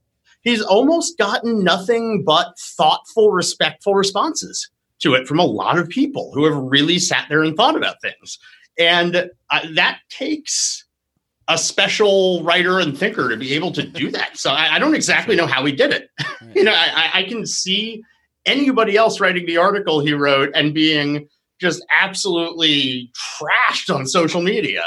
he's 0.42 0.62
almost 0.62 1.18
gotten 1.18 1.64
nothing 1.64 2.24
but 2.26 2.60
thoughtful, 2.60 3.32
respectful 3.32 3.96
responses 3.96 4.70
to 5.00 5.14
it 5.14 5.28
from 5.28 5.40
a 5.40 5.46
lot 5.46 5.80
of 5.80 5.88
people 5.88 6.32
who 6.34 6.44
have 6.44 6.56
really 6.56 7.00
sat 7.00 7.26
there 7.30 7.42
and 7.42 7.56
thought 7.56 7.78
about 7.78 8.02
things, 8.02 8.38
and 8.78 9.30
uh, 9.50 9.60
that 9.74 10.00
takes 10.10 10.84
a 11.52 11.58
special 11.58 12.42
writer 12.44 12.80
and 12.80 12.98
thinker 12.98 13.28
to 13.28 13.36
be 13.36 13.54
able 13.54 13.74
to 13.74 13.84
do 13.84 14.10
that. 14.10 14.38
So 14.38 14.52
I, 14.52 14.76
I 14.76 14.80
don't 14.80 14.96
exactly 14.96 15.36
know 15.36 15.46
how 15.46 15.66
he 15.66 15.74
did 15.74 15.92
it. 15.92 16.10
you 16.56 16.64
know, 16.64 16.74
I, 16.74 17.10
I, 17.14 17.24
can 17.24 17.46
see 17.46 18.04
anybody 18.46 18.96
else 18.96 19.20
writing 19.20 19.46
the 19.46 19.58
article 19.58 20.00
he 20.00 20.14
wrote 20.14 20.52
and 20.56 20.74
being 20.74 21.28
just 21.60 21.86
absolutely 21.92 23.12
trashed 23.14 23.94
on 23.94 24.08
social 24.08 24.42
media. 24.42 24.84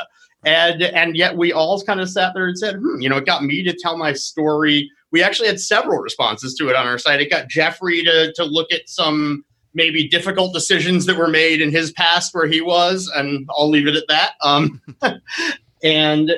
And 0.47 0.83
and 0.83 1.17
yet 1.17 1.37
we 1.37 1.53
all 1.53 1.81
kind 1.83 2.01
of 2.01 2.09
sat 2.09 2.33
there 2.35 2.47
and 2.47 2.59
said, 2.59 2.77
hmm, 2.77 3.01
you 3.01 3.09
know, 3.09 3.19
it 3.19 3.27
got 3.27 3.45
me 3.45 3.63
to 3.63 3.77
tell 3.79 3.99
my 3.99 4.15
story. 4.15 4.91
We 5.11 5.23
actually 5.23 5.49
had 5.49 5.61
several 5.61 5.99
responses 5.99 6.55
to 6.55 6.69
it 6.69 6.77
on 6.77 6.87
our 6.87 6.99
site. 6.99 7.21
It 7.21 7.31
got 7.31 7.49
Jeffrey 7.49 8.03
to 8.05 8.33
to 8.33 8.45
look 8.45 8.73
at 8.73 8.89
some 8.89 9.45
maybe 9.75 10.09
difficult 10.09 10.55
decisions 10.55 11.07
that 11.07 11.17
were 11.17 11.29
made 11.29 11.61
in 11.61 11.71
his 11.71 11.93
past 11.93 12.35
where 12.35 12.47
he 12.47 12.61
was, 12.61 13.11
and 13.15 13.49
I'll 13.57 13.71
leave 13.71 13.87
it 13.87 13.97
at 13.97 14.05
that. 14.09 14.33
Um, 14.43 14.81
and 15.83 16.33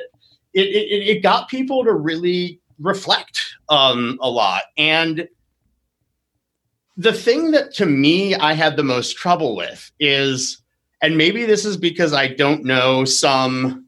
it, 0.57 0.69
it, 0.69 1.17
it 1.17 1.23
got 1.23 1.49
people 1.49 1.83
to 1.83 1.93
really 1.93 2.59
reflect 2.79 3.39
um, 3.69 4.17
a 4.21 4.29
lot. 4.29 4.63
And 4.77 5.27
the 6.95 7.13
thing 7.13 7.51
that 7.51 7.73
to 7.75 7.85
me 7.85 8.35
I 8.35 8.53
had 8.53 8.75
the 8.75 8.83
most 8.83 9.17
trouble 9.17 9.55
with 9.55 9.91
is, 9.99 10.61
and 11.01 11.15
maybe 11.15 11.45
this 11.45 11.63
is 11.63 11.77
because 11.77 12.11
I 12.13 12.27
don't 12.27 12.63
know 12.63 13.05
some 13.05 13.85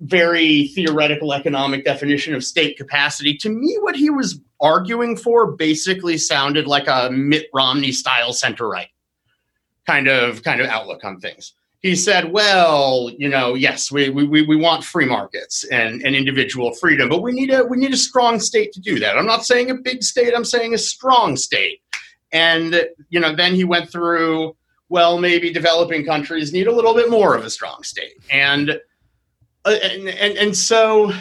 very 0.00 0.68
theoretical 0.68 1.32
economic 1.32 1.84
definition 1.84 2.34
of 2.34 2.44
state 2.44 2.76
capacity. 2.76 3.36
To 3.38 3.48
me, 3.48 3.78
what 3.80 3.94
he 3.94 4.10
was 4.10 4.40
arguing 4.60 5.16
for 5.16 5.52
basically 5.52 6.18
sounded 6.18 6.66
like 6.66 6.88
a 6.88 7.10
Mitt 7.12 7.46
Romney 7.54 7.92
style 7.92 8.32
center 8.32 8.68
right 8.68 8.88
kind 9.86 10.08
of 10.08 10.42
kind 10.42 10.60
of 10.60 10.66
outlook 10.66 11.04
on 11.04 11.20
things 11.20 11.52
he 11.84 11.94
said, 11.94 12.32
well, 12.32 13.10
you 13.18 13.28
know, 13.28 13.52
yes, 13.52 13.92
we, 13.92 14.08
we, 14.08 14.24
we 14.24 14.56
want 14.56 14.82
free 14.82 15.04
markets 15.04 15.64
and, 15.64 16.00
and 16.00 16.16
individual 16.16 16.72
freedom, 16.72 17.10
but 17.10 17.20
we 17.20 17.30
need 17.30 17.50
a 17.50 17.62
we 17.62 17.76
need 17.76 17.92
a 17.92 17.98
strong 17.98 18.40
state 18.40 18.72
to 18.72 18.80
do 18.80 18.98
that. 19.00 19.18
I'm 19.18 19.26
not 19.26 19.44
saying 19.44 19.68
a 19.70 19.74
big 19.74 20.02
state, 20.02 20.32
I'm 20.34 20.46
saying 20.46 20.72
a 20.72 20.78
strong 20.78 21.36
state. 21.36 21.82
And 22.32 22.88
you 23.10 23.20
know, 23.20 23.36
then 23.36 23.54
he 23.54 23.64
went 23.64 23.92
through, 23.92 24.56
well, 24.88 25.18
maybe 25.18 25.52
developing 25.52 26.06
countries 26.06 26.54
need 26.54 26.68
a 26.68 26.72
little 26.72 26.94
bit 26.94 27.10
more 27.10 27.34
of 27.34 27.44
a 27.44 27.50
strong 27.50 27.82
state. 27.82 28.16
And 28.30 28.80
uh, 29.66 29.76
and, 29.82 30.08
and, 30.08 30.38
and 30.38 30.56
so 30.56 31.12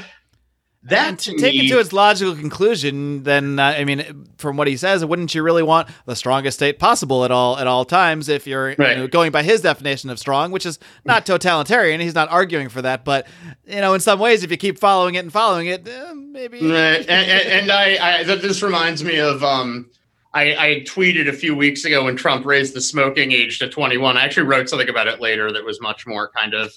that 0.86 1.20
to 1.20 1.38
take 1.38 1.56
me, 1.56 1.66
it 1.66 1.70
to 1.70 1.80
its 1.80 1.94
logical 1.94 2.36
conclusion, 2.36 3.24
then 3.24 3.58
uh, 3.58 3.76
I 3.78 3.86
mean, 3.86 4.28
from 4.38 4.58
what 4.58 4.68
he 4.68 4.76
says, 4.76 5.06
wouldn't 5.06 5.34
you 5.34 5.42
really 5.42 5.64
want 5.64 5.88
the 6.06 6.16
strongest 6.16 6.58
state 6.58 6.78
possible 6.78 7.24
at 7.24 7.32
all 7.32 7.58
at 7.58 7.68
all 7.68 7.86
times? 7.86 8.28
If 8.28 8.46
you're 8.46 8.76
right. 8.78 8.98
you 8.98 9.04
know, 9.04 9.08
going 9.08 9.32
by 9.32 9.44
his 9.44 9.62
definition 9.62 10.10
of 10.10 10.20
strong, 10.20 10.52
which 10.52 10.66
is 10.66 10.80
not 11.06 11.26
totalitarian, 11.26 12.02
he's 12.02 12.16
not 12.16 12.30
arguing 12.30 12.68
for 12.68 12.82
that, 12.82 13.06
but 13.06 13.28
you 13.66 13.80
know, 13.80 13.94
in 13.94 14.02
some 14.02 14.20
ways, 14.20 14.44
if 14.44 14.52
you 14.52 14.58
keep 14.58 14.78
following 14.78 15.16
it 15.16 15.20
and 15.20 15.32
following 15.32 15.68
it, 15.68 15.88
eh, 15.88 16.14
maybe. 16.14 16.60
Right. 16.60 17.00
and, 17.00 17.10
and, 17.10 17.48
and 17.50 17.72
I, 17.72 18.20
I, 18.20 18.24
this 18.24 18.62
reminds 18.62 19.04
me 19.04 19.20
of. 19.20 19.44
um 19.44 19.90
I, 20.36 20.56
I, 20.56 20.68
tweeted 20.88 21.30
a 21.30 21.34
few 21.34 21.56
weeks 21.56 21.86
ago 21.86 22.06
when 22.06 22.16
Trump 22.16 22.44
raised 22.44 22.74
the 22.74 22.82
smoking 22.82 23.32
age 23.32 23.60
to 23.60 23.70
21. 23.70 24.18
I 24.18 24.26
actually 24.26 24.48
wrote 24.48 24.68
something 24.68 24.90
about 24.90 25.06
it 25.06 25.22
later 25.22 25.52
that 25.52 25.64
was 25.64 25.80
much 25.80 26.08
more 26.08 26.28
kind 26.28 26.56
of 26.56 26.74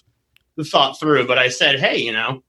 thought 0.67 1.01
through. 1.01 1.27
But 1.27 1.39
I 1.39 1.49
said, 1.49 1.81
hey, 1.81 1.97
you 1.97 2.13
know, 2.13 2.43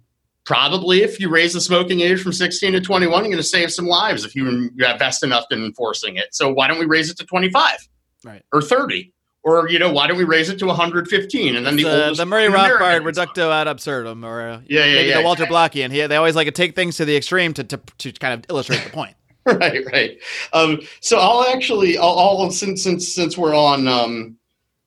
probably 0.47 1.01
if 1.03 1.19
you 1.19 1.29
raise 1.29 1.53
the 1.53 1.59
smoking 1.59 1.99
age 1.99 2.23
from 2.23 2.31
16 2.31 2.71
to 2.71 2.79
21 2.79 3.11
you're 3.11 3.23
going 3.25 3.35
to 3.37 3.43
save 3.43 3.69
some 3.69 3.85
lives 3.85 4.23
if 4.23 4.33
you 4.33 4.47
invest 4.47 5.21
enough 5.21 5.43
in 5.51 5.63
enforcing 5.63 6.15
it. 6.15 6.33
So 6.33 6.51
why 6.51 6.69
don't 6.69 6.79
we 6.79 6.85
raise 6.85 7.11
it 7.11 7.17
to 7.17 7.25
25 7.25 7.77
right. 8.23 8.41
Or 8.53 8.61
30 8.61 9.13
or 9.43 9.69
you 9.69 9.77
know 9.77 9.91
why 9.91 10.07
don't 10.07 10.17
we 10.17 10.23
raise 10.23 10.49
it 10.49 10.57
to 10.59 10.65
115 10.65 11.55
and 11.55 11.65
then 11.65 11.75
the, 11.75 11.83
the, 11.83 12.13
the 12.15 12.25
Murray 12.25 12.47
Rothbard 12.47 13.03
reductio 13.03 13.51
ad 13.51 13.67
absurdum 13.67 14.23
or 14.23 14.41
uh, 14.41 14.61
yeah, 14.67 14.85
yeah, 14.85 14.95
maybe 14.95 15.09
yeah, 15.09 15.17
the 15.17 15.23
Walter 15.23 15.43
yeah. 15.43 15.49
Blockian 15.49 15.91
here 15.91 16.07
they 16.07 16.15
always 16.15 16.35
like 16.35 16.47
to 16.47 16.51
take 16.51 16.75
things 16.75 16.95
to 16.95 17.03
the 17.03 17.17
extreme 17.17 17.53
to, 17.53 17.65
to, 17.65 17.79
to 17.97 18.11
kind 18.13 18.33
of 18.33 18.49
illustrate 18.49 18.83
the 18.83 18.89
point. 18.89 19.15
Right 19.47 19.85
right. 19.93 20.19
Um, 20.51 20.81
so 20.99 21.19
I'll 21.19 21.55
actually 21.55 21.97
I'll, 21.97 22.19
I'll, 22.19 22.51
since 22.51 22.83
since 22.83 23.07
since 23.15 23.37
we're 23.37 23.55
on 23.55 23.87
um, 23.87 24.37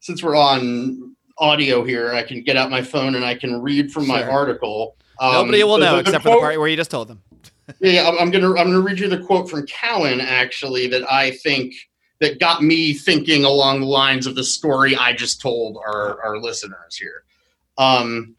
since 0.01 0.23
we're 0.23 0.37
on 0.37 1.17
audio 1.39 1.83
here 1.83 2.13
I 2.13 2.23
can 2.23 2.43
get 2.43 2.59
out 2.59 2.69
my 2.69 2.83
phone 2.83 3.15
and 3.15 3.25
I 3.25 3.37
can 3.37 3.63
read 3.63 3.91
from 3.91 4.05
sure. 4.05 4.17
my 4.17 4.23
article 4.23 4.97
um, 5.21 5.33
Nobody 5.33 5.63
will 5.63 5.79
know 5.79 5.97
the, 5.97 6.03
the, 6.03 6.09
except 6.09 6.25
quote, 6.25 6.35
for 6.35 6.41
the 6.41 6.47
part 6.47 6.59
where 6.59 6.69
you 6.69 6.77
just 6.77 6.91
told 6.91 7.09
them. 7.09 7.23
yeah, 7.81 8.09
I'm, 8.09 8.19
I'm, 8.19 8.31
gonna 8.31 8.49
I'm 8.49 8.67
gonna 8.67 8.81
read 8.81 8.99
you 8.99 9.09
the 9.09 9.19
quote 9.19 9.49
from 9.49 9.67
Cowen 9.67 10.21
actually 10.21 10.89
that 10.89 11.11
I 11.11 11.33
think 11.33 11.75
that 12.21 12.41
got 12.41 12.63
me 12.63 12.95
thinking 12.95 13.45
along 13.45 13.81
the 13.81 13.87
lines 13.87 14.27
of 14.27 14.35
the 14.35 14.45
story 14.45 14.97
I 14.97 15.13
just 15.13 15.41
told 15.41 15.77
our 15.77 16.23
our 16.25 16.39
listeners 16.39 16.97
here. 16.97 17.25
Um, 17.79 18.35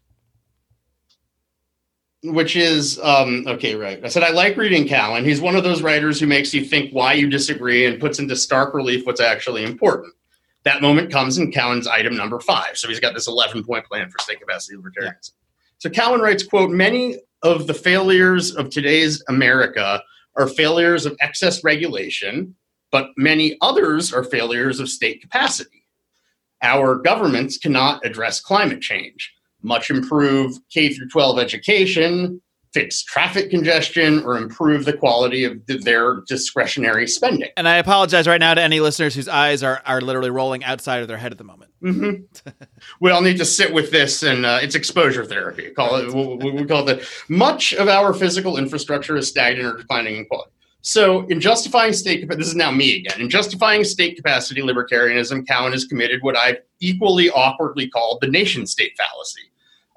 which 2.24 2.54
is 2.54 3.00
um, 3.00 3.44
okay, 3.46 3.74
right? 3.74 4.04
I 4.04 4.08
said 4.08 4.22
I 4.22 4.30
like 4.30 4.56
reading 4.56 4.86
Cowen. 4.86 5.24
He's 5.24 5.40
one 5.40 5.56
of 5.56 5.64
those 5.64 5.82
writers 5.82 6.20
who 6.20 6.26
makes 6.26 6.52
you 6.54 6.64
think 6.64 6.92
why 6.92 7.14
you 7.14 7.28
disagree 7.28 7.86
and 7.86 8.00
puts 8.00 8.18
into 8.18 8.36
stark 8.36 8.74
relief 8.74 9.06
what's 9.06 9.20
actually 9.20 9.64
important. 9.64 10.14
That 10.64 10.80
moment 10.80 11.10
comes 11.10 11.38
in 11.38 11.50
Cowen's 11.50 11.88
item 11.88 12.16
number 12.16 12.38
five. 12.38 12.78
So 12.78 12.88
he's 12.88 13.00
got 13.00 13.14
this 13.14 13.26
11 13.26 13.64
point 13.64 13.84
plan 13.84 14.08
for 14.08 14.18
state 14.20 14.40
capacity 14.40 14.76
libertarianism. 14.76 15.32
So 15.82 15.90
Cowen 15.90 16.20
writes, 16.20 16.44
quote, 16.44 16.70
many 16.70 17.18
of 17.42 17.66
the 17.66 17.74
failures 17.74 18.54
of 18.54 18.70
today's 18.70 19.20
America 19.28 20.00
are 20.36 20.46
failures 20.46 21.06
of 21.06 21.16
excess 21.20 21.64
regulation, 21.64 22.54
but 22.92 23.08
many 23.16 23.56
others 23.60 24.12
are 24.12 24.22
failures 24.22 24.78
of 24.78 24.88
state 24.88 25.20
capacity. 25.20 25.84
Our 26.62 26.94
governments 26.94 27.58
cannot 27.58 28.06
address 28.06 28.38
climate 28.38 28.80
change, 28.80 29.34
much 29.60 29.90
improve 29.90 30.56
K 30.72 30.92
through 30.94 31.08
12 31.08 31.40
education, 31.40 32.40
fix 32.72 33.02
traffic 33.02 33.50
congestion, 33.50 34.22
or 34.24 34.36
improve 34.36 34.84
the 34.84 34.92
quality 34.92 35.44
of 35.44 35.64
th- 35.66 35.82
their 35.82 36.22
discretionary 36.26 37.06
spending. 37.06 37.50
And 37.56 37.68
I 37.68 37.76
apologize 37.76 38.26
right 38.26 38.40
now 38.40 38.54
to 38.54 38.62
any 38.62 38.80
listeners 38.80 39.14
whose 39.14 39.28
eyes 39.28 39.62
are, 39.62 39.82
are 39.84 40.00
literally 40.00 40.30
rolling 40.30 40.64
outside 40.64 41.02
of 41.02 41.08
their 41.08 41.18
head 41.18 41.32
at 41.32 41.38
the 41.38 41.44
moment. 41.44 41.70
Mm-hmm. 41.82 42.50
we 43.00 43.10
all 43.10 43.22
need 43.22 43.38
to 43.38 43.44
sit 43.44 43.72
with 43.72 43.90
this, 43.90 44.22
and 44.22 44.46
uh, 44.46 44.58
it's 44.62 44.74
exposure 44.74 45.24
therapy. 45.24 45.70
Call 45.70 45.96
it. 45.96 46.12
We, 46.12 46.50
we 46.50 46.64
call 46.64 46.88
it. 46.88 47.00
The, 47.00 47.08
much 47.28 47.72
of 47.74 47.88
our 47.88 48.14
physical 48.14 48.56
infrastructure 48.56 49.16
is 49.16 49.28
stagnant 49.28 49.74
or 49.74 49.76
declining 49.78 50.16
in 50.16 50.26
quality. 50.26 50.52
So, 50.84 51.26
in 51.26 51.40
justifying 51.40 51.92
state, 51.92 52.28
this 52.28 52.48
is 52.48 52.56
now 52.56 52.72
me 52.72 52.96
again. 52.96 53.20
In 53.20 53.30
justifying 53.30 53.84
state 53.84 54.16
capacity 54.16 54.62
libertarianism, 54.62 55.46
Cowen 55.46 55.72
has 55.72 55.84
committed 55.84 56.22
what 56.22 56.36
I've 56.36 56.58
equally 56.80 57.30
awkwardly 57.30 57.88
called 57.88 58.20
the 58.20 58.26
nation-state 58.26 58.94
fallacy. 58.98 59.42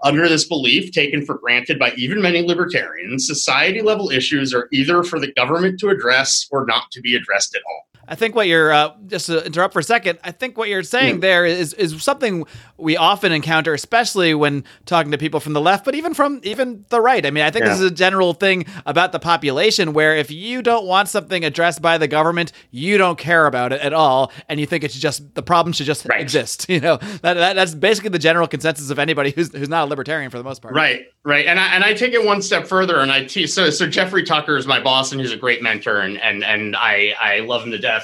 Under 0.05 0.29
this 0.29 0.45
belief, 0.47 0.91
taken 0.91 1.25
for 1.25 1.39
granted 1.39 1.79
by 1.79 1.91
even 1.97 2.21
many 2.21 2.43
libertarians, 2.43 3.25
society 3.25 3.81
level 3.81 4.11
issues 4.11 4.53
are 4.53 4.67
either 4.71 5.01
for 5.01 5.19
the 5.19 5.33
government 5.33 5.79
to 5.79 5.89
address 5.89 6.45
or 6.51 6.63
not 6.63 6.91
to 6.91 7.01
be 7.01 7.15
addressed 7.15 7.55
at 7.55 7.63
all. 7.67 7.94
I 8.07 8.15
think 8.15 8.35
what 8.35 8.47
you're 8.47 8.71
uh, 8.71 8.93
just 9.07 9.27
to 9.27 9.45
interrupt 9.45 9.73
for 9.73 9.79
a 9.79 9.83
second. 9.83 10.19
I 10.23 10.31
think 10.31 10.57
what 10.57 10.69
you're 10.69 10.83
saying 10.83 11.15
yeah. 11.15 11.21
there 11.21 11.45
is 11.45 11.73
is 11.73 12.01
something 12.03 12.45
we 12.77 12.97
often 12.97 13.31
encounter, 13.31 13.73
especially 13.73 14.33
when 14.33 14.63
talking 14.85 15.11
to 15.11 15.17
people 15.17 15.39
from 15.39 15.53
the 15.53 15.61
left, 15.61 15.85
but 15.85 15.95
even 15.95 16.13
from 16.13 16.41
even 16.43 16.85
the 16.89 17.01
right. 17.01 17.25
I 17.25 17.31
mean, 17.31 17.43
I 17.43 17.51
think 17.51 17.65
yeah. 17.65 17.71
this 17.71 17.79
is 17.79 17.91
a 17.91 17.93
general 17.93 18.33
thing 18.33 18.65
about 18.85 19.11
the 19.11 19.19
population 19.19 19.93
where 19.93 20.15
if 20.15 20.29
you 20.29 20.61
don't 20.61 20.85
want 20.85 21.09
something 21.09 21.43
addressed 21.43 21.81
by 21.81 21.97
the 21.97 22.07
government, 22.07 22.51
you 22.71 22.97
don't 22.97 23.17
care 23.17 23.47
about 23.47 23.71
it 23.71 23.81
at 23.81 23.93
all, 23.93 24.31
and 24.49 24.59
you 24.59 24.65
think 24.65 24.83
it's 24.83 24.97
just 24.97 25.33
the 25.35 25.43
problem 25.43 25.73
should 25.73 25.85
just 25.85 26.05
right. 26.05 26.21
exist. 26.21 26.67
You 26.75 26.81
know, 26.81 26.97
that, 26.97 27.35
that, 27.35 27.53
that's 27.53 27.73
basically 27.73 28.09
the 28.09 28.19
general 28.19 28.47
consensus 28.47 28.89
of 28.89 28.99
anybody 28.99 29.31
who's 29.31 29.55
who's 29.55 29.69
not 29.69 29.85
a 29.85 29.89
libertarian 29.89 30.29
for 30.29 30.37
the 30.37 30.43
most 30.43 30.61
part. 30.61 30.75
Right, 30.75 31.05
right, 31.23 31.45
and 31.45 31.57
I 31.57 31.67
and 31.67 31.85
I 31.85 31.93
take 31.93 32.11
it 32.11 32.25
one 32.25 32.41
step 32.41 32.67
further, 32.67 32.99
and 32.99 33.09
I 33.09 33.23
tease. 33.23 33.53
So 33.53 33.69
so 33.69 33.87
Jeffrey 33.87 34.23
Tucker 34.23 34.57
is 34.57 34.67
my 34.67 34.81
boss, 34.81 35.13
and 35.13 35.21
he's 35.21 35.31
a 35.31 35.37
great 35.37 35.61
mentor, 35.63 35.99
and 35.99 36.19
and 36.19 36.43
and 36.43 36.75
I 36.75 37.15
I 37.21 37.39
love 37.39 37.63
him 37.63 37.71
to 37.71 37.77
death 37.77 37.94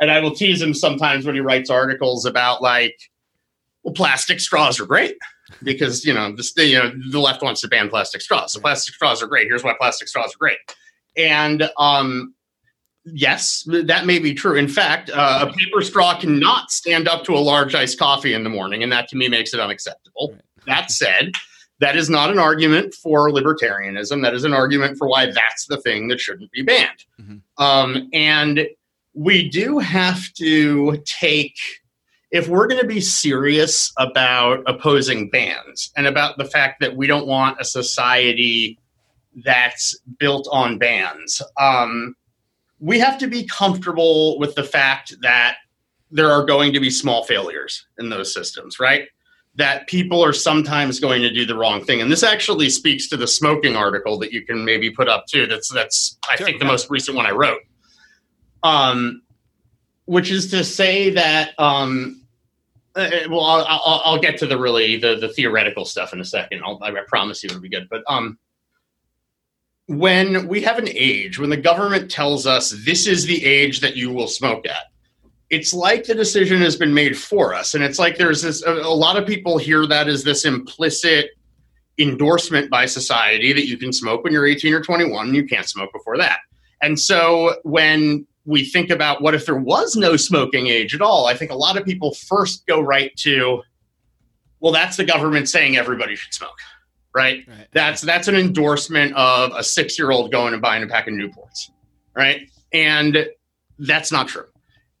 and 0.00 0.10
I 0.10 0.20
will 0.20 0.34
tease 0.34 0.60
him 0.60 0.74
sometimes 0.74 1.26
when 1.26 1.34
he 1.34 1.40
writes 1.40 1.70
articles 1.70 2.24
about 2.24 2.62
like, 2.62 2.96
well, 3.82 3.94
plastic 3.94 4.40
straws 4.40 4.80
are 4.80 4.86
great 4.86 5.16
because 5.62 6.04
you 6.04 6.12
know 6.12 6.34
this 6.34 6.52
you 6.56 6.78
know 6.78 6.92
the 7.10 7.20
left 7.20 7.42
wants 7.42 7.60
to 7.62 7.68
ban 7.68 7.88
plastic 7.88 8.20
straws. 8.20 8.52
So 8.52 8.60
plastic 8.60 8.94
straws 8.94 9.22
are 9.22 9.26
great. 9.26 9.46
Here's 9.46 9.64
why 9.64 9.74
plastic 9.78 10.08
straws 10.08 10.34
are 10.34 10.38
great. 10.38 10.58
And 11.16 11.70
um, 11.78 12.34
yes, 13.04 13.66
that 13.70 14.06
may 14.06 14.18
be 14.18 14.34
true. 14.34 14.56
In 14.56 14.68
fact, 14.68 15.10
uh, 15.10 15.48
a 15.48 15.52
paper 15.52 15.80
straw 15.82 16.18
cannot 16.18 16.70
stand 16.70 17.08
up 17.08 17.24
to 17.24 17.34
a 17.34 17.38
large 17.38 17.74
iced 17.74 17.98
coffee 17.98 18.34
in 18.34 18.44
the 18.44 18.50
morning, 18.50 18.82
and 18.82 18.92
that 18.92 19.08
to 19.08 19.16
me 19.16 19.28
makes 19.28 19.54
it 19.54 19.60
unacceptable. 19.60 20.36
That 20.66 20.90
said, 20.90 21.32
that 21.78 21.96
is 21.96 22.10
not 22.10 22.30
an 22.30 22.38
argument 22.38 22.94
for 22.94 23.30
libertarianism. 23.30 24.22
That 24.22 24.34
is 24.34 24.44
an 24.44 24.52
argument 24.52 24.98
for 24.98 25.08
why 25.08 25.26
that's 25.26 25.66
the 25.66 25.80
thing 25.80 26.08
that 26.08 26.20
shouldn't 26.20 26.50
be 26.50 26.62
banned. 26.62 27.04
Mm-hmm. 27.20 27.62
Um, 27.62 28.08
and 28.12 28.66
we 29.16 29.48
do 29.48 29.78
have 29.78 30.30
to 30.34 31.02
take 31.06 31.56
if 32.30 32.48
we're 32.48 32.66
going 32.66 32.80
to 32.80 32.86
be 32.86 33.00
serious 33.00 33.90
about 33.96 34.62
opposing 34.66 35.30
bans 35.30 35.90
and 35.96 36.06
about 36.06 36.36
the 36.36 36.44
fact 36.44 36.80
that 36.80 36.96
we 36.96 37.06
don't 37.06 37.26
want 37.26 37.56
a 37.58 37.64
society 37.64 38.78
that's 39.44 39.98
built 40.18 40.46
on 40.52 40.76
bans, 40.76 41.40
um, 41.58 42.14
we 42.78 42.98
have 42.98 43.16
to 43.16 43.26
be 43.26 43.46
comfortable 43.46 44.38
with 44.38 44.54
the 44.54 44.62
fact 44.62 45.14
that 45.22 45.56
there 46.10 46.30
are 46.30 46.44
going 46.44 46.72
to 46.74 46.80
be 46.80 46.90
small 46.90 47.24
failures 47.24 47.86
in 47.98 48.10
those 48.10 48.34
systems, 48.34 48.78
right? 48.78 49.08
That 49.54 49.86
people 49.86 50.22
are 50.22 50.34
sometimes 50.34 51.00
going 51.00 51.22
to 51.22 51.32
do 51.32 51.46
the 51.46 51.56
wrong 51.56 51.82
thing, 51.82 52.02
and 52.02 52.12
this 52.12 52.22
actually 52.22 52.68
speaks 52.68 53.08
to 53.08 53.16
the 53.16 53.26
smoking 53.26 53.76
article 53.76 54.18
that 54.18 54.32
you 54.32 54.44
can 54.44 54.64
maybe 54.64 54.90
put 54.90 55.08
up 55.08 55.26
too. 55.26 55.46
That's 55.46 55.72
that's 55.72 56.18
I 56.28 56.36
sure, 56.36 56.46
think 56.46 56.58
the 56.58 56.66
most 56.66 56.90
recent 56.90 57.16
one 57.16 57.24
I 57.24 57.30
wrote 57.30 57.60
um, 58.62 59.22
which 60.06 60.30
is 60.30 60.50
to 60.50 60.64
say 60.64 61.10
that 61.10 61.58
um, 61.58 62.26
uh, 62.96 63.00
uh, 63.00 63.28
well, 63.28 63.44
I'll, 63.44 63.66
I'll, 63.68 64.02
I'll, 64.04 64.18
get 64.18 64.38
to 64.38 64.46
the 64.46 64.58
really 64.58 64.96
the, 64.96 65.16
the 65.16 65.28
theoretical 65.28 65.84
stuff 65.84 66.14
in 66.14 66.20
a 66.20 66.24
second. 66.24 66.62
I'll, 66.64 66.80
I 66.82 66.92
promise 67.06 67.42
you 67.42 67.48
it'll 67.48 67.60
be 67.60 67.68
good. 67.68 67.88
But 67.90 68.02
um, 68.06 68.38
when 69.86 70.48
we 70.48 70.62
have 70.62 70.78
an 70.78 70.88
age, 70.88 71.38
when 71.38 71.50
the 71.50 71.58
government 71.58 72.10
tells 72.10 72.46
us 72.46 72.70
this 72.86 73.06
is 73.06 73.26
the 73.26 73.44
age 73.44 73.80
that 73.80 73.96
you 73.96 74.10
will 74.10 74.28
smoke 74.28 74.66
at, 74.66 74.84
it's 75.50 75.74
like 75.74 76.04
the 76.04 76.14
decision 76.14 76.60
has 76.62 76.74
been 76.74 76.94
made 76.94 77.18
for 77.18 77.54
us, 77.54 77.74
and 77.74 77.84
it's 77.84 77.98
like 77.98 78.16
there's 78.16 78.42
this. 78.42 78.62
A, 78.64 78.72
a 78.72 78.94
lot 78.94 79.16
of 79.16 79.26
people 79.26 79.58
hear 79.58 79.86
that 79.86 80.08
as 80.08 80.24
this 80.24 80.46
implicit 80.46 81.30
endorsement 81.98 82.70
by 82.70 82.86
society 82.86 83.52
that 83.52 83.66
you 83.66 83.76
can 83.76 83.92
smoke 83.92 84.24
when 84.24 84.32
you're 84.32 84.46
18 84.46 84.72
or 84.72 84.80
21, 84.80 85.26
and 85.26 85.36
you 85.36 85.46
can't 85.46 85.68
smoke 85.68 85.92
before 85.92 86.16
that. 86.16 86.38
And 86.82 86.98
so 86.98 87.56
when 87.62 88.26
we 88.46 88.64
think 88.64 88.90
about 88.90 89.20
what 89.20 89.34
if 89.34 89.44
there 89.44 89.58
was 89.58 89.96
no 89.96 90.16
smoking 90.16 90.68
age 90.68 90.94
at 90.94 91.02
all, 91.02 91.26
I 91.26 91.34
think 91.34 91.50
a 91.50 91.56
lot 91.56 91.76
of 91.76 91.84
people 91.84 92.14
first 92.14 92.66
go 92.66 92.80
right 92.80 93.14
to, 93.16 93.62
well, 94.60 94.72
that's 94.72 94.96
the 94.96 95.04
government 95.04 95.48
saying 95.48 95.76
everybody 95.76 96.14
should 96.16 96.32
smoke, 96.32 96.58
right? 97.14 97.46
right. 97.46 97.68
That's 97.72 98.00
that's 98.00 98.28
an 98.28 98.36
endorsement 98.36 99.14
of 99.14 99.52
a 99.54 99.64
six 99.64 99.98
year 99.98 100.12
old 100.12 100.30
going 100.30 100.52
and 100.52 100.62
buying 100.62 100.82
a 100.82 100.86
pack 100.86 101.08
of 101.08 101.14
Newports, 101.14 101.70
right? 102.14 102.48
And 102.72 103.26
that's 103.80 104.12
not 104.12 104.28
true. 104.28 104.46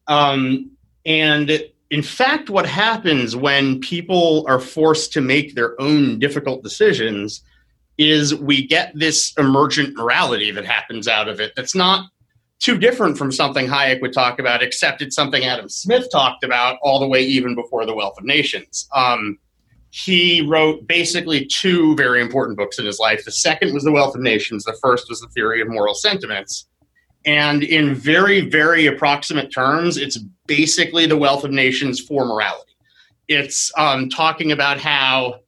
Um, 0.08 0.72
and 1.04 1.62
in 1.90 2.02
fact, 2.02 2.50
what 2.50 2.66
happens 2.66 3.36
when 3.36 3.80
people 3.80 4.44
are 4.48 4.58
forced 4.58 5.12
to 5.12 5.20
make 5.20 5.54
their 5.54 5.80
own 5.80 6.18
difficult 6.18 6.64
decisions 6.64 7.42
is 7.96 8.34
we 8.34 8.66
get 8.66 8.92
this 8.94 9.32
emergent 9.38 9.96
morality 9.96 10.50
that 10.50 10.66
happens 10.66 11.08
out 11.08 11.28
of 11.28 11.40
it 11.40 11.52
that's 11.56 11.74
not 11.74 12.10
too 12.58 12.78
different 12.78 13.18
from 13.18 13.30
something 13.30 13.66
Hayek 13.66 14.00
would 14.00 14.12
talk 14.12 14.38
about, 14.38 14.62
except 14.62 15.02
it's 15.02 15.14
something 15.14 15.44
Adam 15.44 15.68
Smith 15.68 16.08
talked 16.10 16.42
about 16.42 16.78
all 16.82 16.98
the 16.98 17.06
way 17.06 17.22
even 17.22 17.54
before 17.54 17.84
The 17.84 17.94
Wealth 17.94 18.18
of 18.18 18.24
Nations. 18.24 18.88
Um, 18.94 19.38
he 19.90 20.42
wrote 20.42 20.86
basically 20.86 21.46
two 21.46 21.94
very 21.96 22.20
important 22.20 22.58
books 22.58 22.78
in 22.78 22.86
his 22.86 22.98
life. 22.98 23.24
The 23.24 23.32
second 23.32 23.72
was 23.72 23.84
The 23.84 23.92
Wealth 23.92 24.14
of 24.14 24.20
Nations, 24.20 24.64
the 24.64 24.76
first 24.82 25.08
was 25.08 25.20
The 25.20 25.28
Theory 25.28 25.60
of 25.60 25.68
Moral 25.68 25.94
Sentiments. 25.94 26.68
And 27.24 27.62
in 27.62 27.94
very, 27.94 28.42
very 28.42 28.86
approximate 28.86 29.52
terms, 29.52 29.96
it's 29.96 30.18
basically 30.46 31.06
The 31.06 31.16
Wealth 31.16 31.44
of 31.44 31.50
Nations 31.50 32.00
for 32.00 32.24
morality. 32.24 32.72
It's 33.28 33.72
um, 33.76 34.08
talking 34.08 34.52
about 34.52 34.78
how 34.78 35.40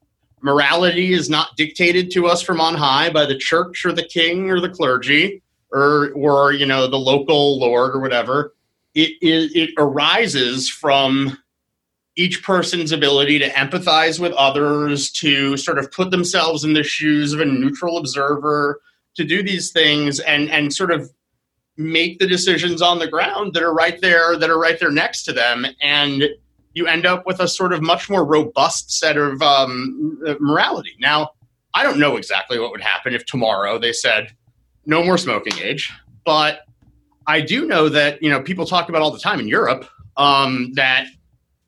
morality 0.42 1.12
is 1.12 1.30
not 1.30 1.56
dictated 1.56 2.10
to 2.12 2.26
us 2.26 2.42
from 2.42 2.60
on 2.60 2.74
high 2.74 3.10
by 3.10 3.26
the 3.26 3.38
church 3.38 3.84
or 3.84 3.92
the 3.92 4.06
king 4.06 4.50
or 4.50 4.60
the 4.60 4.68
clergy 4.68 5.42
or 5.72 6.10
or 6.14 6.52
you 6.52 6.66
know 6.66 6.86
the 6.86 6.98
local 6.98 7.58
lord 7.58 7.94
or 7.94 8.00
whatever 8.00 8.54
it, 8.94 9.12
it, 9.20 9.54
it 9.54 9.70
arises 9.78 10.68
from 10.68 11.38
each 12.16 12.42
person's 12.42 12.90
ability 12.90 13.38
to 13.38 13.48
empathize 13.50 14.18
with 14.18 14.32
others 14.32 15.10
to 15.12 15.56
sort 15.56 15.78
of 15.78 15.90
put 15.92 16.10
themselves 16.10 16.64
in 16.64 16.72
the 16.72 16.82
shoes 16.82 17.32
of 17.32 17.40
a 17.40 17.44
neutral 17.44 17.96
observer 17.96 18.80
to 19.14 19.24
do 19.24 19.42
these 19.42 19.70
things 19.70 20.18
and 20.20 20.50
and 20.50 20.74
sort 20.74 20.90
of 20.90 21.10
make 21.76 22.18
the 22.18 22.26
decisions 22.26 22.82
on 22.82 22.98
the 22.98 23.06
ground 23.06 23.54
that 23.54 23.62
are 23.62 23.72
right 23.72 24.00
there 24.00 24.36
that 24.36 24.50
are 24.50 24.58
right 24.58 24.80
there 24.80 24.90
next 24.90 25.22
to 25.22 25.32
them. 25.32 25.64
And 25.80 26.24
you 26.74 26.88
end 26.88 27.06
up 27.06 27.24
with 27.24 27.38
a 27.38 27.46
sort 27.46 27.72
of 27.72 27.82
much 27.82 28.10
more 28.10 28.24
robust 28.24 28.90
set 28.90 29.16
of 29.16 29.40
um, 29.40 30.20
morality. 30.40 30.96
Now 30.98 31.30
i 31.74 31.82
don't 31.82 31.98
know 31.98 32.16
exactly 32.16 32.58
what 32.58 32.70
would 32.70 32.80
happen 32.80 33.14
if 33.14 33.24
tomorrow 33.26 33.78
they 33.78 33.92
said 33.92 34.34
no 34.88 35.04
more 35.04 35.18
smoking 35.18 35.52
age. 35.62 35.92
But 36.24 36.62
I 37.28 37.40
do 37.40 37.66
know 37.66 37.88
that 37.90 38.20
you 38.20 38.28
know 38.28 38.42
people 38.42 38.66
talk 38.66 38.88
about 38.88 39.02
all 39.02 39.12
the 39.12 39.20
time 39.20 39.38
in 39.38 39.46
Europe 39.46 39.88
um, 40.16 40.72
that 40.74 41.06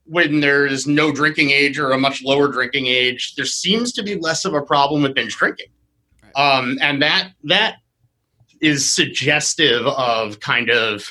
when 0.06 0.40
there's 0.40 0.88
no 0.88 1.12
drinking 1.12 1.50
age 1.50 1.78
or 1.78 1.92
a 1.92 1.98
much 1.98 2.20
lower 2.24 2.48
drinking 2.48 2.86
age, 2.86 3.36
there 3.36 3.44
seems 3.44 3.92
to 3.92 4.02
be 4.02 4.16
less 4.16 4.44
of 4.44 4.54
a 4.54 4.62
problem 4.62 5.02
with 5.02 5.14
binge 5.14 5.36
drinking, 5.36 5.68
um, 6.34 6.76
and 6.80 7.00
that 7.00 7.30
that 7.44 7.76
is 8.60 8.92
suggestive 8.92 9.86
of 9.86 10.40
kind 10.40 10.70
of 10.70 11.08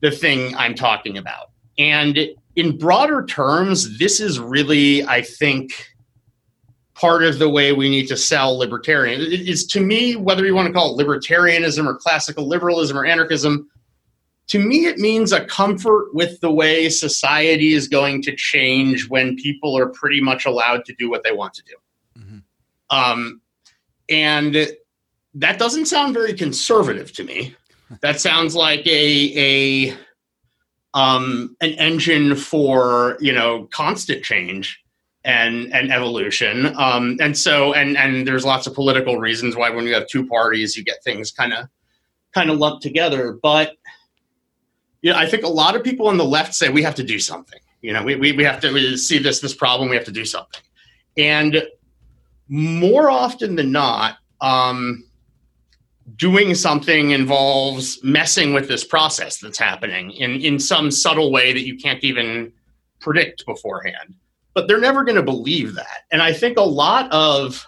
the 0.00 0.10
thing 0.10 0.56
I'm 0.56 0.74
talking 0.74 1.18
about. 1.18 1.50
And 1.78 2.18
in 2.56 2.78
broader 2.78 3.24
terms, 3.24 3.98
this 3.98 4.20
is 4.20 4.38
really, 4.38 5.04
I 5.04 5.22
think, 5.22 5.93
part 6.94 7.24
of 7.24 7.38
the 7.38 7.48
way 7.48 7.72
we 7.72 7.88
need 7.88 8.06
to 8.06 8.16
sell 8.16 8.56
libertarian. 8.56 9.20
It 9.20 9.48
is 9.48 9.66
to 9.68 9.80
me, 9.80 10.16
whether 10.16 10.44
you 10.44 10.54
want 10.54 10.68
to 10.68 10.72
call 10.72 10.98
it 10.98 11.04
libertarianism 11.04 11.86
or 11.86 11.96
classical 11.96 12.46
liberalism 12.46 12.96
or 12.96 13.04
anarchism, 13.04 13.68
to 14.48 14.58
me, 14.58 14.86
it 14.86 14.98
means 14.98 15.32
a 15.32 15.44
comfort 15.46 16.14
with 16.14 16.40
the 16.40 16.52
way 16.52 16.88
society 16.88 17.72
is 17.72 17.88
going 17.88 18.22
to 18.22 18.36
change 18.36 19.08
when 19.08 19.36
people 19.36 19.76
are 19.76 19.88
pretty 19.88 20.20
much 20.20 20.44
allowed 20.44 20.84
to 20.84 20.94
do 20.94 21.10
what 21.10 21.24
they 21.24 21.32
want 21.32 21.54
to 21.54 21.62
do. 21.62 21.74
Mm-hmm. 22.18 22.38
Um, 22.96 23.40
and 24.08 24.68
that 25.34 25.58
doesn't 25.58 25.86
sound 25.86 26.14
very 26.14 26.34
conservative 26.34 27.12
to 27.12 27.24
me. 27.24 27.54
That 28.00 28.18
sounds 28.18 28.56
like 28.56 28.84
a 28.86 29.92
a 29.92 29.96
um, 30.94 31.54
an 31.60 31.72
engine 31.72 32.34
for 32.34 33.18
you 33.20 33.30
know 33.30 33.68
constant 33.70 34.24
change 34.24 34.82
and 35.24 35.72
and 35.72 35.92
evolution. 35.92 36.74
Um, 36.76 37.16
and 37.20 37.36
so 37.36 37.72
and 37.72 37.96
and 37.96 38.26
there's 38.26 38.44
lots 38.44 38.66
of 38.66 38.74
political 38.74 39.18
reasons 39.18 39.56
why 39.56 39.70
when 39.70 39.86
you 39.86 39.94
have 39.94 40.06
two 40.06 40.26
parties, 40.26 40.76
you 40.76 40.84
get 40.84 41.02
things 41.02 41.30
kind 41.30 41.52
of 41.52 41.68
kind 42.32 42.50
of 42.50 42.58
lumped 42.58 42.82
together. 42.82 43.38
But 43.42 43.76
you 45.02 45.12
know, 45.12 45.18
I 45.18 45.26
think 45.26 45.44
a 45.44 45.48
lot 45.48 45.76
of 45.76 45.84
people 45.84 46.08
on 46.08 46.16
the 46.16 46.24
left 46.24 46.54
say 46.54 46.68
we 46.68 46.82
have 46.82 46.94
to 46.96 47.04
do 47.04 47.18
something. 47.18 47.60
You 47.82 47.92
know, 47.92 48.02
we, 48.02 48.16
we, 48.16 48.32
we 48.32 48.44
have 48.44 48.60
to 48.60 48.72
we 48.72 48.96
see 48.96 49.18
this 49.18 49.40
this 49.40 49.54
problem. 49.54 49.88
We 49.88 49.96
have 49.96 50.06
to 50.06 50.12
do 50.12 50.24
something. 50.24 50.62
And 51.16 51.62
more 52.48 53.10
often 53.10 53.56
than 53.56 53.72
not, 53.72 54.16
um, 54.40 55.04
doing 56.16 56.54
something 56.54 57.10
involves 57.10 58.02
messing 58.02 58.52
with 58.52 58.68
this 58.68 58.84
process 58.84 59.38
that's 59.38 59.58
happening 59.58 60.10
in, 60.12 60.32
in 60.40 60.58
some 60.58 60.90
subtle 60.90 61.32
way 61.32 61.52
that 61.52 61.66
you 61.66 61.76
can't 61.76 62.04
even 62.04 62.52
predict 63.00 63.46
beforehand. 63.46 64.14
But 64.54 64.68
they're 64.68 64.80
never 64.80 65.04
going 65.04 65.16
to 65.16 65.22
believe 65.22 65.74
that. 65.74 66.04
And 66.12 66.22
I 66.22 66.32
think 66.32 66.58
a 66.58 66.62
lot 66.62 67.10
of 67.12 67.66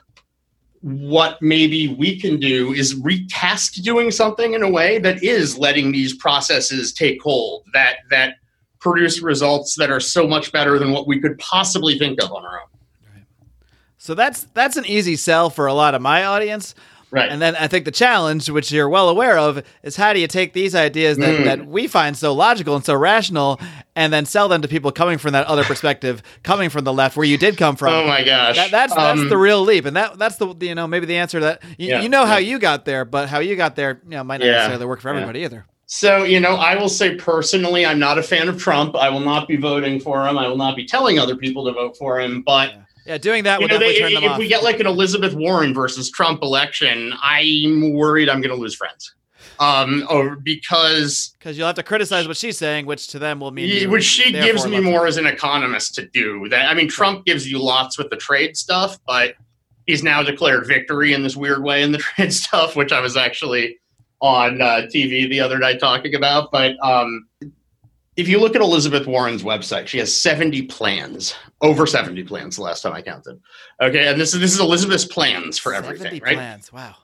what 0.80 1.40
maybe 1.42 1.88
we 1.88 2.20
can 2.20 2.38
do 2.38 2.72
is 2.72 2.94
recast 2.94 3.82
doing 3.82 4.10
something 4.10 4.52
in 4.52 4.62
a 4.62 4.70
way 4.70 4.98
that 4.98 5.22
is 5.22 5.58
letting 5.58 5.90
these 5.90 6.16
processes 6.16 6.92
take 6.92 7.20
hold, 7.22 7.64
that 7.72 7.96
that 8.10 8.36
produce 8.78 9.20
results 9.20 9.74
that 9.74 9.90
are 9.90 9.98
so 9.98 10.28
much 10.28 10.52
better 10.52 10.78
than 10.78 10.92
what 10.92 11.08
we 11.08 11.18
could 11.18 11.36
possibly 11.38 11.98
think 11.98 12.22
of 12.22 12.30
on 12.30 12.44
our 12.44 12.60
own. 12.60 12.68
So 13.98 14.14
that's 14.14 14.42
that's 14.54 14.76
an 14.76 14.86
easy 14.86 15.16
sell 15.16 15.50
for 15.50 15.66
a 15.66 15.74
lot 15.74 15.96
of 15.96 16.02
my 16.02 16.24
audience. 16.24 16.76
Right. 17.10 17.30
And 17.30 17.40
then 17.40 17.54
I 17.56 17.68
think 17.68 17.84
the 17.84 17.92
challenge, 17.92 18.50
which 18.50 18.72
you're 18.72 18.88
well 18.88 19.08
aware 19.08 19.38
of, 19.38 19.62
is 19.82 19.96
how 19.96 20.12
do 20.12 20.18
you 20.18 20.26
take 20.26 20.52
these 20.52 20.74
ideas 20.74 21.18
that, 21.18 21.40
mm. 21.40 21.44
that 21.44 21.66
we 21.66 21.86
find 21.86 22.16
so 22.16 22.34
logical 22.34 22.74
and 22.74 22.84
so 22.84 22.94
rational 22.94 23.60
and 23.94 24.12
then 24.12 24.26
sell 24.26 24.48
them 24.48 24.60
to 24.62 24.68
people 24.68 24.90
coming 24.90 25.16
from 25.16 25.32
that 25.32 25.46
other 25.46 25.64
perspective, 25.64 26.22
coming 26.42 26.68
from 26.68 26.84
the 26.84 26.92
left 26.92 27.16
where 27.16 27.26
you 27.26 27.38
did 27.38 27.56
come 27.56 27.76
from. 27.76 27.92
Oh 27.92 28.06
my 28.06 28.24
gosh. 28.24 28.56
That, 28.56 28.70
that's 28.70 28.94
that's 28.94 29.20
um, 29.20 29.28
the 29.28 29.38
real 29.38 29.62
leap. 29.62 29.84
And 29.84 29.96
that 29.96 30.18
that's 30.18 30.36
the 30.36 30.54
you 30.60 30.74
know, 30.74 30.86
maybe 30.86 31.06
the 31.06 31.16
answer 31.16 31.38
to 31.38 31.44
that 31.44 31.62
you, 31.78 31.88
yeah, 31.88 32.02
you 32.02 32.08
know 32.08 32.26
how 32.26 32.38
you 32.38 32.58
got 32.58 32.84
there, 32.84 33.04
but 33.04 33.28
how 33.28 33.38
you 33.38 33.54
got 33.54 33.76
there, 33.76 34.00
you 34.04 34.10
know, 34.10 34.24
might 34.24 34.38
not 34.38 34.46
yeah, 34.46 34.52
necessarily 34.52 34.86
work 34.86 35.00
for 35.00 35.08
everybody 35.08 35.40
yeah. 35.40 35.46
either. 35.46 35.66
So, 35.88 36.24
you 36.24 36.40
know, 36.40 36.56
I 36.56 36.74
will 36.74 36.88
say 36.88 37.14
personally, 37.14 37.86
I'm 37.86 38.00
not 38.00 38.18
a 38.18 38.22
fan 38.22 38.48
of 38.48 38.58
Trump. 38.58 38.96
I 38.96 39.08
will 39.08 39.20
not 39.20 39.46
be 39.46 39.56
voting 39.56 40.00
for 40.00 40.26
him. 40.26 40.36
I 40.36 40.48
will 40.48 40.56
not 40.56 40.74
be 40.74 40.84
telling 40.84 41.20
other 41.20 41.36
people 41.36 41.64
to 41.66 41.72
vote 41.72 41.96
for 41.96 42.20
him. 42.20 42.42
But 42.42 42.74
yeah, 43.06 43.18
doing 43.18 43.44
that 43.44 43.60
would 43.60 43.70
know, 43.70 43.78
they, 43.78 43.98
turn 43.98 44.12
them 44.12 44.24
if 44.24 44.32
off. 44.32 44.38
we 44.38 44.48
get 44.48 44.62
like 44.62 44.80
an 44.80 44.86
Elizabeth 44.86 45.34
Warren 45.34 45.72
versus 45.72 46.10
Trump 46.10 46.42
election, 46.42 47.12
I'm 47.22 47.92
worried 47.92 48.28
I'm 48.28 48.40
going 48.40 48.54
to 48.54 48.60
lose 48.60 48.74
friends. 48.74 49.14
Um, 49.58 50.06
or 50.10 50.36
because 50.36 51.34
because 51.38 51.56
you'll 51.56 51.66
have 51.66 51.76
to 51.76 51.82
criticize 51.82 52.28
what 52.28 52.36
she's 52.36 52.58
saying, 52.58 52.84
which 52.84 53.08
to 53.08 53.18
them 53.18 53.40
will 53.40 53.52
mean 53.52 53.90
which 53.90 54.04
she 54.04 54.30
gives 54.30 54.66
me 54.66 54.80
more 54.80 55.06
as 55.06 55.16
an 55.16 55.26
economist 55.26 55.94
to 55.94 56.06
do. 56.06 56.48
That 56.50 56.68
I 56.68 56.74
mean, 56.74 56.88
Trump 56.88 57.24
gives 57.24 57.50
you 57.50 57.58
lots 57.58 57.96
with 57.96 58.10
the 58.10 58.16
trade 58.16 58.56
stuff, 58.56 58.98
but 59.06 59.34
he's 59.86 60.02
now 60.02 60.22
declared 60.22 60.66
victory 60.66 61.14
in 61.14 61.22
this 61.22 61.36
weird 61.36 61.62
way 61.62 61.82
in 61.82 61.92
the 61.92 61.98
trade 62.16 62.34
stuff, 62.34 62.76
which 62.76 62.92
I 62.92 63.00
was 63.00 63.16
actually 63.16 63.78
on 64.20 64.60
uh, 64.60 64.88
TV 64.92 65.28
the 65.28 65.40
other 65.40 65.58
night 65.58 65.80
talking 65.80 66.14
about. 66.14 66.50
But 66.52 66.76
um, 66.82 67.26
if 68.16 68.28
you 68.28 68.40
look 68.40 68.56
at 68.56 68.62
Elizabeth 68.62 69.06
Warren's 69.06 69.42
website, 69.42 69.86
she 69.86 69.98
has 69.98 70.14
70 70.18 70.62
plans, 70.62 71.34
over 71.60 71.86
70 71.86 72.24
plans 72.24 72.56
the 72.56 72.62
last 72.62 72.80
time 72.82 72.94
I 72.94 73.02
counted. 73.02 73.40
Okay, 73.80 74.08
and 74.08 74.20
this 74.20 74.34
is 74.34 74.40
this 74.40 74.52
is 74.52 74.60
Elizabeth's 74.60 75.04
plans 75.04 75.58
for 75.58 75.74
everything, 75.74 76.20
right? 76.22 76.36
Plans, 76.36 76.72
wow. 76.72 76.94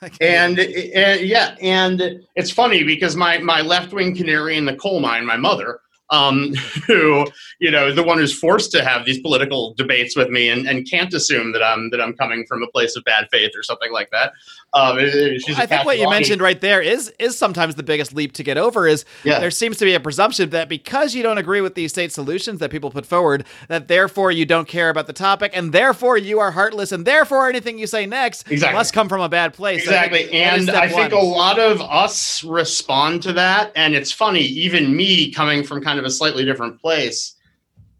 and, 0.20 0.58
and 0.58 1.20
yeah, 1.20 1.56
and 1.60 2.24
it's 2.34 2.50
funny 2.50 2.82
because 2.84 3.16
my 3.16 3.38
my 3.38 3.60
left 3.60 3.92
wing 3.92 4.14
canary 4.14 4.56
in 4.56 4.64
the 4.64 4.76
coal 4.76 5.00
mine, 5.00 5.26
my 5.26 5.36
mother, 5.36 5.80
um, 6.10 6.54
who 6.86 7.26
you 7.58 7.70
know 7.70 7.92
the 7.92 8.02
one 8.02 8.18
who's 8.18 8.36
forced 8.36 8.70
to 8.72 8.84
have 8.84 9.04
these 9.04 9.20
political 9.20 9.74
debates 9.74 10.16
with 10.16 10.30
me 10.30 10.48
and, 10.48 10.66
and 10.68 10.88
can't 10.88 11.12
assume 11.14 11.52
that 11.52 11.62
I'm 11.62 11.90
that 11.90 12.00
I'm 12.00 12.14
coming 12.14 12.44
from 12.48 12.62
a 12.62 12.68
place 12.68 12.96
of 12.96 13.04
bad 13.04 13.28
faith 13.30 13.52
or 13.56 13.62
something 13.62 13.92
like 13.92 14.10
that. 14.10 14.32
Um, 14.74 14.98
I 14.98 15.64
think 15.64 15.86
what 15.86 15.98
you 15.98 16.10
mentioned 16.10 16.42
right 16.42 16.60
there 16.60 16.82
is 16.82 17.10
is 17.18 17.38
sometimes 17.38 17.76
the 17.76 17.82
biggest 17.82 18.14
leap 18.14 18.32
to 18.34 18.42
get 18.42 18.58
over 18.58 18.86
is 18.86 19.06
yeah. 19.24 19.38
there 19.38 19.50
seems 19.50 19.78
to 19.78 19.86
be 19.86 19.94
a 19.94 20.00
presumption 20.00 20.50
that 20.50 20.68
because 20.68 21.14
you 21.14 21.22
don't 21.22 21.38
agree 21.38 21.62
with 21.62 21.74
these 21.74 21.90
state 21.90 22.12
solutions 22.12 22.60
that 22.60 22.70
people 22.70 22.90
put 22.90 23.06
forward, 23.06 23.46
that 23.68 23.88
therefore 23.88 24.30
you 24.30 24.44
don't 24.44 24.68
care 24.68 24.90
about 24.90 25.06
the 25.06 25.14
topic 25.14 25.52
and 25.54 25.72
therefore 25.72 26.18
you 26.18 26.38
are 26.38 26.50
heartless 26.50 26.92
and 26.92 27.06
therefore 27.06 27.48
anything 27.48 27.78
you 27.78 27.86
say 27.86 28.04
next 28.04 28.50
exactly. 28.50 28.76
must 28.76 28.92
come 28.92 29.08
from 29.08 29.22
a 29.22 29.28
bad 29.28 29.54
place. 29.54 29.84
Exactly, 29.84 30.24
I 30.24 30.36
and 30.36 30.70
I 30.70 30.86
think 30.86 31.14
one. 31.14 31.22
a 31.22 31.24
lot 31.24 31.58
of 31.58 31.80
us 31.80 32.44
respond 32.44 33.22
to 33.22 33.32
that, 33.32 33.72
and 33.74 33.94
it's 33.94 34.12
funny, 34.12 34.42
even 34.42 34.94
me 34.94 35.32
coming 35.32 35.64
from 35.64 35.82
kind 35.82 35.98
of 35.98 36.04
a 36.04 36.10
slightly 36.10 36.44
different 36.44 36.78
place 36.78 37.36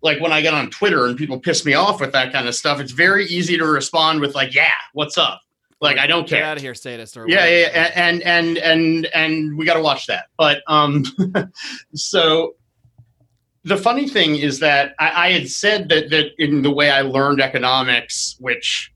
like 0.02 0.20
when 0.20 0.32
I 0.32 0.40
get 0.40 0.54
on 0.54 0.70
Twitter 0.70 1.06
and 1.06 1.16
people 1.16 1.40
piss 1.40 1.64
me 1.64 1.74
off 1.74 2.00
with 2.00 2.12
that 2.12 2.32
kind 2.32 2.46
of 2.46 2.54
stuff, 2.54 2.78
it's 2.78 2.92
very 2.92 3.26
easy 3.26 3.56
to 3.58 3.64
respond 3.64 4.20
with 4.20 4.34
like, 4.34 4.54
"Yeah, 4.54 4.70
what's 4.92 5.18
up?" 5.18 5.40
Like 5.80 5.98
I 5.98 6.06
don't 6.06 6.28
care. 6.28 6.40
Get 6.40 6.48
out 6.48 6.56
of 6.56 6.62
here, 6.62 6.74
status 6.74 7.16
or 7.16 7.28
yeah, 7.28 7.46
yeah, 7.46 7.58
yeah, 7.60 7.92
and 7.94 8.22
and 8.22 8.58
and 8.58 9.06
and 9.06 9.56
we 9.56 9.64
got 9.64 9.74
to 9.74 9.82
watch 9.82 10.06
that. 10.06 10.26
But 10.36 10.62
um, 10.66 11.04
so 11.94 12.56
the 13.64 13.76
funny 13.76 14.08
thing 14.08 14.36
is 14.36 14.58
that 14.58 14.94
I, 14.98 15.28
I 15.28 15.32
had 15.32 15.48
said 15.48 15.88
that 15.90 16.10
that 16.10 16.30
in 16.38 16.62
the 16.62 16.70
way 16.70 16.90
I 16.90 17.02
learned 17.02 17.40
economics, 17.40 18.36
which 18.40 18.92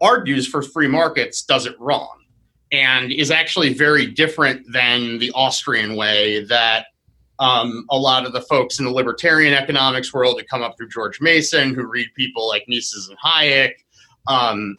argues 0.00 0.48
for 0.48 0.62
free 0.62 0.88
markets, 0.88 1.42
does 1.42 1.64
it 1.64 1.78
wrong, 1.78 2.24
and 2.72 3.12
is 3.12 3.30
actually 3.30 3.72
very 3.72 4.06
different 4.06 4.66
than 4.72 5.18
the 5.18 5.30
Austrian 5.32 5.94
way 5.94 6.44
that 6.44 6.86
um, 7.38 7.86
a 7.90 7.98
lot 7.98 8.26
of 8.26 8.32
the 8.32 8.40
folks 8.40 8.78
in 8.78 8.84
the 8.84 8.90
libertarian 8.90 9.54
economics 9.54 10.12
world 10.12 10.38
that 10.38 10.48
come 10.48 10.62
up 10.62 10.76
through 10.76 10.88
George 10.88 11.20
Mason, 11.20 11.74
who 11.74 11.86
read 11.86 12.08
people 12.16 12.48
like 12.48 12.64
Mises 12.66 13.08
and 13.08 13.18
Hayek, 13.18 13.72
um, 14.26 14.76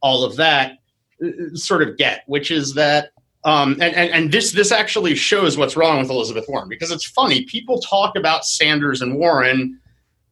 all 0.00 0.24
of 0.24 0.36
that 0.36 0.78
uh, 1.22 1.54
sort 1.54 1.82
of 1.82 1.96
get, 1.96 2.22
which 2.26 2.50
is 2.50 2.74
that 2.74 3.10
um, 3.44 3.72
and, 3.74 3.94
and, 3.94 4.10
and 4.10 4.32
this 4.32 4.52
this 4.52 4.72
actually 4.72 5.14
shows 5.14 5.56
what's 5.56 5.76
wrong 5.76 6.00
with 6.00 6.10
Elizabeth 6.10 6.46
Warren 6.48 6.68
because 6.68 6.90
it's 6.90 7.06
funny. 7.06 7.44
People 7.44 7.80
talk 7.80 8.16
about 8.16 8.44
Sanders 8.44 9.00
and 9.00 9.16
Warren, 9.16 9.78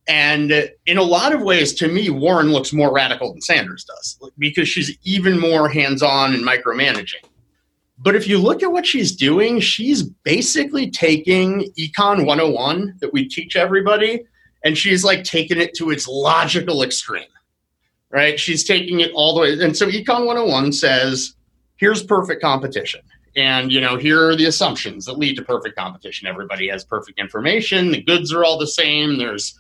and 0.09 0.71
in 0.87 0.99
a 0.99 1.03
lot 1.03 1.33
of 1.33 1.41
ways, 1.41 1.73
to 1.75 1.89
me, 1.89 2.11
Warren 2.11 2.53
looks 2.53 2.73
more 2.73 2.93
radical 2.93 3.33
than 3.33 3.41
Sanders 3.41 3.85
does 3.85 4.19
because 4.39 4.69
she's 4.69 4.97
even 5.05 5.39
more 5.39 5.69
hands 5.69 6.03
on 6.03 6.35
and 6.35 6.45
micromanaging. 6.45 7.25
But 7.99 8.15
if 8.15 8.29
you 8.29 8.39
look 8.39 8.63
at 8.63 8.73
what 8.73 8.87
she's 8.87 9.15
doing, 9.15 9.61
she's 9.61 10.03
basically 10.03 10.91
taking 10.91 11.73
Econ 11.79 12.27
101 12.27 12.97
that 13.01 13.13
we 13.13 13.29
teach 13.29 13.57
everybody, 13.57 14.25
and 14.65 14.77
she's 14.77 15.05
like 15.05 15.25
taking 15.25 15.61
it 15.61 15.75
to 15.75 15.91
its 15.91 16.07
logical 16.07 16.83
extreme 16.83 17.25
right? 18.11 18.39
She's 18.39 18.65
taking 18.65 19.01
it 19.01 19.11
all 19.15 19.35
the 19.35 19.41
way. 19.41 19.53
And 19.61 19.77
so 19.77 19.87
Econ 19.87 20.27
101 20.27 20.73
says, 20.73 21.35
here's 21.77 22.03
perfect 22.03 22.43
competition. 22.43 23.01
And, 23.37 23.71
you 23.71 23.81
know, 23.81 23.97
here 23.97 24.29
are 24.29 24.37
the 24.37 24.47
assumptions 24.47 25.05
that 25.05 25.19
lead 25.19 25.37
to 25.37 25.43
perfect 25.43 25.77
competition. 25.77 26.27
Everybody 26.27 26.69
has 26.69 26.85
perfect 26.85 27.19
information. 27.19 27.91
The 27.91 28.03
goods 28.03 28.33
are 28.33 28.45
all 28.45 28.59
the 28.59 28.67
same. 28.67 29.19
There's 29.19 29.59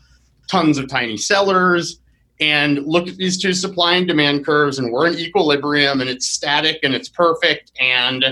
tons 0.48 0.78
of 0.78 0.88
tiny 0.88 1.16
sellers. 1.16 2.00
And 2.40 2.86
look 2.86 3.08
at 3.08 3.16
these 3.16 3.40
two 3.40 3.52
supply 3.52 3.96
and 3.96 4.06
demand 4.06 4.44
curves, 4.44 4.78
and 4.78 4.92
we're 4.92 5.06
in 5.06 5.18
equilibrium, 5.18 6.00
and 6.00 6.10
it's 6.10 6.26
static 6.26 6.78
and 6.82 6.94
it's 6.94 7.08
perfect. 7.08 7.72
And 7.80 8.24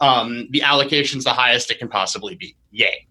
um, 0.00 0.48
the 0.50 0.62
allocation's 0.62 1.24
the 1.24 1.32
highest 1.32 1.70
it 1.70 1.78
can 1.78 1.88
possibly 1.88 2.36
be. 2.36 2.56
Yay. 2.70 3.06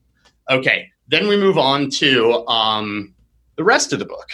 Okay. 0.49 0.89
Then 1.09 1.27
we 1.27 1.37
move 1.37 1.57
on 1.57 1.89
to 1.91 2.45
um, 2.47 3.13
the 3.57 3.63
rest 3.63 3.93
of 3.93 3.99
the 3.99 4.05
book 4.05 4.29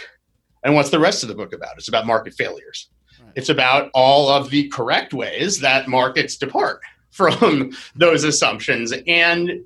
and 0.63 0.75
what's 0.75 0.89
the 0.89 0.99
rest 0.99 1.23
of 1.23 1.29
the 1.29 1.35
book 1.35 1.53
about? 1.53 1.77
It's 1.77 1.87
about 1.87 2.05
market 2.05 2.33
failures. 2.33 2.89
Right. 3.19 3.31
It's 3.35 3.49
about 3.49 3.91
all 3.93 4.29
of 4.29 4.49
the 4.49 4.69
correct 4.69 5.13
ways 5.13 5.59
that 5.59 5.87
markets 5.87 6.37
depart 6.37 6.81
from 7.11 7.71
those 7.95 8.23
assumptions. 8.23 8.93
And 9.07 9.63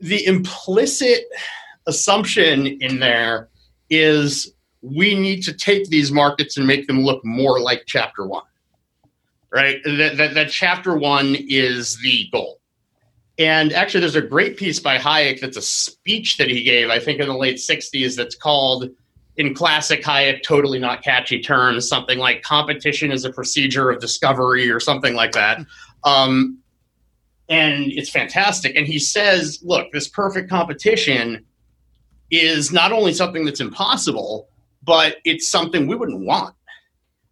the 0.00 0.24
implicit 0.26 1.24
assumption 1.86 2.66
in 2.66 3.00
there 3.00 3.48
is 3.90 4.54
we 4.82 5.14
need 5.14 5.42
to 5.42 5.52
take 5.52 5.88
these 5.88 6.10
markets 6.10 6.56
and 6.56 6.66
make 6.66 6.86
them 6.86 7.04
look 7.04 7.24
more 7.24 7.60
like 7.60 7.82
chapter 7.86 8.26
one. 8.26 8.44
Right? 9.52 9.82
That, 9.84 10.16
that, 10.16 10.34
that 10.34 10.50
chapter 10.50 10.96
one 10.96 11.36
is 11.38 12.00
the 12.00 12.28
goal. 12.32 12.60
And 13.38 13.72
actually, 13.72 14.00
there's 14.00 14.16
a 14.16 14.22
great 14.22 14.58
piece 14.58 14.78
by 14.78 14.98
Hayek 14.98 15.40
that's 15.40 15.56
a 15.56 15.62
speech 15.62 16.36
that 16.36 16.48
he 16.48 16.62
gave, 16.62 16.90
I 16.90 16.98
think, 16.98 17.20
in 17.20 17.26
the 17.26 17.36
late 17.36 17.56
60s 17.56 18.14
that's 18.14 18.34
called 18.34 18.90
in 19.40 19.54
classic 19.54 20.02
Hayek, 20.02 20.42
totally 20.42 20.78
not 20.78 21.02
catchy 21.02 21.40
terms, 21.40 21.88
something 21.88 22.18
like 22.18 22.42
competition 22.42 23.10
is 23.10 23.24
a 23.24 23.32
procedure 23.32 23.90
of 23.90 23.98
discovery 23.98 24.70
or 24.70 24.78
something 24.78 25.14
like 25.14 25.32
that. 25.32 25.60
Um, 26.02 26.60
and 27.50 27.92
it's 27.92 28.08
fantastic. 28.08 28.74
And 28.74 28.86
he 28.86 28.98
says, 28.98 29.58
look, 29.62 29.92
this 29.92 30.08
perfect 30.08 30.48
competition 30.48 31.44
is 32.30 32.72
not 32.72 32.90
only 32.90 33.12
something 33.12 33.44
that's 33.44 33.60
impossible, 33.60 34.48
but 34.82 35.16
it's 35.26 35.50
something 35.50 35.86
we 35.86 35.94
wouldn't 35.94 36.24
want. 36.24 36.54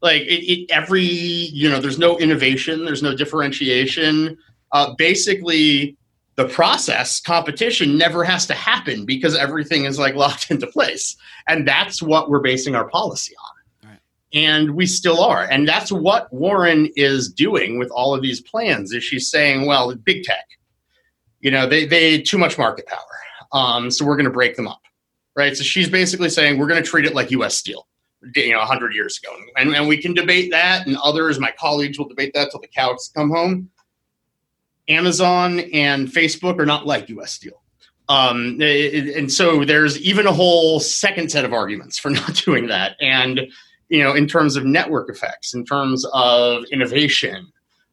Like 0.03 0.21
it, 0.21 0.45
it 0.45 0.71
every, 0.71 1.01
you 1.01 1.71
know, 1.71 1.81
there's 1.81 1.99
no 1.99 2.19
innovation, 2.19 2.85
there's 2.85 3.03
no 3.03 3.17
differentiation. 3.17 4.37
Uh, 4.73 4.93
basically, 4.99 5.97
the 6.39 6.49
process 6.49 7.21
competition 7.21 7.99
never 7.99 8.23
has 8.23 8.47
to 8.47 8.55
happen 8.55 9.05
because 9.05 9.37
everything 9.37 9.85
is 9.85 9.99
like 9.99 10.15
locked 10.25 10.51
into 10.51 10.67
place, 10.67 11.17
and 11.47 11.69
that's 11.69 12.01
what 12.01 12.31
we're 12.31 12.41
basing 12.41 12.75
our 12.75 12.89
policy 12.89 13.35
on. 13.37 13.99
And 14.35 14.75
we 14.75 14.85
still 14.85 15.23
are. 15.23 15.45
And 15.45 15.67
that's 15.67 15.91
what 15.91 16.31
warren 16.31 16.91
is 16.97 17.33
doing 17.33 17.79
with 17.79 17.91
all 17.91 18.15
of 18.15 18.21
these 18.21 18.43
plans 18.43 18.93
is 18.93 19.03
she's 19.03 19.31
saying 19.31 19.65
well 19.67 19.95
big 19.95 20.23
tech. 20.23 20.45
You 21.41 21.51
know 21.51 21.67
they 21.67 21.87
they 21.87 22.21
too 22.21 22.39
much 22.39 22.57
market 22.57 22.87
power. 22.87 22.99
Um, 23.53 23.91
so 23.91 24.05
we're 24.05 24.17
going 24.17 24.27
to 24.27 24.31
break 24.31 24.57
them 24.57 24.69
up 24.69 24.81
right? 25.39 25.57
So 25.57 25.63
she's 25.63 25.89
basically 25.89 26.29
saying 26.31 26.59
we're 26.59 26.67
going 26.67 26.83
to 26.83 26.89
treat 26.89 27.07
it 27.07 27.15
like 27.15 27.31
us 27.31 27.57
steel 27.57 27.87
you 28.35 28.53
know 28.53 28.59
100 28.59 28.93
years 28.93 29.21
ago. 29.23 29.33
And, 29.57 29.75
and 29.75 29.87
we 29.87 29.97
can 29.97 30.13
debate 30.13 30.51
that 30.51 30.87
and 30.87 30.97
others 31.03 31.39
my 31.39 31.53
colleagues 31.59 31.99
will 31.99 32.09
debate 32.09 32.33
that 32.35 32.51
till 32.51 32.61
the 32.61 32.67
cows 32.67 33.11
come 33.15 33.31
home 33.31 33.71
amazon 34.89 35.61
and 35.73 36.09
facebook 36.09 36.59
are 36.59 36.67
not 36.67 36.87
like 36.87 37.09
us 37.11 37.33
steel 37.33 37.63
um, 38.11 38.59
and 38.63 39.31
so 39.31 39.67
there's 39.67 40.01
even 40.01 40.27
a 40.27 40.33
whole 40.33 40.81
second 40.81 41.31
set 41.31 41.45
of 41.45 41.53
arguments 41.53 41.99
for 41.99 42.11
not 42.11 42.35
doing 42.35 42.69
that 42.69 42.97
and 43.01 43.49
you 43.89 44.03
know, 44.03 44.15
in 44.15 44.27
terms 44.27 44.57
of 44.57 44.65
network 44.65 45.11
effects, 45.11 45.55
in 45.55 45.65
terms 45.65 46.05
of 46.13 46.65
innovation, 46.71 47.51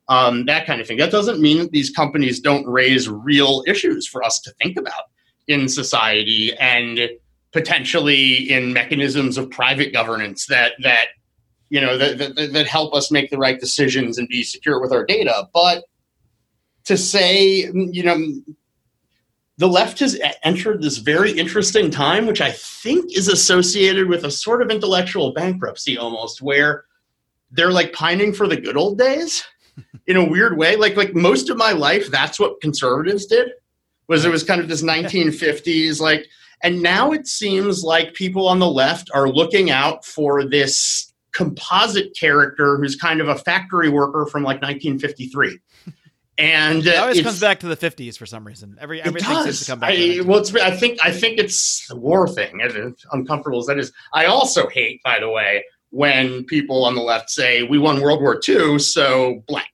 um, 0.07 0.45
that 0.45 0.67
kind 0.67 0.81
of 0.81 0.87
thing. 0.87 0.97
That 0.97 1.11
doesn't 1.11 1.39
mean 1.39 1.59
that 1.59 1.71
these 1.71 1.89
companies 1.89 2.39
don't 2.39 2.67
raise 2.67 3.09
real 3.09 3.63
issues 3.65 4.05
for 4.07 4.23
us 4.23 4.39
to 4.41 4.51
think 4.61 4.77
about 4.77 5.05
in 5.47 5.67
society 5.67 6.53
and 6.57 7.09
potentially 7.53 8.51
in 8.51 8.73
mechanisms 8.73 9.37
of 9.37 9.49
private 9.49 9.93
governance 9.93 10.47
that 10.47 10.73
that 10.83 11.07
you 11.69 11.79
know 11.79 11.97
that, 11.97 12.17
that, 12.17 12.53
that 12.53 12.67
help 12.67 12.93
us 12.93 13.09
make 13.09 13.29
the 13.29 13.37
right 13.37 13.59
decisions 13.59 14.17
and 14.17 14.27
be 14.27 14.43
secure 14.43 14.81
with 14.81 14.91
our 14.91 15.05
data. 15.05 15.47
But 15.53 15.85
to 16.86 16.97
say, 16.97 17.69
you 17.73 18.03
know, 18.03 18.17
the 19.57 19.67
left 19.67 19.99
has 19.99 20.19
entered 20.43 20.81
this 20.81 20.97
very 20.97 21.31
interesting 21.31 21.89
time, 21.89 22.25
which 22.25 22.41
I 22.41 22.51
think 22.51 23.15
is 23.17 23.27
associated 23.27 24.07
with 24.07 24.25
a 24.25 24.31
sort 24.31 24.61
of 24.61 24.69
intellectual 24.69 25.31
bankruptcy 25.33 25.97
almost, 25.97 26.41
where 26.41 26.86
they're 27.51 27.71
like 27.71 27.93
pining 27.93 28.33
for 28.33 28.47
the 28.47 28.59
good 28.59 28.75
old 28.75 28.97
days 28.97 29.43
in 30.07 30.17
a 30.17 30.29
weird 30.29 30.57
way. 30.57 30.75
Like 30.75 30.97
like 30.97 31.15
most 31.15 31.49
of 31.49 31.57
my 31.57 31.71
life, 31.71 32.09
that's 32.11 32.39
what 32.39 32.61
conservatives 32.61 33.25
did. 33.25 33.51
Was 34.07 34.25
it 34.25 34.29
was 34.29 34.43
kind 34.43 34.61
of 34.61 34.67
this 34.67 34.83
1950s 34.83 35.99
like, 35.99 36.27
and 36.61 36.81
now 36.81 37.11
it 37.11 37.27
seems 37.27 37.83
like 37.83 38.13
people 38.13 38.47
on 38.47 38.59
the 38.59 38.69
left 38.69 39.09
are 39.13 39.29
looking 39.29 39.71
out 39.71 40.05
for 40.05 40.43
this 40.43 41.11
composite 41.31 42.15
character 42.17 42.77
who's 42.77 42.95
kind 42.95 43.19
of 43.19 43.27
a 43.27 43.36
factory 43.36 43.89
worker 43.89 44.25
from 44.25 44.43
like 44.43 44.61
1953 44.61 45.59
and 46.38 46.86
uh, 46.86 46.91
it 46.91 46.97
always 46.97 47.21
comes 47.21 47.39
back 47.39 47.61
to 47.61 47.67
the 47.67 47.77
50s 47.77 48.17
for 48.17 48.25
some 48.25 48.45
reason. 48.45 48.77
Every 48.79 49.01
everything 49.01 49.43
seems 49.43 49.61
to 49.61 49.65
come 49.65 49.79
back. 49.79 49.91
I, 49.91 50.21
well, 50.25 50.39
it's, 50.39 50.53
I 50.55 50.71
think 50.71 50.99
I 51.03 51.11
think 51.11 51.39
it's 51.39 51.88
the 51.88 51.95
war 51.95 52.27
thing, 52.27 52.59
as 52.61 52.75
uncomfortable 53.11 53.59
as 53.59 53.67
that 53.67 53.79
is. 53.79 53.93
I 54.13 54.25
also 54.25 54.67
hate, 54.67 55.01
by 55.03 55.19
the 55.19 55.29
way, 55.29 55.63
when 55.91 56.43
people 56.43 56.83
on 56.83 56.95
the 56.95 57.01
left 57.01 57.29
say 57.29 57.63
we 57.63 57.79
won 57.79 58.01
World 58.01 58.21
War 58.21 58.39
II, 58.47 58.79
so 58.79 59.43
blank, 59.47 59.69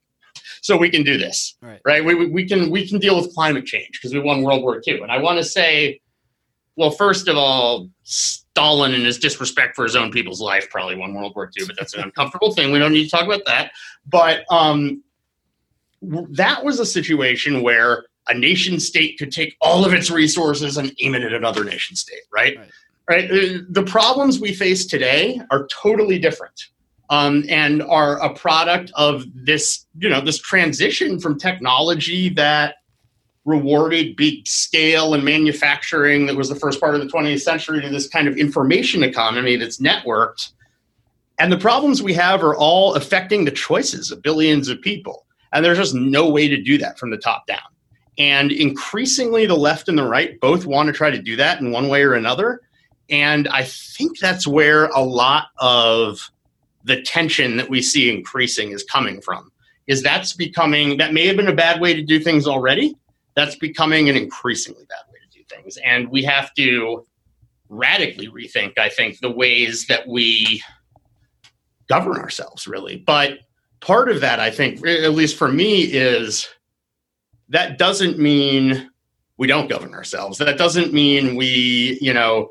so 0.61 0.77
we 0.77 0.91
can 0.91 1.03
do 1.03 1.17
this, 1.17 1.55
right? 1.61 1.81
right? 1.83 2.05
We, 2.05 2.27
we 2.27 2.47
can 2.47 2.69
we 2.69 2.87
can 2.87 2.99
deal 2.99 3.19
with 3.19 3.33
climate 3.33 3.65
change 3.65 3.89
because 3.93 4.13
we 4.13 4.19
won 4.19 4.43
World 4.43 4.61
War 4.61 4.79
II. 4.87 5.01
And 5.01 5.11
I 5.11 5.17
want 5.17 5.39
to 5.39 5.43
say, 5.43 5.99
well, 6.75 6.91
first 6.91 7.27
of 7.27 7.37
all, 7.37 7.89
Stalin 8.03 8.93
and 8.93 9.03
his 9.03 9.17
disrespect 9.17 9.75
for 9.75 9.83
his 9.83 9.95
own 9.95 10.11
people's 10.11 10.41
life 10.41 10.69
probably 10.69 10.95
won 10.95 11.15
World 11.15 11.33
War 11.35 11.49
II, 11.57 11.65
but 11.65 11.75
that's 11.79 11.95
an 11.95 12.03
uncomfortable 12.03 12.53
thing. 12.53 12.71
We 12.71 12.77
don't 12.77 12.93
need 12.93 13.05
to 13.05 13.09
talk 13.09 13.25
about 13.25 13.45
that. 13.47 13.71
But 14.05 14.45
um, 14.51 15.03
that 16.01 16.63
was 16.63 16.79
a 16.79 16.85
situation 16.85 17.61
where 17.61 18.05
a 18.27 18.33
nation 18.33 18.79
state 18.79 19.17
could 19.17 19.31
take 19.31 19.55
all 19.61 19.85
of 19.85 19.93
its 19.93 20.09
resources 20.09 20.77
and 20.77 20.93
aim 20.99 21.15
it 21.15 21.23
at 21.23 21.33
another 21.33 21.63
nation 21.63 21.95
state, 21.95 22.21
right? 22.33 22.57
Right. 22.57 22.69
right? 23.09 23.31
Uh, 23.31 23.57
the 23.69 23.83
problems 23.83 24.39
we 24.39 24.53
face 24.53 24.85
today 24.85 25.41
are 25.51 25.67
totally 25.67 26.19
different. 26.19 26.67
Um, 27.09 27.43
and 27.49 27.81
are 27.83 28.23
a 28.23 28.33
product 28.33 28.89
of 28.95 29.25
this, 29.35 29.85
you 29.97 30.07
know, 30.07 30.21
this 30.21 30.37
transition 30.37 31.19
from 31.19 31.37
technology 31.37 32.29
that 32.29 32.75
rewarded 33.43 34.15
big 34.15 34.47
scale 34.47 35.13
and 35.13 35.23
manufacturing 35.23 36.25
that 36.27 36.37
was 36.37 36.47
the 36.47 36.55
first 36.55 36.79
part 36.79 36.95
of 36.95 37.01
the 37.01 37.07
20th 37.07 37.41
century 37.41 37.81
to 37.81 37.89
this 37.89 38.07
kind 38.07 38.29
of 38.29 38.37
information 38.37 39.03
economy 39.03 39.57
that's 39.57 39.77
networked. 39.77 40.51
And 41.37 41.51
the 41.51 41.57
problems 41.57 42.01
we 42.01 42.13
have 42.13 42.43
are 42.43 42.55
all 42.55 42.93
affecting 42.93 43.43
the 43.43 43.51
choices 43.51 44.11
of 44.11 44.21
billions 44.21 44.69
of 44.69 44.79
people. 44.81 45.25
And 45.53 45.63
there's 45.63 45.77
just 45.77 45.95
no 45.95 46.29
way 46.29 46.47
to 46.47 46.61
do 46.61 46.77
that 46.77 46.97
from 46.97 47.09
the 47.11 47.17
top 47.17 47.47
down. 47.47 47.59
And 48.17 48.51
increasingly, 48.51 49.45
the 49.45 49.55
left 49.55 49.89
and 49.89 49.97
the 49.97 50.07
right 50.07 50.39
both 50.39 50.65
want 50.65 50.87
to 50.87 50.93
try 50.93 51.09
to 51.09 51.21
do 51.21 51.35
that 51.37 51.59
in 51.59 51.71
one 51.71 51.87
way 51.87 52.03
or 52.03 52.13
another. 52.13 52.61
And 53.09 53.47
I 53.49 53.63
think 53.63 54.19
that's 54.19 54.47
where 54.47 54.85
a 54.87 55.01
lot 55.01 55.47
of 55.57 56.29
the 56.83 57.01
tension 57.01 57.57
that 57.57 57.69
we 57.69 57.81
see 57.81 58.09
increasing 58.09 58.71
is 58.71 58.83
coming 58.83 59.21
from. 59.21 59.51
Is 59.87 60.01
that's 60.03 60.33
becoming, 60.33 60.97
that 60.97 61.13
may 61.13 61.27
have 61.27 61.35
been 61.35 61.47
a 61.47 61.55
bad 61.55 61.81
way 61.81 61.93
to 61.93 62.03
do 62.03 62.19
things 62.19 62.47
already. 62.47 62.95
That's 63.35 63.55
becoming 63.55 64.09
an 64.09 64.15
increasingly 64.15 64.85
bad 64.85 65.11
way 65.11 65.19
to 65.19 65.37
do 65.37 65.43
things. 65.49 65.77
And 65.83 66.09
we 66.09 66.23
have 66.23 66.53
to 66.55 67.05
radically 67.69 68.27
rethink, 68.27 68.77
I 68.77 68.89
think, 68.89 69.19
the 69.19 69.31
ways 69.31 69.87
that 69.87 70.07
we 70.07 70.61
govern 71.89 72.17
ourselves, 72.17 72.67
really. 72.67 72.97
But 72.97 73.39
part 73.81 74.09
of 74.09 74.21
that, 74.21 74.39
I 74.39 74.51
think, 74.51 74.85
at 74.85 75.11
least 75.11 75.35
for 75.35 75.51
me, 75.51 75.81
is 75.81 76.47
that 77.49 77.77
doesn't 77.77 78.17
mean 78.17 78.89
we 79.37 79.47
don't 79.47 79.69
govern 79.69 79.93
ourselves. 79.93 80.37
That 80.37 80.57
doesn't 80.57 80.93
mean 80.93 81.35
we, 81.35 81.97
you 81.99 82.13
know, 82.13 82.49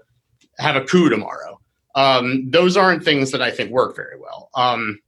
have 0.59 0.77
a 0.77 0.85
coup 0.85 1.09
tomorrow. 1.09 1.59
Um, 1.95 2.51
those 2.51 2.77
aren't 2.77 3.05
things 3.05 3.31
that 3.31 3.43
I 3.43 3.51
think 3.51 3.71
work 3.71 3.97
very 3.97 4.19
well. 4.19 4.51
Um, 4.55 5.01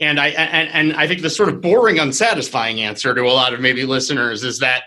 and 0.00 0.18
I 0.18 0.28
and, 0.28 0.68
and 0.70 1.00
I 1.00 1.06
think 1.06 1.22
the 1.22 1.30
sort 1.30 1.48
of 1.48 1.60
boring, 1.60 1.98
unsatisfying 1.98 2.80
answer 2.80 3.14
to 3.14 3.22
a 3.22 3.30
lot 3.30 3.54
of 3.54 3.60
maybe 3.60 3.84
listeners 3.84 4.42
is 4.42 4.58
that 4.58 4.84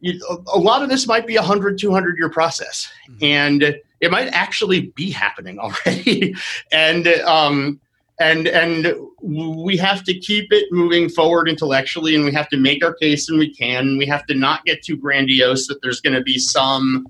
you, 0.00 0.18
a 0.52 0.58
lot 0.58 0.82
of 0.82 0.88
this 0.88 1.06
might 1.06 1.26
be 1.26 1.36
a 1.36 1.42
100, 1.42 1.78
200 1.78 2.16
year 2.18 2.30
process, 2.30 2.90
mm-hmm. 3.10 3.24
and 3.24 3.76
it 4.00 4.10
might 4.10 4.28
actually 4.28 4.92
be 4.94 5.10
happening 5.10 5.58
already. 5.60 6.34
and 6.72 7.06
um, 7.06 7.80
and 8.20 8.46
and 8.46 8.94
we 9.22 9.76
have 9.76 10.04
to 10.04 10.14
keep 10.14 10.52
it 10.52 10.70
moving 10.70 11.08
forward 11.08 11.48
intellectually 11.48 12.14
and 12.14 12.24
we 12.24 12.32
have 12.32 12.48
to 12.50 12.56
make 12.56 12.84
our 12.84 12.94
case 12.94 13.28
and 13.28 13.38
we 13.38 13.52
can 13.52 13.96
we 13.98 14.06
have 14.06 14.24
to 14.26 14.34
not 14.34 14.64
get 14.64 14.82
too 14.82 14.96
grandiose 14.96 15.66
that 15.66 15.80
there's 15.82 16.00
going 16.00 16.14
to 16.14 16.22
be 16.22 16.38
some 16.38 17.06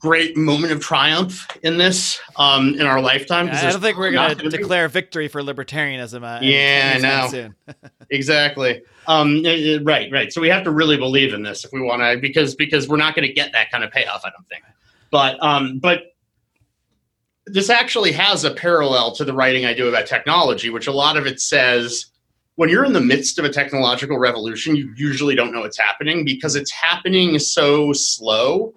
great 0.00 0.34
moment 0.34 0.72
of 0.72 0.80
triumph 0.80 1.46
in 1.62 1.76
this 1.76 2.18
um, 2.36 2.74
in 2.74 2.86
our 2.86 3.02
lifetime. 3.02 3.50
I 3.50 3.70
don't 3.70 3.80
think 3.82 3.98
we're 3.98 4.12
going 4.12 4.36
to 4.38 4.48
declare 4.48 4.88
victory 4.88 5.28
for 5.28 5.42
libertarianism. 5.42 6.24
Uh, 6.24 6.40
yeah, 6.42 6.96
no, 6.98 7.50
exactly. 8.10 8.82
Um, 9.06 9.44
right, 9.82 10.10
right. 10.10 10.32
So 10.32 10.40
we 10.40 10.48
have 10.48 10.64
to 10.64 10.70
really 10.70 10.96
believe 10.96 11.34
in 11.34 11.42
this 11.42 11.66
if 11.66 11.72
we 11.72 11.82
want 11.82 12.00
to, 12.00 12.18
because 12.18 12.54
because 12.54 12.88
we're 12.88 12.96
not 12.96 13.14
going 13.14 13.28
to 13.28 13.32
get 13.32 13.52
that 13.52 13.70
kind 13.70 13.84
of 13.84 13.90
payoff. 13.90 14.22
I 14.24 14.30
don't 14.30 14.48
think. 14.48 14.64
But 15.10 15.42
um, 15.42 15.78
but 15.78 16.09
this 17.46 17.70
actually 17.70 18.12
has 18.12 18.44
a 18.44 18.50
parallel 18.50 19.12
to 19.16 19.24
the 19.24 19.32
writing 19.32 19.64
I 19.64 19.74
do 19.74 19.88
about 19.88 20.06
technology, 20.06 20.70
which 20.70 20.86
a 20.86 20.92
lot 20.92 21.16
of 21.16 21.26
it 21.26 21.40
says 21.40 22.06
when 22.56 22.68
you're 22.68 22.84
in 22.84 22.92
the 22.92 23.00
midst 23.00 23.38
of 23.38 23.44
a 23.44 23.48
technological 23.48 24.18
revolution, 24.18 24.76
you 24.76 24.92
usually 24.96 25.34
don't 25.34 25.52
know 25.52 25.60
what's 25.60 25.78
happening 25.78 26.24
because 26.24 26.56
it's 26.56 26.70
happening 26.70 27.38
so 27.38 27.92
slow 27.92 28.74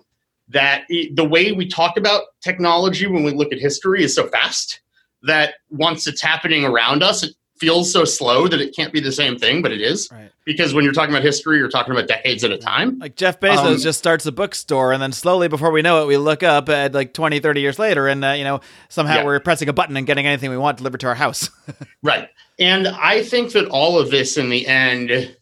that 0.49 0.83
it, 0.89 1.15
the 1.15 1.25
way 1.25 1.51
we 1.51 1.67
talk 1.67 1.97
about 1.97 2.23
technology 2.41 3.07
when 3.07 3.23
we 3.23 3.31
look 3.31 3.51
at 3.51 3.59
history 3.59 4.03
is 4.03 4.15
so 4.15 4.27
fast 4.27 4.81
that 5.23 5.55
once 5.69 6.07
it's 6.07 6.21
happening 6.21 6.63
around 6.65 7.03
us, 7.03 7.23
it 7.23 7.33
feels 7.63 7.93
so 7.93 8.03
slow 8.03 8.45
that 8.49 8.59
it 8.59 8.75
can't 8.75 8.91
be 8.91 8.99
the 8.99 9.11
same 9.11 9.37
thing, 9.37 9.61
but 9.61 9.71
it 9.71 9.79
is. 9.79 10.09
Right. 10.11 10.29
Because 10.43 10.73
when 10.73 10.83
you're 10.83 10.93
talking 10.93 11.15
about 11.15 11.23
history, 11.23 11.57
you're 11.57 11.69
talking 11.69 11.93
about 11.93 12.09
decades 12.09 12.43
at 12.43 12.51
a 12.51 12.57
time. 12.57 12.99
Like 12.99 13.15
Jeff 13.15 13.39
Bezos 13.39 13.75
um, 13.75 13.77
just 13.77 13.97
starts 13.97 14.25
a 14.25 14.33
bookstore, 14.33 14.91
and 14.91 15.01
then 15.01 15.13
slowly, 15.13 15.47
before 15.47 15.71
we 15.71 15.81
know 15.81 16.03
it, 16.03 16.07
we 16.07 16.17
look 16.17 16.43
up 16.43 16.67
at 16.67 16.93
like 16.93 17.13
20, 17.13 17.39
30 17.39 17.61
years 17.61 17.79
later, 17.79 18.09
and 18.09 18.25
uh, 18.25 18.31
you 18.31 18.43
know 18.43 18.59
somehow 18.89 19.15
yeah. 19.15 19.23
we're 19.23 19.39
pressing 19.39 19.69
a 19.69 19.73
button 19.73 19.95
and 19.95 20.05
getting 20.05 20.27
anything 20.27 20.49
we 20.49 20.57
want 20.57 20.77
delivered 20.77 20.99
to 20.99 21.07
our 21.07 21.15
house. 21.15 21.49
right. 22.03 22.27
And 22.59 22.89
I 22.89 23.23
think 23.23 23.53
that 23.53 23.67
all 23.69 23.97
of 23.97 24.11
this, 24.11 24.35
in 24.35 24.49
the 24.49 24.67
end, 24.67 25.37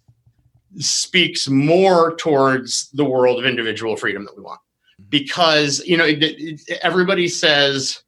speaks 0.78 1.50
more 1.50 2.16
towards 2.18 2.90
the 2.92 3.04
world 3.04 3.40
of 3.40 3.46
individual 3.46 3.98
freedom 3.98 4.26
that 4.26 4.38
we 4.38 4.44
want, 4.44 4.62
because 5.10 5.84
you 5.88 5.98
know 5.98 6.06
it, 6.06 6.22
it, 6.22 6.80
everybody 6.84 7.28
says 7.28 8.04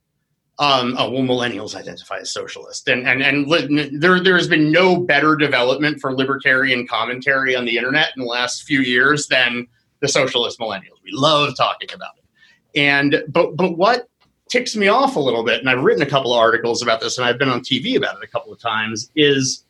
um, 0.59 0.95
oh 0.99 1.09
well, 1.09 1.23
millennials 1.23 1.73
identify 1.73 2.19
as 2.19 2.31
socialist, 2.31 2.87
and 2.87 3.07
and 3.07 3.23
and 3.23 3.47
li- 3.47 3.89
there 3.97 4.19
there 4.19 4.37
has 4.37 4.47
been 4.47 4.71
no 4.71 4.97
better 4.97 5.35
development 5.35 5.99
for 5.99 6.13
libertarian 6.13 6.87
commentary 6.87 7.55
on 7.55 7.65
the 7.65 7.75
internet 7.75 8.11
in 8.15 8.21
the 8.21 8.29
last 8.29 8.63
few 8.63 8.81
years 8.81 9.25
than 9.27 9.67
the 10.01 10.07
socialist 10.07 10.59
millennials. 10.59 11.01
We 11.03 11.11
love 11.11 11.55
talking 11.57 11.89
about 11.91 12.11
it, 12.19 12.79
and 12.79 13.23
but 13.29 13.55
but 13.57 13.77
what 13.77 14.07
ticks 14.47 14.75
me 14.75 14.89
off 14.89 15.15
a 15.15 15.19
little 15.19 15.43
bit, 15.43 15.59
and 15.59 15.69
I've 15.69 15.81
written 15.81 16.03
a 16.03 16.09
couple 16.09 16.35
of 16.35 16.39
articles 16.39 16.83
about 16.83 17.01
this, 17.01 17.17
and 17.17 17.25
I've 17.25 17.39
been 17.39 17.49
on 17.49 17.61
TV 17.61 17.97
about 17.97 18.17
it 18.17 18.23
a 18.23 18.27
couple 18.27 18.53
of 18.53 18.59
times, 18.59 19.09
is 19.15 19.65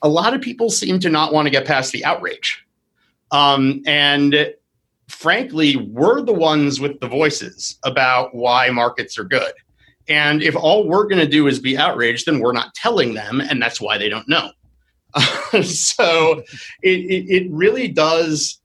a 0.00 0.08
lot 0.08 0.32
of 0.32 0.40
people 0.40 0.70
seem 0.70 0.98
to 1.00 1.10
not 1.10 1.34
want 1.34 1.44
to 1.44 1.50
get 1.50 1.66
past 1.66 1.92
the 1.92 2.02
outrage, 2.02 2.64
um, 3.30 3.82
and 3.84 4.54
frankly, 5.08 5.76
we're 5.76 6.22
the 6.22 6.32
ones 6.32 6.80
with 6.80 6.98
the 7.00 7.08
voices 7.08 7.78
about 7.84 8.34
why 8.34 8.70
markets 8.70 9.18
are 9.18 9.24
good 9.24 9.52
and 10.08 10.42
if 10.42 10.54
all 10.54 10.86
we're 10.86 11.06
going 11.06 11.20
to 11.20 11.28
do 11.28 11.46
is 11.46 11.58
be 11.58 11.78
outraged, 11.78 12.26
then 12.26 12.40
we're 12.40 12.52
not 12.52 12.74
telling 12.74 13.14
them, 13.14 13.40
and 13.40 13.60
that's 13.60 13.80
why 13.80 13.98
they 13.98 14.08
don't 14.08 14.28
know. 14.28 14.50
so 15.62 16.42
it, 16.82 17.00
it, 17.00 17.26
it, 17.28 17.50
really 17.52 17.86
does 17.86 18.60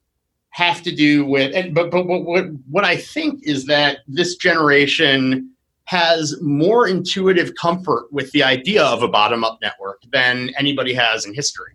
have 0.50 0.82
to 0.82 0.94
do 0.94 1.24
with, 1.24 1.54
and, 1.54 1.74
but, 1.74 1.92
but 1.92 2.06
what, 2.06 2.46
what 2.68 2.84
I 2.84 2.96
think 2.96 3.40
is 3.44 3.66
that 3.66 3.98
this 4.08 4.34
generation 4.34 5.50
has 5.84 6.36
more 6.42 6.88
intuitive 6.88 7.54
comfort 7.54 8.12
with 8.12 8.32
the 8.32 8.42
idea 8.42 8.84
of 8.84 9.02
a 9.02 9.08
bottom 9.08 9.44
up 9.44 9.58
network 9.62 10.02
than 10.12 10.50
anybody 10.58 10.92
has 10.92 11.24
in 11.24 11.34
history. 11.34 11.74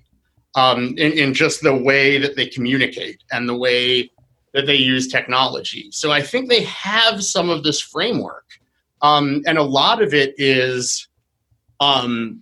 Um, 0.56 0.96
in, 0.98 1.12
in 1.12 1.34
just 1.34 1.64
the 1.64 1.76
way 1.76 2.18
that 2.18 2.38
they 2.38 2.48
communicate 2.48 3.22
and 3.30 3.50
the 3.50 3.58
way 3.58 4.10
that 4.54 4.66
they 4.66 4.76
use 4.76 5.10
technology. 5.10 5.90
So 5.92 6.14
I 6.14 6.22
think 6.22 6.48
they 6.48 6.64
have 6.64 7.22
some 7.26 7.50
of 7.50 7.64
this 7.64 7.82
framework 7.82 8.46
um, 9.06 9.44
and 9.46 9.58
a 9.58 9.64
lot 9.64 10.02
of 10.02 10.14
it 10.14 10.34
is, 10.38 11.08
um, 11.80 12.42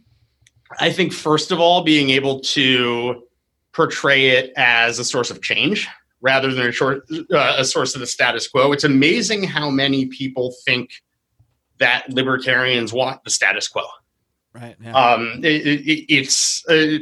I 0.80 0.92
think, 0.92 1.12
first 1.12 1.52
of 1.52 1.60
all, 1.60 1.84
being 1.84 2.10
able 2.12 2.40
to 2.40 3.24
portray 3.74 4.30
it 4.30 4.54
as 4.56 5.00
a 5.00 5.04
source 5.04 5.30
of 5.30 5.42
change 5.42 5.88
rather 6.22 6.54
than 6.54 6.68
a, 6.68 6.72
short, 6.72 7.04
uh, 7.12 7.56
a 7.58 7.66
source 7.66 7.96
of 7.96 8.00
the 8.00 8.08
status 8.08 8.48
quo. 8.48 8.72
It's 8.72 8.86
amazing 8.86 9.44
how 9.44 9.70
many 9.70 10.06
people 10.06 10.54
think 10.66 10.92
that 11.80 12.10
libertarians 12.10 12.94
want 12.94 13.24
the 13.26 13.30
status 13.30 13.68
quo. 13.68 13.84
Right. 14.54 14.76
Yeah. 14.82 14.94
Um, 14.94 15.42
it, 15.44 15.68
it, 15.68 16.14
it's 16.14 16.64
uh, 16.70 17.00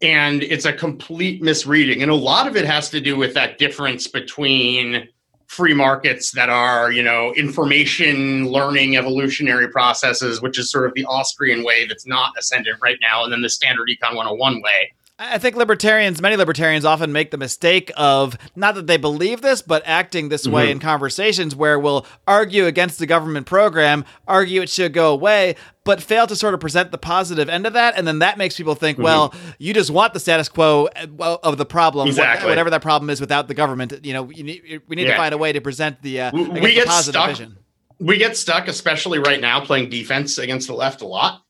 and 0.00 0.42
it's 0.42 0.64
a 0.64 0.72
complete 0.72 1.42
misreading, 1.42 2.02
and 2.02 2.10
a 2.10 2.14
lot 2.14 2.46
of 2.46 2.56
it 2.56 2.64
has 2.64 2.88
to 2.90 3.00
do 3.00 3.16
with 3.16 3.34
that 3.34 3.58
difference 3.58 4.06
between 4.06 5.08
free 5.46 5.74
markets 5.74 6.32
that 6.32 6.48
are, 6.48 6.90
you 6.90 7.02
know, 7.02 7.32
information 7.34 8.48
learning 8.48 8.96
evolutionary 8.96 9.68
processes, 9.68 10.42
which 10.42 10.58
is 10.58 10.70
sort 10.70 10.86
of 10.86 10.94
the 10.94 11.04
Austrian 11.06 11.64
way 11.64 11.86
that's 11.86 12.06
not 12.06 12.32
ascendant 12.38 12.78
right 12.82 12.98
now, 13.00 13.24
and 13.24 13.32
then 13.32 13.42
the 13.42 13.48
standard 13.48 13.88
econ 13.88 14.16
101 14.16 14.60
way. 14.62 14.92
I 15.18 15.38
think 15.38 15.56
libertarians, 15.56 16.20
many 16.20 16.36
libertarians 16.36 16.84
often 16.84 17.10
make 17.10 17.30
the 17.30 17.38
mistake 17.38 17.90
of 17.96 18.36
not 18.54 18.74
that 18.74 18.86
they 18.86 18.98
believe 18.98 19.40
this, 19.40 19.62
but 19.62 19.82
acting 19.86 20.28
this 20.28 20.42
mm-hmm. 20.42 20.54
way 20.54 20.70
in 20.70 20.78
conversations 20.78 21.56
where 21.56 21.78
we'll 21.78 22.04
argue 22.26 22.66
against 22.66 22.98
the 22.98 23.06
government 23.06 23.46
program, 23.46 24.04
argue 24.28 24.60
it 24.60 24.68
should 24.68 24.92
go 24.92 25.10
away, 25.12 25.56
but 25.84 26.02
fail 26.02 26.26
to 26.26 26.36
sort 26.36 26.52
of 26.52 26.60
present 26.60 26.90
the 26.90 26.98
positive 26.98 27.48
end 27.48 27.66
of 27.66 27.72
that. 27.72 27.96
And 27.96 28.06
then 28.06 28.18
that 28.18 28.36
makes 28.36 28.58
people 28.58 28.74
think, 28.74 28.96
mm-hmm. 28.96 29.04
well, 29.04 29.34
you 29.58 29.72
just 29.72 29.90
want 29.90 30.12
the 30.12 30.20
status 30.20 30.50
quo 30.50 30.90
uh, 31.18 31.38
of 31.42 31.56
the 31.56 31.64
problem, 31.64 32.08
exactly. 32.08 32.50
whatever 32.50 32.68
that 32.68 32.82
problem 32.82 33.08
is 33.08 33.18
without 33.18 33.48
the 33.48 33.54
government. 33.54 34.04
You 34.04 34.12
know, 34.12 34.24
need, 34.24 34.82
we 34.86 34.96
need 34.96 35.06
yeah. 35.06 35.12
to 35.12 35.16
find 35.16 35.32
a 35.32 35.38
way 35.38 35.50
to 35.50 35.62
present 35.62 36.02
the, 36.02 36.20
uh, 36.20 36.30
we 36.32 36.74
get 36.74 36.88
positive 36.88 37.14
stuck. 37.14 37.28
vision. 37.30 37.56
We 37.98 38.18
get 38.18 38.36
stuck, 38.36 38.68
especially 38.68 39.18
right 39.18 39.40
now, 39.40 39.64
playing 39.64 39.88
defense 39.88 40.36
against 40.36 40.66
the 40.66 40.74
left 40.74 41.00
a 41.00 41.06
lot. 41.06 41.42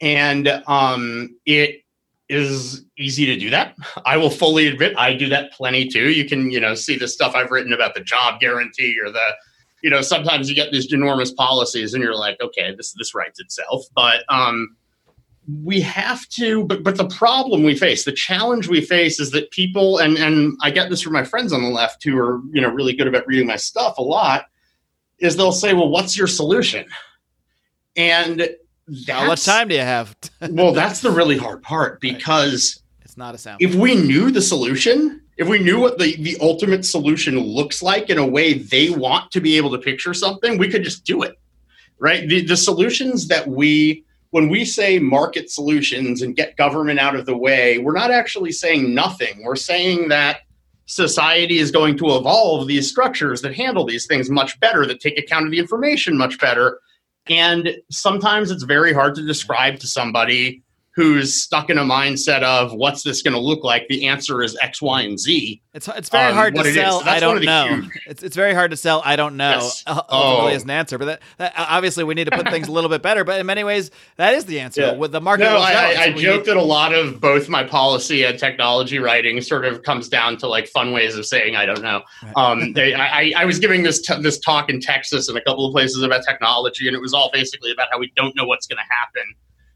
And 0.00 0.48
um, 0.66 1.36
it 1.46 1.83
is 2.34 2.84
easy 2.98 3.26
to 3.26 3.36
do 3.36 3.50
that. 3.50 3.76
I 4.06 4.16
will 4.16 4.30
fully 4.30 4.66
admit 4.66 4.94
I 4.96 5.14
do 5.14 5.28
that 5.28 5.52
plenty 5.52 5.88
too. 5.88 6.10
You 6.10 6.28
can, 6.28 6.50
you 6.50 6.60
know, 6.60 6.74
see 6.74 6.96
the 6.96 7.08
stuff 7.08 7.34
I've 7.34 7.50
written 7.50 7.72
about 7.72 7.94
the 7.94 8.00
job 8.00 8.40
guarantee 8.40 8.96
or 9.02 9.10
the, 9.10 9.34
you 9.82 9.90
know, 9.90 10.00
sometimes 10.00 10.48
you 10.48 10.54
get 10.54 10.72
these 10.72 10.92
enormous 10.92 11.32
policies 11.32 11.94
and 11.94 12.02
you're 12.02 12.16
like, 12.16 12.40
okay, 12.40 12.74
this 12.74 12.92
this 12.98 13.14
writes 13.14 13.40
itself. 13.40 13.84
But 13.94 14.24
um 14.28 14.76
we 15.62 15.78
have 15.82 16.26
to 16.28 16.64
but 16.64 16.82
but 16.82 16.96
the 16.96 17.08
problem 17.08 17.64
we 17.64 17.76
face, 17.76 18.04
the 18.04 18.12
challenge 18.12 18.68
we 18.68 18.80
face 18.80 19.20
is 19.20 19.30
that 19.32 19.50
people 19.50 19.98
and 19.98 20.16
and 20.16 20.56
I 20.62 20.70
get 20.70 20.88
this 20.88 21.02
from 21.02 21.12
my 21.12 21.24
friends 21.24 21.52
on 21.52 21.62
the 21.62 21.68
left 21.68 22.02
who 22.02 22.18
are, 22.18 22.40
you 22.52 22.60
know, 22.60 22.68
really 22.68 22.94
good 22.94 23.06
about 23.06 23.26
reading 23.26 23.46
my 23.46 23.56
stuff 23.56 23.98
a 23.98 24.02
lot, 24.02 24.46
is 25.18 25.36
they'll 25.36 25.52
say, 25.52 25.74
Well, 25.74 25.90
what's 25.90 26.16
your 26.16 26.26
solution? 26.26 26.86
And 27.96 28.48
how 29.06 29.26
much 29.26 29.44
time 29.44 29.68
do 29.68 29.74
you 29.74 29.80
have? 29.80 30.14
well, 30.50 30.72
that's 30.72 31.00
the 31.00 31.10
really 31.10 31.36
hard 31.36 31.62
part 31.62 32.00
because 32.00 32.82
it's 33.02 33.16
not 33.16 33.34
a 33.34 33.38
sound. 33.38 33.60
If 33.60 33.74
we 33.74 33.94
knew 33.94 34.30
the 34.30 34.42
solution, 34.42 35.22
if 35.36 35.48
we 35.48 35.58
knew 35.58 35.80
what 35.80 35.98
the, 35.98 36.16
the 36.16 36.36
ultimate 36.40 36.84
solution 36.84 37.38
looks 37.38 37.82
like 37.82 38.10
in 38.10 38.18
a 38.18 38.26
way 38.26 38.54
they 38.54 38.90
want 38.90 39.30
to 39.32 39.40
be 39.40 39.56
able 39.56 39.70
to 39.72 39.78
picture 39.78 40.14
something, 40.14 40.58
we 40.58 40.68
could 40.68 40.84
just 40.84 41.04
do 41.04 41.22
it. 41.22 41.38
Right? 41.98 42.28
The, 42.28 42.42
the 42.42 42.56
solutions 42.56 43.28
that 43.28 43.46
we 43.46 44.04
when 44.30 44.48
we 44.48 44.64
say 44.64 44.98
market 44.98 45.48
solutions 45.48 46.20
and 46.20 46.34
get 46.34 46.56
government 46.56 46.98
out 46.98 47.14
of 47.14 47.24
the 47.24 47.36
way, 47.36 47.78
we're 47.78 47.92
not 47.92 48.10
actually 48.10 48.50
saying 48.50 48.92
nothing. 48.92 49.44
We're 49.44 49.54
saying 49.54 50.08
that 50.08 50.40
society 50.86 51.58
is 51.58 51.70
going 51.70 51.96
to 51.98 52.16
evolve 52.16 52.66
these 52.66 52.90
structures 52.90 53.42
that 53.42 53.54
handle 53.54 53.84
these 53.86 54.06
things 54.06 54.28
much 54.28 54.58
better, 54.58 54.86
that 54.86 54.98
take 54.98 55.16
account 55.18 55.46
of 55.46 55.52
the 55.52 55.60
information 55.60 56.18
much 56.18 56.40
better, 56.40 56.80
and 57.28 57.76
sometimes 57.90 58.50
it's 58.50 58.64
very 58.64 58.92
hard 58.92 59.14
to 59.14 59.26
describe 59.26 59.78
to 59.80 59.86
somebody 59.86 60.62
who's 60.94 61.42
stuck 61.42 61.70
in 61.70 61.78
a 61.78 61.82
mindset 61.82 62.42
of 62.42 62.72
what's 62.72 63.02
this 63.02 63.22
going 63.22 63.34
to 63.34 63.40
look 63.40 63.64
like 63.64 63.86
the 63.88 64.06
answer 64.06 64.42
is 64.42 64.56
x 64.62 64.80
y 64.80 65.02
and 65.02 65.18
z 65.18 65.60
it's, 65.72 65.88
it's 65.88 66.08
very 66.08 66.30
um, 66.30 66.34
hard 66.34 66.54
to 66.54 66.72
sell 66.72 67.00
so 67.00 67.10
i 67.10 67.18
don't 67.18 67.44
know 67.44 67.82
it's, 68.06 68.22
it's 68.22 68.36
very 68.36 68.54
hard 68.54 68.70
to 68.70 68.76
sell 68.76 69.02
i 69.04 69.16
don't 69.16 69.36
know 69.36 69.50
yes. 69.50 69.82
Uh, 69.86 70.00
ultimately 70.08 70.52
oh. 70.52 70.56
as 70.56 70.62
an 70.62 70.70
answer 70.70 70.98
but 70.98 71.06
that, 71.06 71.22
that, 71.38 71.54
obviously 71.56 72.04
we 72.04 72.14
need 72.14 72.24
to 72.24 72.30
put 72.30 72.48
things 72.48 72.68
a 72.68 72.72
little 72.72 72.90
bit 72.90 73.02
better 73.02 73.24
but 73.24 73.40
in 73.40 73.46
many 73.46 73.64
ways 73.64 73.90
that 74.16 74.34
is 74.34 74.44
the 74.46 74.60
answer 74.60 74.80
yeah. 74.80 74.92
with 74.94 75.12
the 75.12 75.20
market 75.20 75.44
no, 75.44 75.58
i, 75.58 75.72
I, 75.72 76.02
I 76.02 76.12
joke 76.12 76.40
need... 76.40 76.46
that 76.46 76.56
a 76.56 76.62
lot 76.62 76.94
of 76.94 77.20
both 77.20 77.48
my 77.48 77.64
policy 77.64 78.24
and 78.24 78.38
technology 78.38 78.98
writing 78.98 79.40
sort 79.40 79.64
of 79.64 79.82
comes 79.82 80.08
down 80.08 80.36
to 80.38 80.48
like 80.48 80.68
fun 80.68 80.92
ways 80.92 81.16
of 81.16 81.26
saying 81.26 81.56
i 81.56 81.66
don't 81.66 81.82
know 81.82 82.02
right. 82.22 82.32
um, 82.36 82.72
they, 82.72 82.94
I, 82.94 83.32
I 83.36 83.44
was 83.44 83.58
giving 83.58 83.82
this 83.82 84.00
t- 84.00 84.20
this 84.22 84.38
talk 84.38 84.70
in 84.70 84.80
texas 84.80 85.28
and 85.28 85.36
a 85.36 85.42
couple 85.42 85.66
of 85.66 85.72
places 85.72 86.02
about 86.02 86.22
technology 86.24 86.86
and 86.86 86.96
it 86.96 87.00
was 87.00 87.12
all 87.12 87.30
basically 87.32 87.72
about 87.72 87.88
how 87.90 87.98
we 87.98 88.12
don't 88.14 88.36
know 88.36 88.44
what's 88.44 88.66
going 88.66 88.78
to 88.78 88.94
happen 88.94 89.34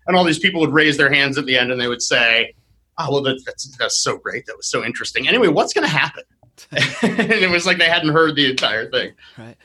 and 0.08 0.16
all 0.16 0.24
these 0.24 0.38
people 0.38 0.60
would 0.60 0.72
raise 0.72 0.96
their 0.96 1.12
hands 1.12 1.38
at 1.38 1.46
the 1.46 1.56
end 1.56 1.70
and 1.70 1.80
they 1.80 1.86
would 1.86 2.02
say, 2.02 2.54
"Oh, 2.98 3.12
well, 3.12 3.22
that's 3.22 3.44
that's, 3.44 3.76
that's 3.76 4.02
so 4.02 4.16
great. 4.16 4.46
That 4.46 4.56
was 4.56 4.68
so 4.68 4.84
interesting." 4.84 5.28
Anyway, 5.28 5.48
what's 5.48 5.72
going 5.72 5.86
to 5.86 5.94
happen? 5.94 6.24
and 6.72 7.30
it 7.30 7.50
was 7.50 7.66
like 7.66 7.78
they 7.78 7.88
hadn't 7.88 8.12
heard 8.12 8.34
the 8.34 8.50
entire 8.50 8.90
thing. 8.90 9.12
Right. 9.36 9.56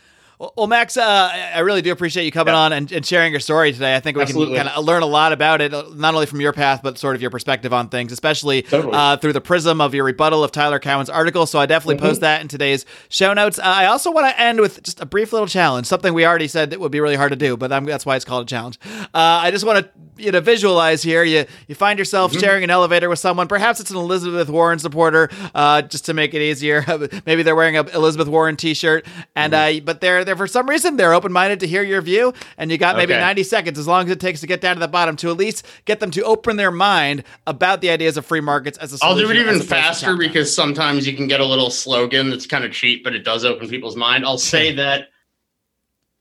Well, 0.57 0.67
Max, 0.67 0.97
uh, 0.97 1.29
I 1.55 1.59
really 1.59 1.81
do 1.81 1.91
appreciate 1.91 2.25
you 2.25 2.31
coming 2.31 2.53
yeah. 2.53 2.59
on 2.59 2.73
and, 2.73 2.91
and, 2.91 3.05
sharing 3.05 3.31
your 3.31 3.39
story 3.39 3.71
today. 3.71 3.95
I 3.95 3.99
think 3.99 4.17
we 4.17 4.23
Absolutely. 4.23 4.55
can 4.55 4.65
kind 4.65 4.77
of 4.77 4.83
learn 4.83 5.01
a 5.01 5.07
lot 5.07 5.31
about 5.31 5.61
it, 5.61 5.71
not 5.71 6.13
only 6.13 6.25
from 6.25 6.41
your 6.41 6.53
path, 6.53 6.81
but 6.83 6.97
sort 6.97 7.15
of 7.15 7.21
your 7.21 7.31
perspective 7.31 7.71
on 7.71 7.89
things, 7.89 8.11
especially 8.11 8.63
totally. 8.63 8.93
uh, 8.93 9.17
through 9.17 9.33
the 9.33 9.41
prism 9.41 9.79
of 9.79 9.93
your 9.93 10.03
rebuttal 10.03 10.43
of 10.43 10.51
Tyler 10.51 10.79
Cowen's 10.79 11.09
article. 11.09 11.45
So 11.45 11.59
I 11.59 11.65
definitely 11.65 11.95
mm-hmm. 11.95 12.07
post 12.07 12.21
that 12.21 12.41
in 12.41 12.47
today's 12.47 12.85
show 13.09 13.33
notes. 13.33 13.59
Uh, 13.59 13.63
I 13.63 13.85
also 13.85 14.11
want 14.11 14.27
to 14.27 14.39
end 14.39 14.59
with 14.59 14.83
just 14.83 14.99
a 14.99 15.05
brief 15.05 15.31
little 15.31 15.47
challenge, 15.47 15.87
something 15.87 16.13
we 16.13 16.25
already 16.25 16.47
said 16.47 16.71
that 16.71 16.79
would 16.79 16.91
be 16.91 16.99
really 16.99 17.15
hard 17.15 17.31
to 17.31 17.37
do, 17.37 17.55
but 17.55 17.71
I'm, 17.71 17.85
that's 17.85 18.05
why 18.05 18.15
it's 18.15 18.25
called 18.25 18.47
a 18.47 18.49
challenge. 18.49 18.79
Uh, 18.85 19.07
I 19.13 19.51
just 19.51 19.65
want 19.65 19.85
to 19.85 19.91
you 20.17 20.31
know 20.31 20.41
visualize 20.41 21.03
here. 21.03 21.23
You 21.23 21.45
you 21.67 21.75
find 21.75 21.99
yourself 21.99 22.31
mm-hmm. 22.31 22.41
sharing 22.41 22.63
an 22.63 22.69
elevator 22.69 23.09
with 23.09 23.19
someone. 23.19 23.47
Perhaps 23.47 23.79
it's 23.79 23.91
an 23.91 23.97
Elizabeth 23.97 24.49
Warren 24.49 24.79
supporter, 24.79 25.29
uh, 25.55 25.81
just 25.81 26.05
to 26.05 26.13
make 26.13 26.33
it 26.33 26.41
easier. 26.41 26.85
Maybe 27.25 27.43
they're 27.43 27.55
wearing 27.55 27.77
a 27.77 27.81
Elizabeth 27.81 28.27
Warren 28.27 28.55
T-shirt, 28.55 29.05
and 29.35 29.53
mm-hmm. 29.53 29.77
uh, 29.77 29.85
but 29.85 30.01
they're 30.01 30.23
they're 30.23 30.32
for 30.35 30.47
some 30.47 30.69
reason 30.69 30.97
they're 30.97 31.13
open 31.13 31.31
minded 31.31 31.59
to 31.61 31.67
hear 31.67 31.83
your 31.83 32.01
view, 32.01 32.33
and 32.57 32.71
you 32.71 32.77
got 32.77 32.95
maybe 32.95 33.13
okay. 33.13 33.21
90 33.21 33.43
seconds, 33.43 33.79
as 33.79 33.87
long 33.87 34.05
as 34.05 34.11
it 34.11 34.19
takes 34.19 34.41
to 34.41 34.47
get 34.47 34.61
down 34.61 34.75
to 34.75 34.79
the 34.79 34.87
bottom, 34.87 35.15
to 35.17 35.29
at 35.29 35.37
least 35.37 35.65
get 35.85 35.99
them 35.99 36.11
to 36.11 36.23
open 36.23 36.57
their 36.57 36.71
mind 36.71 37.23
about 37.47 37.81
the 37.81 37.89
ideas 37.89 38.17
of 38.17 38.25
free 38.25 38.41
markets 38.41 38.77
as 38.77 38.93
a 38.93 39.03
I'll 39.03 39.15
do 39.15 39.29
it 39.29 39.37
even 39.37 39.61
faster 39.61 40.15
because 40.17 40.53
sometimes 40.53 41.07
you 41.07 41.15
can 41.15 41.27
get 41.27 41.39
a 41.39 41.45
little 41.45 41.69
slogan 41.69 42.29
that's 42.29 42.47
kind 42.47 42.63
of 42.63 42.71
cheap, 42.71 43.03
but 43.03 43.15
it 43.15 43.23
does 43.23 43.45
open 43.45 43.67
people's 43.69 43.95
mind. 43.95 44.25
I'll 44.25 44.37
say 44.53 44.73
that 44.75 45.09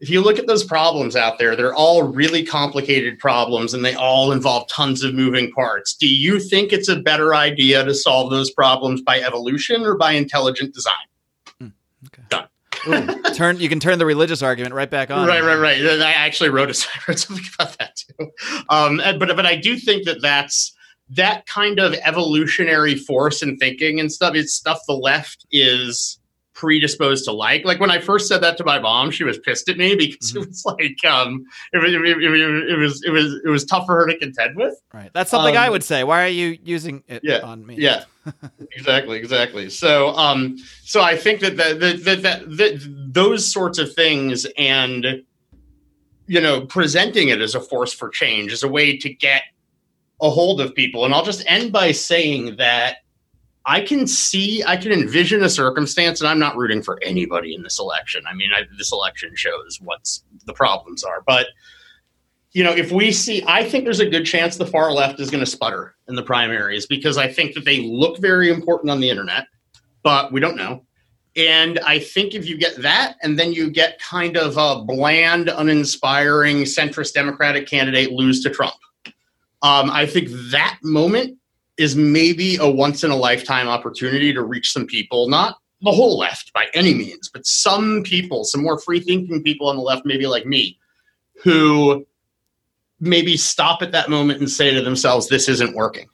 if 0.02 0.10
you 0.10 0.20
look 0.20 0.36
at 0.36 0.48
those 0.48 0.64
problems 0.64 1.14
out 1.14 1.38
there, 1.38 1.54
they're 1.54 1.74
all 1.74 2.02
really 2.02 2.44
complicated 2.44 3.20
problems 3.20 3.72
and 3.72 3.84
they 3.84 3.94
all 3.94 4.32
involve 4.32 4.66
tons 4.68 5.04
of 5.04 5.14
moving 5.14 5.52
parts. 5.52 5.94
Do 5.94 6.08
you 6.08 6.40
think 6.40 6.72
it's 6.72 6.88
a 6.88 6.96
better 6.96 7.36
idea 7.36 7.84
to 7.84 7.94
solve 7.94 8.32
those 8.32 8.50
problems 8.50 9.00
by 9.00 9.20
evolution 9.20 9.82
or 9.82 9.96
by 9.96 10.12
intelligent 10.12 10.74
design? 10.74 10.94
Hmm, 11.60 11.68
okay. 12.06 12.22
Done. 12.28 12.48
Ooh, 12.86 13.22
turn 13.34 13.58
you 13.58 13.68
can 13.68 13.80
turn 13.80 13.98
the 13.98 14.06
religious 14.06 14.42
argument 14.42 14.74
right 14.74 14.90
back 14.90 15.10
on. 15.10 15.26
Right, 15.26 15.42
right, 15.42 15.56
right. 15.56 15.80
I 15.80 16.12
actually 16.12 16.50
wrote, 16.50 16.70
a, 16.70 16.88
wrote 17.08 17.18
something 17.18 17.44
about 17.54 17.78
that 17.78 17.96
too. 17.96 18.30
Um, 18.68 19.00
but 19.18 19.36
but 19.36 19.46
I 19.46 19.56
do 19.56 19.76
think 19.76 20.04
that 20.04 20.20
that's 20.20 20.74
that 21.10 21.46
kind 21.46 21.78
of 21.78 21.94
evolutionary 21.94 22.94
force 22.94 23.42
in 23.42 23.56
thinking 23.58 24.00
and 24.00 24.10
stuff. 24.10 24.34
It's 24.34 24.54
stuff 24.54 24.80
the 24.86 24.94
left 24.94 25.46
is 25.50 26.18
predisposed 26.54 27.24
to 27.24 27.32
like. 27.32 27.64
Like 27.64 27.80
when 27.80 27.90
I 27.90 27.98
first 27.98 28.28
said 28.28 28.42
that 28.42 28.56
to 28.58 28.64
my 28.64 28.78
mom, 28.78 29.10
she 29.10 29.24
was 29.24 29.38
pissed 29.38 29.68
at 29.68 29.78
me 29.78 29.94
because 29.96 30.32
Mhm. 30.32 30.42
it 30.42 30.48
was 30.48 30.64
like 30.64 31.04
um, 31.04 31.44
it, 31.72 31.78
was- 31.78 31.92
it, 31.94 32.00
it, 32.02 32.70
it, 32.72 32.76
was 32.78 33.02
it 33.04 33.10
was 33.10 33.40
it 33.44 33.48
was 33.48 33.64
tough 33.64 33.86
for 33.86 33.94
her 33.96 34.06
to 34.06 34.16
contend 34.18 34.56
with. 34.56 34.74
Right. 34.92 35.10
That's 35.14 35.30
something 35.30 35.56
I 35.56 35.66
Um, 35.66 35.72
would 35.72 35.84
say. 35.84 36.04
Why 36.04 36.24
are 36.24 36.28
you 36.28 36.58
using 36.62 37.02
it 37.08 37.20
Yeah, 37.24 37.38
on 37.38 37.64
me? 37.66 37.76
Yeah, 37.78 38.04
exactly, 38.72 39.18
exactly. 39.18 39.70
So, 39.70 40.08
um, 40.10 40.58
so 40.84 41.02
I 41.02 41.16
think 41.16 41.40
that 41.40 41.56
that 41.56 41.80
that, 41.80 42.04
that, 42.04 42.22
that, 42.22 42.56
that 42.58 43.08
those 43.12 43.50
sorts 43.50 43.78
of 43.78 43.92
things 43.94 44.46
and 44.58 45.22
you 46.26 46.40
know 46.40 46.66
presenting 46.66 47.28
it 47.28 47.40
as 47.40 47.54
a 47.54 47.60
force 47.60 47.92
for 47.92 48.08
change 48.08 48.52
is 48.52 48.62
a 48.62 48.68
way 48.68 48.96
to 48.98 49.12
get 49.12 49.42
a 50.20 50.30
hold 50.30 50.60
of 50.60 50.74
people. 50.74 51.04
And 51.04 51.12
I'll 51.12 51.24
just 51.24 51.42
end 51.46 51.72
by 51.72 51.90
saying 51.92 52.56
that 52.56 52.98
I 53.64 53.80
can 53.80 54.06
see, 54.06 54.62
I 54.64 54.76
can 54.76 54.92
envision 54.92 55.42
a 55.42 55.48
circumstance, 55.48 56.20
and 56.20 56.28
I'm 56.28 56.38
not 56.38 56.56
rooting 56.56 56.82
for 56.82 56.98
anybody 57.02 57.54
in 57.54 57.62
this 57.62 57.78
election. 57.78 58.24
I 58.28 58.34
mean, 58.34 58.50
I, 58.52 58.62
this 58.76 58.92
election 58.92 59.32
shows 59.36 59.78
what's 59.82 60.24
the 60.46 60.52
problems 60.52 61.04
are, 61.04 61.22
but 61.26 61.46
you 62.52 62.62
know, 62.62 62.72
if 62.72 62.92
we 62.92 63.12
see, 63.12 63.42
I 63.46 63.68
think 63.68 63.84
there's 63.84 64.00
a 64.00 64.08
good 64.08 64.26
chance 64.26 64.56
the 64.56 64.66
far 64.66 64.92
left 64.92 65.20
is 65.20 65.30
going 65.30 65.42
to 65.42 65.50
sputter 65.50 65.94
in 66.08 66.16
the 66.16 66.22
primaries 66.22 66.86
because 66.86 67.16
I 67.16 67.32
think 67.32 67.54
that 67.54 67.64
they 67.64 67.80
look 67.80 68.18
very 68.18 68.50
important 68.50 68.90
on 68.90 69.00
the 69.00 69.08
internet, 69.08 69.46
but 70.02 70.32
we 70.32 70.40
don't 70.40 70.56
know. 70.56 70.84
And 71.34 71.78
I 71.78 71.98
think 71.98 72.34
if 72.34 72.46
you 72.46 72.58
get 72.58 72.76
that, 72.82 73.16
and 73.22 73.38
then 73.38 73.54
you 73.54 73.70
get 73.70 73.98
kind 74.00 74.36
of 74.36 74.58
a 74.58 74.84
bland, 74.84 75.48
uninspiring 75.48 76.64
centrist 76.64 77.14
Democratic 77.14 77.66
candidate 77.66 78.12
lose 78.12 78.42
to 78.42 78.50
Trump, 78.50 78.74
um, 79.62 79.90
I 79.90 80.04
think 80.04 80.28
that 80.50 80.78
moment 80.82 81.38
is 81.78 81.96
maybe 81.96 82.56
a 82.56 82.68
once 82.68 83.02
in 83.04 83.10
a 83.10 83.16
lifetime 83.16 83.68
opportunity 83.68 84.32
to 84.32 84.42
reach 84.42 84.72
some 84.72 84.86
people, 84.86 85.28
not 85.28 85.56
the 85.80 85.90
whole 85.90 86.16
left 86.18 86.52
by 86.52 86.66
any 86.74 86.94
means, 86.94 87.28
but 87.32 87.44
some 87.46 88.02
people, 88.04 88.44
some 88.44 88.62
more 88.62 88.78
free 88.78 89.00
thinking 89.00 89.42
people 89.42 89.68
on 89.68 89.76
the 89.76 89.82
left, 89.82 90.04
maybe 90.04 90.26
like 90.26 90.46
me, 90.46 90.78
who 91.42 92.06
maybe 93.00 93.36
stop 93.36 93.82
at 93.82 93.90
that 93.92 94.08
moment 94.08 94.38
and 94.38 94.48
say 94.48 94.72
to 94.72 94.80
themselves, 94.82 95.28
this 95.28 95.48
isn't 95.48 95.74
working. 95.74 96.08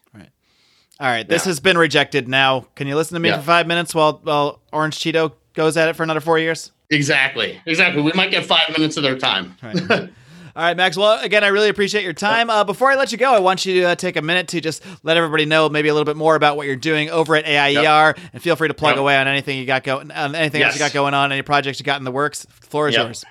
All 1.00 1.06
right. 1.06 1.28
This 1.28 1.44
Yeah. 1.44 1.50
has 1.50 1.60
been 1.60 1.78
rejected. 1.78 2.26
Now, 2.26 2.66
can 2.74 2.88
you 2.88 2.96
listen 2.96 3.14
to 3.14 3.20
me 3.20 3.28
Yeah. 3.28 3.36
for 3.38 3.44
five 3.44 3.68
minutes 3.68 3.94
while 3.94 4.18
while 4.24 4.60
Orange 4.72 4.98
Cheeto 4.98 5.32
goes 5.54 5.76
at 5.76 5.88
it 5.88 5.94
for 5.94 6.02
another 6.02 6.18
four 6.18 6.40
years? 6.40 6.72
Exactly. 6.90 7.60
Exactly. 7.66 8.02
We 8.02 8.10
might 8.16 8.32
get 8.32 8.44
five 8.44 8.68
minutes 8.70 8.96
of 8.96 9.04
their 9.04 9.16
time. 9.16 9.54
Right. 9.62 10.10
All 10.58 10.64
right, 10.64 10.76
Max. 10.76 10.96
Well, 10.96 11.20
again, 11.22 11.44
I 11.44 11.48
really 11.48 11.68
appreciate 11.68 12.02
your 12.02 12.12
time. 12.12 12.50
Uh, 12.50 12.64
before 12.64 12.90
I 12.90 12.96
let 12.96 13.12
you 13.12 13.16
go, 13.18 13.32
I 13.32 13.38
want 13.38 13.64
you 13.64 13.74
to 13.74 13.90
uh, 13.90 13.94
take 13.94 14.16
a 14.16 14.22
minute 14.22 14.48
to 14.48 14.60
just 14.60 14.82
let 15.04 15.16
everybody 15.16 15.44
know 15.46 15.68
maybe 15.68 15.86
a 15.86 15.94
little 15.94 16.04
bit 16.04 16.16
more 16.16 16.34
about 16.34 16.56
what 16.56 16.66
you're 16.66 16.74
doing 16.74 17.10
over 17.10 17.36
at 17.36 17.46
AIER, 17.46 18.16
and 18.32 18.42
feel 18.42 18.56
free 18.56 18.66
to 18.66 18.74
plug 18.74 18.94
Yep. 18.96 18.98
away 19.00 19.16
on 19.16 19.28
anything 19.28 19.56
you 19.56 19.66
got 19.66 19.84
going, 19.84 20.10
on 20.10 20.34
anything 20.34 20.60
else 20.60 20.74
you 20.74 20.80
got 20.80 20.92
going 20.92 21.14
on, 21.14 21.30
any 21.30 21.42
projects 21.42 21.78
you 21.78 21.84
got 21.84 22.00
in 22.00 22.04
the 22.04 22.10
works. 22.10 22.42
The 22.42 22.66
floor 22.66 22.88
is 22.88 22.96
Yep. 22.96 23.04
yours. 23.06 23.24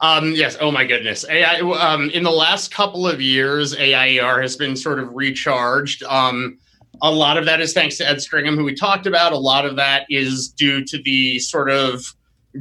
Um, 0.00 0.32
yes. 0.32 0.56
Oh 0.58 0.70
my 0.70 0.84
goodness. 0.86 1.26
AI, 1.28 1.58
um, 1.58 2.08
in 2.08 2.22
the 2.22 2.30
last 2.30 2.72
couple 2.72 3.06
of 3.06 3.20
years, 3.20 3.74
AIER 3.76 4.40
has 4.40 4.56
been 4.56 4.74
sort 4.74 4.98
of 4.98 5.10
recharged. 5.12 6.02
Um, 6.04 6.56
a 7.02 7.10
lot 7.12 7.36
of 7.36 7.44
that 7.44 7.60
is 7.60 7.74
thanks 7.74 7.98
to 7.98 8.08
Ed 8.08 8.22
Stringham, 8.22 8.54
who 8.56 8.64
we 8.64 8.74
talked 8.74 9.06
about. 9.06 9.32
A 9.34 9.38
lot 9.38 9.66
of 9.66 9.76
that 9.76 10.06
is 10.08 10.48
due 10.48 10.82
to 10.86 11.02
the 11.04 11.40
sort 11.40 11.68
of 11.70 12.06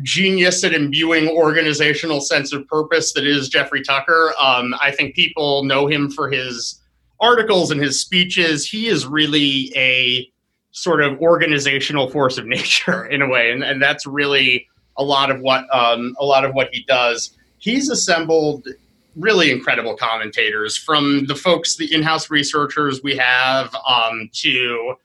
genius 0.02 0.64
at 0.64 0.74
imbuing 0.74 1.30
organizational 1.30 2.20
sense 2.20 2.52
of 2.52 2.68
purpose 2.68 3.14
that 3.14 3.26
is 3.26 3.50
Jeffrey 3.50 3.84
Tucker. 3.84 4.34
Um, 4.40 4.74
I 4.82 4.92
think 4.92 5.16
people 5.16 5.64
know 5.64 5.88
him 5.88 6.10
for 6.10 6.30
his 6.30 6.82
articles 7.20 7.72
and 7.72 7.82
his 7.82 8.00
speeches. 8.00 8.68
He 8.68 8.88
is 8.88 9.06
really 9.06 9.72
a 9.76 10.30
sort 10.72 11.02
of 11.02 11.20
organizational 11.20 12.10
force 12.10 12.38
of 12.38 12.46
nature 12.48 13.06
in 13.06 13.22
a 13.22 13.28
way, 13.28 13.52
and, 13.52 13.64
and 13.64 13.82
that's 13.82 14.06
really 14.06 14.68
a 14.98 15.04
lot 15.04 15.32
of 15.32 15.40
what 15.42 15.66
um, 15.74 16.16
a 16.20 16.26
lot 16.26 16.46
of 16.46 16.54
what 16.54 16.70
he 16.72 16.84
does. 16.84 17.38
He's 17.58 17.90
assembled 17.90 18.68
really 19.16 19.52
incredible 19.52 19.96
commentators 19.96 20.76
from 20.76 21.26
the 21.28 21.36
folks, 21.36 21.78
the 21.78 21.94
in-house 21.94 22.32
researchers 22.32 23.02
we 23.04 23.16
have, 23.16 23.76
um, 23.88 24.30
to 24.34 24.96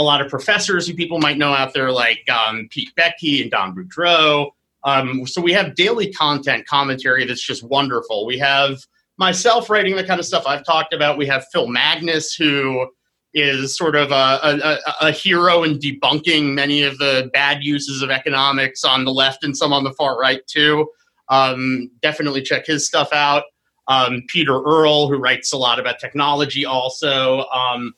a 0.00 0.02
lot 0.02 0.22
of 0.22 0.30
professors 0.30 0.86
who 0.86 0.94
people 0.94 1.18
might 1.18 1.36
know 1.36 1.52
out 1.52 1.74
there, 1.74 1.92
like 1.92 2.26
um, 2.30 2.68
Pete 2.70 2.90
Boettke 2.96 3.42
and 3.42 3.50
Don 3.50 3.74
Boudreaux. 3.76 4.50
Um, 4.82 5.26
so 5.26 5.42
we 5.42 5.52
have 5.52 5.74
daily 5.74 6.10
content 6.10 6.66
commentary 6.66 7.26
that's 7.26 7.42
just 7.42 7.62
wonderful. 7.62 8.24
We 8.24 8.38
have 8.38 8.78
myself 9.18 9.68
writing 9.68 9.94
the 9.94 10.04
kind 10.04 10.18
of 10.18 10.24
stuff 10.24 10.44
I've 10.46 10.64
talked 10.64 10.94
about. 10.94 11.18
We 11.18 11.26
have 11.26 11.44
Phil 11.52 11.68
Magness, 11.68 12.34
who 12.36 12.88
is 13.34 13.76
sort 13.76 13.94
of 13.94 14.10
a, 14.10 14.40
a, 14.42 15.06
a- 15.08 15.12
hero 15.12 15.64
in 15.64 15.78
debunking 15.78 16.54
many 16.54 16.82
of 16.82 16.96
the 16.96 17.30
bad 17.34 17.62
uses 17.62 18.00
of 18.00 18.10
economics 18.10 18.82
on 18.82 19.04
the 19.04 19.12
left 19.12 19.44
and 19.44 19.54
some 19.54 19.72
on 19.72 19.84
the 19.84 19.92
far 19.92 20.18
right 20.18 20.44
too. 20.46 20.88
Um, 21.28 21.90
definitely 22.00 22.40
check 22.40 22.66
his 22.66 22.86
stuff 22.86 23.12
out. 23.12 23.44
Um, 23.86 24.22
Peter 24.28 24.54
Earle, 24.54 25.08
who 25.08 25.18
writes 25.18 25.52
a 25.52 25.58
lot 25.58 25.78
about 25.78 25.98
technology, 26.00 26.64
also. 26.64 27.44
Um, 27.50 27.94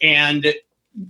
and 0.00 0.54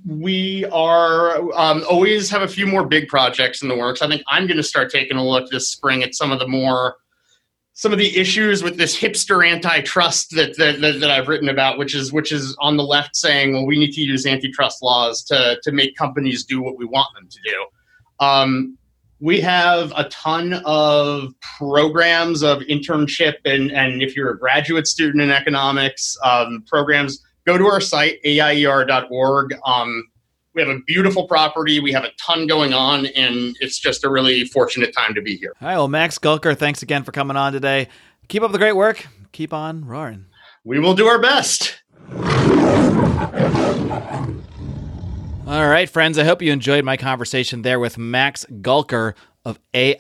we 0.06 0.64
are 0.66 1.42
um, 1.54 1.84
always 1.88 2.30
have 2.30 2.42
a 2.42 2.48
few 2.48 2.66
more 2.66 2.86
big 2.86 3.08
projects 3.08 3.62
in 3.62 3.68
the 3.68 3.76
works. 3.76 4.02
I 4.02 4.08
think 4.08 4.22
I'm 4.28 4.46
going 4.46 4.56
to 4.56 4.62
start 4.62 4.90
taking 4.90 5.16
a 5.16 5.26
look 5.26 5.50
this 5.50 5.70
spring 5.70 6.02
at 6.02 6.14
some 6.14 6.30
of 6.30 6.38
the 6.38 6.46
more 6.46 6.96
some 7.74 7.92
of 7.92 7.98
the 7.98 8.16
issues 8.16 8.62
with 8.62 8.76
this 8.76 8.96
hipster 8.96 9.48
antitrust 9.50 10.36
that, 10.36 10.56
that, 10.58 10.80
that, 10.82 11.00
that 11.00 11.10
I've 11.10 11.26
written 11.26 11.48
about, 11.48 11.78
which 11.78 11.94
is 11.94 12.12
which 12.12 12.30
is 12.30 12.56
on 12.60 12.76
the 12.76 12.84
left 12.84 13.16
saying, 13.16 13.54
well, 13.54 13.66
we 13.66 13.78
need 13.78 13.92
to 13.92 14.02
use 14.02 14.26
antitrust 14.26 14.82
laws 14.82 15.22
to 15.24 15.58
to 15.62 15.72
make 15.72 15.96
companies 15.96 16.44
do 16.44 16.62
what 16.62 16.76
we 16.76 16.84
want 16.84 17.08
them 17.14 17.28
to 17.28 17.38
do. 17.44 17.66
Um, 18.24 18.78
we 19.20 19.40
have 19.40 19.92
a 19.96 20.08
ton 20.08 20.60
of 20.64 21.32
programs 21.56 22.42
of 22.42 22.58
internship 22.62 23.34
and, 23.44 23.70
and 23.70 24.02
if 24.02 24.16
you're 24.16 24.30
a 24.30 24.38
graduate 24.38 24.88
student 24.88 25.22
in 25.22 25.30
economics, 25.30 26.16
um, 26.24 26.64
programs, 26.66 27.24
go 27.46 27.58
to 27.58 27.66
our 27.66 27.80
site, 27.80 28.18
aier.org. 28.24 29.54
Um, 29.64 30.04
we 30.54 30.62
have 30.62 30.70
a 30.70 30.80
beautiful 30.86 31.26
property. 31.26 31.80
We 31.80 31.92
have 31.92 32.04
a 32.04 32.10
ton 32.20 32.46
going 32.46 32.74
on, 32.74 33.06
and 33.06 33.56
it's 33.60 33.78
just 33.78 34.04
a 34.04 34.10
really 34.10 34.44
fortunate 34.44 34.94
time 34.94 35.14
to 35.14 35.22
be 35.22 35.36
here. 35.36 35.54
All 35.60 35.68
right. 35.68 35.76
Well, 35.76 35.88
Max 35.88 36.18
Gulker, 36.18 36.56
thanks 36.56 36.82
again 36.82 37.04
for 37.04 37.12
coming 37.12 37.36
on 37.36 37.52
today. 37.52 37.88
Keep 38.28 38.42
up 38.42 38.52
the 38.52 38.58
great 38.58 38.76
work. 38.76 39.06
Keep 39.32 39.52
on 39.54 39.84
roaring. 39.86 40.26
We 40.64 40.78
will 40.78 40.94
do 40.94 41.06
our 41.06 41.20
best. 41.20 41.82
All 45.44 45.68
right, 45.68 45.88
friends. 45.90 46.18
I 46.18 46.24
hope 46.24 46.40
you 46.40 46.52
enjoyed 46.52 46.84
my 46.84 46.96
conversation 46.96 47.62
there 47.62 47.80
with 47.80 47.98
Max 47.98 48.46
Gulker 48.60 49.14
of 49.44 49.58
AIER. 49.74 49.96